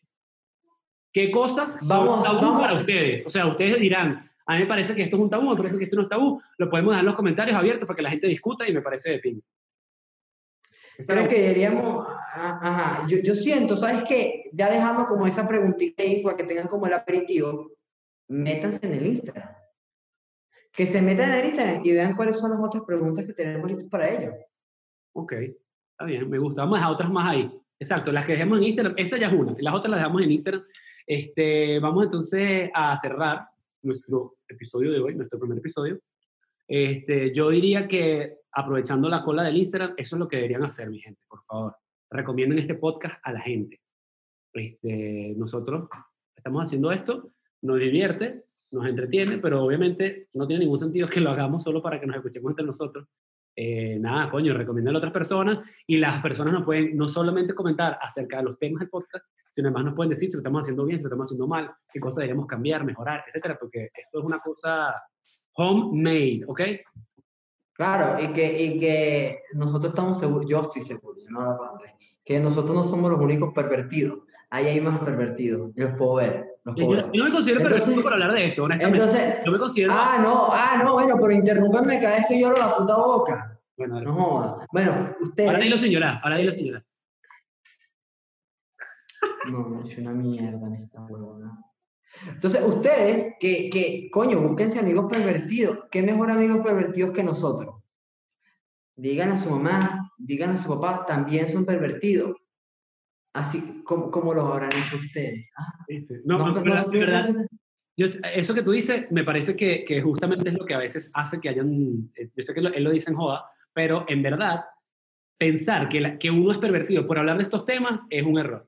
¿qué 1.12 1.30
cosas 1.30 1.74
son 1.80 1.88
Vamos, 1.88 2.24
tabú 2.24 2.40
vamos. 2.40 2.60
para 2.60 2.74
ustedes? 2.74 3.26
O 3.26 3.30
sea, 3.30 3.46
ustedes 3.46 3.80
dirán, 3.80 4.30
a 4.46 4.54
mí 4.54 4.60
me 4.60 4.66
parece 4.66 4.94
que 4.94 5.02
esto 5.02 5.16
es 5.16 5.22
un 5.22 5.30
tabú, 5.30 5.50
me 5.50 5.56
parece 5.56 5.76
que 5.76 5.84
esto 5.84 5.96
no 5.96 6.02
es 6.02 6.08
tabú. 6.08 6.40
Lo 6.58 6.70
podemos 6.70 6.92
dejar 6.92 7.02
en 7.02 7.06
los 7.06 7.16
comentarios 7.16 7.58
abiertos 7.58 7.86
para 7.86 7.96
que 7.96 8.02
la 8.02 8.10
gente 8.10 8.28
discuta 8.28 8.68
y 8.68 8.72
me 8.72 8.80
parece 8.80 9.10
de 9.10 9.18
pin. 9.18 9.42
Creo 11.06 11.28
que 11.28 11.40
deberíamos, 11.40 12.06
a- 12.08 12.58
ajá, 12.62 13.06
yo, 13.08 13.18
yo 13.18 13.34
siento, 13.34 13.76
¿sabes 13.76 14.04
qué? 14.04 14.44
Ya 14.52 14.70
dejando 14.70 15.06
como 15.06 15.26
esa 15.26 15.46
preguntita 15.46 16.02
ahí 16.02 16.22
para 16.22 16.36
que 16.36 16.44
tengan 16.44 16.68
como 16.68 16.86
el 16.86 16.92
aperitivo, 16.92 17.72
métanse 18.28 18.86
en 18.86 18.92
el 18.94 19.06
Instagram. 19.06 19.48
Que 20.72 20.86
se 20.86 21.00
metan 21.00 21.30
en 21.32 21.38
el 21.38 21.46
Instagram 21.46 21.80
y 21.84 21.92
vean 21.92 22.16
cuáles 22.16 22.38
son 22.38 22.50
las 22.50 22.60
otras 22.60 22.84
preguntas 22.84 23.26
que 23.26 23.32
tenemos 23.32 23.68
listas 23.68 23.88
para 23.88 24.08
ellos. 24.10 24.34
Ok, 25.14 25.32
está 25.32 26.04
bien, 26.04 26.28
me 26.28 26.38
gusta. 26.38 26.62
Vamos 26.62 26.76
a 26.76 26.80
dejar 26.80 26.92
otras 26.92 27.10
más 27.10 27.34
ahí. 27.34 27.60
Exacto, 27.78 28.10
las 28.12 28.24
que 28.24 28.32
dejemos 28.32 28.58
en 28.58 28.64
Instagram, 28.64 28.94
esa 28.96 29.18
ya 29.18 29.26
es 29.28 29.32
una, 29.34 29.54
las 29.58 29.74
otras 29.74 29.90
las 29.90 30.00
dejamos 30.00 30.22
en 30.22 30.32
Instagram. 30.32 30.64
Este, 31.06 31.78
vamos 31.78 32.04
entonces 32.04 32.70
a 32.74 32.96
cerrar 32.96 33.46
nuestro 33.82 34.36
episodio 34.48 34.92
de 34.92 35.00
hoy, 35.00 35.14
nuestro 35.14 35.38
primer 35.38 35.58
episodio. 35.58 36.00
Este, 36.66 37.32
yo 37.32 37.50
diría 37.50 37.86
que 37.86 38.38
aprovechando 38.56 39.08
la 39.10 39.22
cola 39.22 39.42
del 39.42 39.58
Instagram, 39.58 39.92
eso 39.98 40.16
es 40.16 40.18
lo 40.18 40.26
que 40.26 40.36
deberían 40.36 40.64
hacer, 40.64 40.88
mi 40.88 40.98
gente, 40.98 41.20
por 41.28 41.42
favor. 41.44 41.76
Recomienden 42.10 42.58
este 42.58 42.74
podcast 42.74 43.20
a 43.22 43.32
la 43.32 43.40
gente. 43.40 43.82
Este, 44.54 45.34
nosotros 45.36 45.90
estamos 46.34 46.64
haciendo 46.64 46.90
esto, 46.90 47.32
nos 47.60 47.78
divierte, 47.78 48.40
nos 48.70 48.86
entretiene, 48.86 49.36
pero 49.36 49.62
obviamente 49.62 50.28
no 50.32 50.46
tiene 50.46 50.64
ningún 50.64 50.78
sentido 50.78 51.06
que 51.06 51.20
lo 51.20 51.30
hagamos 51.30 51.64
solo 51.64 51.82
para 51.82 52.00
que 52.00 52.06
nos 52.06 52.16
escuchemos 52.16 52.50
entre 52.52 52.64
nosotros. 52.64 53.06
Eh, 53.54 53.98
nada, 54.00 54.30
coño, 54.30 54.54
recomienden 54.54 54.94
a 54.94 54.98
otras 54.98 55.12
personas 55.12 55.58
y 55.86 55.98
las 55.98 56.22
personas 56.22 56.54
nos 56.54 56.64
pueden 56.64 56.96
no 56.96 57.08
solamente 57.08 57.54
comentar 57.54 57.98
acerca 58.00 58.38
de 58.38 58.44
los 58.44 58.58
temas 58.58 58.80
del 58.80 58.88
podcast, 58.88 59.26
sino 59.52 59.68
además 59.68 59.84
nos 59.84 59.94
pueden 59.94 60.10
decir 60.10 60.30
si 60.30 60.34
lo 60.36 60.40
estamos 60.40 60.62
haciendo 60.62 60.86
bien, 60.86 60.98
si 60.98 61.02
lo 61.02 61.08
estamos 61.08 61.26
haciendo 61.26 61.46
mal, 61.46 61.70
qué 61.92 62.00
cosas 62.00 62.16
deberíamos 62.16 62.46
cambiar, 62.46 62.84
mejorar, 62.84 63.22
etcétera, 63.26 63.58
porque 63.60 63.90
esto 63.92 64.18
es 64.18 64.24
una 64.24 64.38
cosa 64.38 64.94
homemade, 65.56 66.42
¿ok? 66.46 66.60
Claro, 67.76 68.22
y 68.22 68.28
que, 68.28 68.62
y 68.62 68.78
que 68.80 69.40
nosotros 69.52 69.92
estamos 69.92 70.18
seguros, 70.18 70.48
yo 70.48 70.62
estoy 70.62 70.82
seguro, 70.82 71.18
yo 71.20 71.28
no 71.30 71.56
por 71.56 71.68
Andrés, 71.68 71.92
que 72.24 72.40
nosotros 72.40 72.74
no 72.74 72.82
somos 72.84 73.10
los 73.10 73.20
únicos 73.20 73.52
pervertidos. 73.54 74.20
Ahí 74.48 74.66
hay 74.68 74.80
más 74.80 74.98
pervertidos, 75.00 75.70
los 75.74 75.94
puedo 75.98 76.14
ver. 76.14 76.46
Los 76.64 76.74
Yo, 76.76 76.86
puedo 76.86 77.00
yo 77.00 77.06
ver. 77.08 77.16
no 77.18 77.24
me 77.24 77.32
considero 77.32 77.60
Entonces- 77.60 77.82
perfecto 77.84 78.02
por 78.02 78.12
hablar 78.12 78.32
de 78.32 78.44
esto, 78.46 78.64
honestamente. 78.64 79.04
Entonces, 79.04 79.34
yo 79.44 79.52
me 79.52 79.58
considero... 79.58 79.92
ah, 79.94 80.18
no, 80.22 80.48
ah, 80.52 80.80
no, 80.82 80.92
bueno, 80.94 81.16
pero 81.16 81.30
interrúmpenme 81.32 82.00
cada 82.00 82.16
vez 82.16 82.26
que 82.28 82.40
lloro 82.40 82.56
la 82.56 82.76
puta 82.76 82.96
boca. 82.96 83.58
bueno, 83.76 84.00
No 84.00 84.14
jodas. 84.14 84.66
Bueno, 84.72 85.14
ustedes. 85.20 85.48
ahora 85.50 85.60
dilo 85.60 85.76
llorar, 85.76 86.20
ahora 86.22 86.36
dilo 86.38 86.52
llorar. 86.52 86.84
No, 89.50 89.82
es 89.84 89.96
una 89.98 90.12
mierda 90.12 90.66
en 90.66 90.74
esta 90.74 91.02
huevona. 91.02 91.58
Entonces, 92.28 92.60
ustedes, 92.64 93.34
que, 93.40 93.68
que, 93.70 94.08
coño, 94.10 94.40
búsquense 94.40 94.78
amigos 94.78 95.06
pervertidos. 95.10 95.80
¿Qué 95.90 96.02
mejor 96.02 96.30
amigos 96.30 96.58
pervertidos 96.64 97.12
que 97.12 97.22
nosotros? 97.22 97.76
Digan 98.96 99.32
a 99.32 99.36
su 99.36 99.50
mamá, 99.50 100.10
digan 100.16 100.50
a 100.50 100.56
su 100.56 100.68
papá, 100.68 101.04
también 101.06 101.48
son 101.48 101.64
pervertidos. 101.66 102.36
Así 103.34 103.82
como, 103.84 104.10
como 104.10 104.32
los 104.32 104.50
habrán 104.50 104.70
hecho 104.72 104.96
ustedes. 104.96 105.46
Ah, 105.58 105.84
¿viste? 105.86 106.22
No, 106.24 106.38
no, 106.38 106.46
no, 106.52 106.62
verdad- 106.62 106.86
no, 106.86 106.90
verdad, 106.98 107.46
yo- 107.98 108.06
eso 108.34 108.54
que 108.54 108.62
tú 108.62 108.70
dices 108.72 109.10
me 109.10 109.24
parece 109.24 109.54
que, 109.56 109.84
que 109.84 110.00
justamente 110.00 110.48
es 110.48 110.54
lo 110.54 110.64
que 110.64 110.72
a 110.74 110.78
veces 110.78 111.10
hace 111.12 111.38
que 111.40 111.50
hayan, 111.50 112.10
eh, 112.14 112.30
yo 112.34 112.42
sé 112.42 112.54
que 112.54 112.62
lo- 112.62 112.72
él 112.72 112.82
lo 112.84 112.90
dice 112.90 113.10
en 113.10 113.16
joda, 113.16 113.44
pero 113.74 114.06
en 114.08 114.22
verdad 114.22 114.64
pensar 115.38 115.90
que, 115.90 116.00
la- 116.00 116.16
que 116.18 116.30
uno 116.30 116.50
es 116.52 116.58
pervertido 116.58 117.06
por 117.06 117.18
hablar 117.18 117.36
de 117.36 117.42
estos 117.42 117.66
temas 117.66 118.00
es 118.08 118.24
un 118.24 118.38
error. 118.38 118.66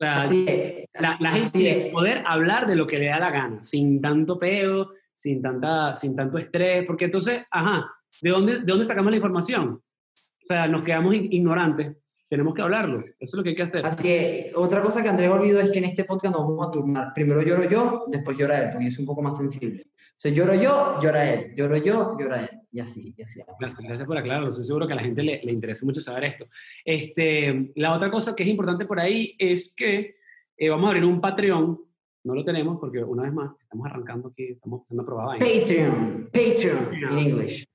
Así 0.00 0.44
es. 0.48 0.84
la, 1.00 1.30
gente 1.30 1.50
tiene 1.58 1.86
es. 1.86 1.92
poder 1.92 2.22
hablar 2.26 2.66
de 2.66 2.76
lo 2.76 2.86
que 2.86 2.98
le 2.98 3.06
da 3.06 3.18
la 3.18 3.30
gana, 3.30 3.64
sin 3.64 4.00
tanto 4.00 4.38
peo, 4.38 4.90
sin, 5.14 5.40
tanta, 5.40 5.94
sin 5.94 6.14
tanto 6.14 6.38
estrés, 6.38 6.84
porque 6.86 7.06
entonces, 7.06 7.42
ajá, 7.50 7.90
¿de 8.20 8.30
dónde, 8.30 8.58
¿de 8.58 8.64
dónde 8.64 8.84
sacamos 8.84 9.10
la 9.10 9.16
información? 9.16 9.68
O 9.70 10.46
sea, 10.46 10.68
nos 10.68 10.82
quedamos 10.82 11.14
ignorantes, 11.14 11.96
tenemos 12.28 12.54
que 12.54 12.62
hablarlo, 12.62 13.00
eso 13.00 13.14
es 13.18 13.34
lo 13.34 13.42
que 13.42 13.50
hay 13.50 13.56
que 13.56 13.62
hacer. 13.62 13.86
Así 13.86 14.08
es. 14.08 14.46
Otra 14.54 14.82
cosa 14.82 15.02
que 15.02 15.08
Andrés 15.08 15.30
olvidó 15.30 15.60
es 15.60 15.70
que 15.70 15.78
en 15.78 15.84
este 15.86 16.04
podcast 16.04 16.34
nos 16.34 16.46
vamos 16.46 16.68
a 16.68 16.70
turnar. 16.70 17.12
Primero 17.14 17.42
lloro 17.42 17.68
yo, 17.68 18.04
después 18.08 18.36
llora 18.36 18.64
él, 18.64 18.70
porque 18.72 18.90
soy 18.90 19.02
un 19.02 19.06
poco 19.06 19.22
más 19.22 19.36
sensible. 19.36 19.86
O 20.16 20.18
sea, 20.18 20.32
lloro 20.32 20.54
yo, 20.54 20.98
llora 21.02 21.30
él. 21.30 21.54
Lloro 21.54 21.76
yo, 21.76 22.16
llora 22.18 22.44
él. 22.44 22.60
Y 22.72 22.80
así, 22.80 23.14
y 23.16 23.22
así. 23.22 23.40
Gracias, 23.60 23.86
gracias 23.86 24.06
por 24.06 24.16
aclararlo. 24.16 24.48
Estoy 24.50 24.64
seguro 24.64 24.86
que 24.86 24.94
a 24.94 24.96
la 24.96 25.02
gente 25.02 25.22
le, 25.22 25.42
le 25.42 25.52
interesa 25.52 25.84
mucho 25.84 26.00
saber 26.00 26.24
esto. 26.24 26.46
Este, 26.84 27.72
la 27.74 27.94
otra 27.94 28.10
cosa 28.10 28.34
que 28.34 28.42
es 28.42 28.48
importante 28.48 28.86
por 28.86 28.98
ahí 28.98 29.34
es 29.38 29.74
que 29.76 30.16
eh, 30.56 30.70
vamos 30.70 30.86
a 30.86 30.88
abrir 30.88 31.04
un 31.04 31.20
Patreon. 31.20 31.78
No 32.24 32.34
lo 32.34 32.44
tenemos 32.44 32.78
porque, 32.80 33.04
una 33.04 33.24
vez 33.24 33.32
más, 33.32 33.52
estamos 33.60 33.86
arrancando 33.86 34.28
aquí, 34.28 34.52
estamos 34.52 34.82
haciendo 34.82 35.04
vaina. 35.04 35.44
Patreon. 35.44 36.30
Patreon 36.32 36.94
en 36.94 37.18
English. 37.18 37.66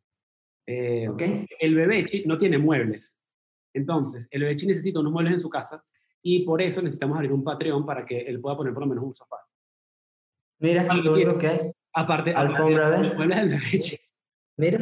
Eh, 0.65 1.09
¿Ok? 1.09 1.21
el 1.59 1.75
bebechi 1.75 2.23
no 2.25 2.37
tiene 2.37 2.57
muebles. 2.57 3.15
Entonces, 3.73 4.27
el 4.31 4.41
bebechi 4.41 4.65
necesita 4.65 4.99
unos 4.99 5.13
muebles 5.13 5.35
en 5.35 5.39
su 5.39 5.49
casa 5.49 5.83
y 6.23 6.43
por 6.43 6.61
eso 6.61 6.81
necesitamos 6.81 7.17
abrir 7.17 7.31
un 7.31 7.43
Patreon 7.43 7.85
para 7.85 8.05
que 8.05 8.19
él 8.21 8.41
pueda 8.41 8.57
poner 8.57 8.73
por 8.73 8.83
lo 8.83 8.89
menos 8.89 9.03
un 9.03 9.13
sofá. 9.13 9.37
Mira, 10.59 10.83
lo 10.93 11.13
único 11.13 11.37
que 11.37 11.47
hay. 11.47 11.71
Aparte, 11.93 12.31
aparte 12.31 12.53
Alfombra, 12.55 12.89
de 12.91 13.03
los 13.03 13.15
muebles 13.15 13.49
bebechi. 13.49 13.97
Mira. 14.57 14.79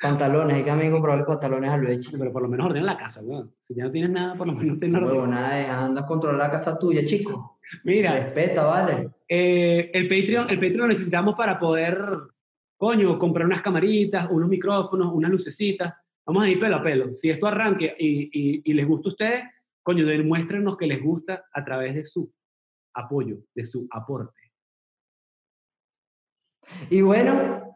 Pantalones, 0.00 0.56
hay 0.56 0.62
que 0.62 0.70
también 0.70 0.92
comprarle 0.92 1.24
pantalones 1.24 1.70
al 1.70 1.82
becho. 1.82 2.10
Pero 2.18 2.32
por 2.32 2.40
lo 2.42 2.48
menos 2.48 2.66
ordena 2.66 2.86
la 2.86 2.96
casa, 2.96 3.20
weón. 3.22 3.54
Si 3.68 3.74
ya 3.74 3.84
no 3.84 3.90
tienes 3.90 4.10
nada, 4.10 4.34
por 4.34 4.46
lo 4.46 4.54
menos 4.54 4.80
ten 4.80 4.94
orden. 4.94 5.08
Huevo, 5.10 5.26
nada 5.26 5.56
de 5.56 5.66
andas 5.66 6.04
a 6.04 6.06
controlar 6.06 6.38
la 6.38 6.50
casa 6.50 6.78
tuya, 6.78 7.04
chico. 7.04 7.58
Mira, 7.84 8.12
Respeta, 8.18 8.64
vale. 8.64 9.10
Eh, 9.28 9.90
el 9.92 10.08
Patreon, 10.08 10.48
el 10.48 10.56
Patreon 10.58 10.78
lo 10.78 10.86
necesitamos 10.88 11.34
para 11.34 11.58
poder, 11.58 12.02
coño, 12.78 13.18
comprar 13.18 13.44
unas 13.46 13.60
camaritas, 13.60 14.26
unos 14.30 14.48
micrófonos, 14.48 15.12
unas 15.12 15.30
lucecitas. 15.30 15.92
Vamos 16.24 16.44
a 16.44 16.48
ir 16.48 16.58
pelo 16.58 16.76
a 16.76 16.82
pelo. 16.82 17.14
Si 17.14 17.28
esto 17.28 17.46
arranque 17.46 17.94
y, 17.98 18.30
y- 18.32 18.62
y 18.64 18.72
les 18.72 18.86
gusta 18.86 19.08
a 19.10 19.12
ustedes, 19.12 19.44
coño, 19.82 20.06
demuéstrenos 20.06 20.78
que 20.78 20.86
les 20.86 21.02
gusta 21.02 21.44
a 21.52 21.62
través 21.62 21.94
de 21.94 22.04
su 22.04 22.32
apoyo, 22.94 23.36
de 23.54 23.64
su 23.66 23.86
aporte. 23.90 24.39
Y 26.88 27.02
bueno, 27.02 27.74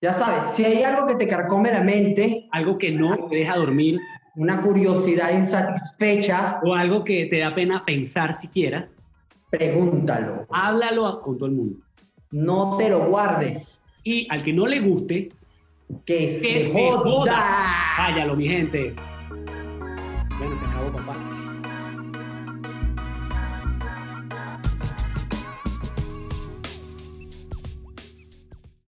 ya 0.00 0.12
sabes, 0.12 0.54
si 0.54 0.64
hay 0.64 0.82
algo 0.82 1.06
que 1.06 1.14
te 1.14 1.28
carcome 1.28 1.70
la 1.70 1.82
mente, 1.82 2.48
Algo 2.52 2.78
que 2.78 2.90
no 2.90 3.28
te 3.28 3.36
deja 3.36 3.56
dormir 3.56 4.00
una 4.36 4.62
curiosidad 4.62 5.32
insatisfecha, 5.36 6.60
o 6.64 6.74
algo 6.74 7.04
que 7.04 7.26
te 7.26 7.40
da 7.40 7.54
pena 7.54 7.84
pensar 7.84 8.38
siquiera, 8.40 8.88
pregúntalo. 9.50 10.46
háblalo 10.50 11.20
con 11.20 11.36
todo 11.36 11.46
el 11.46 11.54
mundo. 11.54 11.78
No 12.30 12.76
te 12.76 12.88
lo 12.88 13.06
guardes. 13.08 13.82
Y 14.04 14.26
al 14.30 14.42
que 14.42 14.52
no 14.52 14.66
le 14.66 14.80
guste, 14.80 15.28
Que 16.06 16.38
se 16.38 16.46
Que 16.46 16.70
se 16.70 16.72
joda. 16.72 16.98
joda. 17.00 17.44
váyalo, 17.98 18.36
mi 18.36 18.46
gente. 18.48 18.94
Bueno, 20.38 20.56
se 20.56 20.64
acabó, 20.64 20.92
papá. 20.92 21.16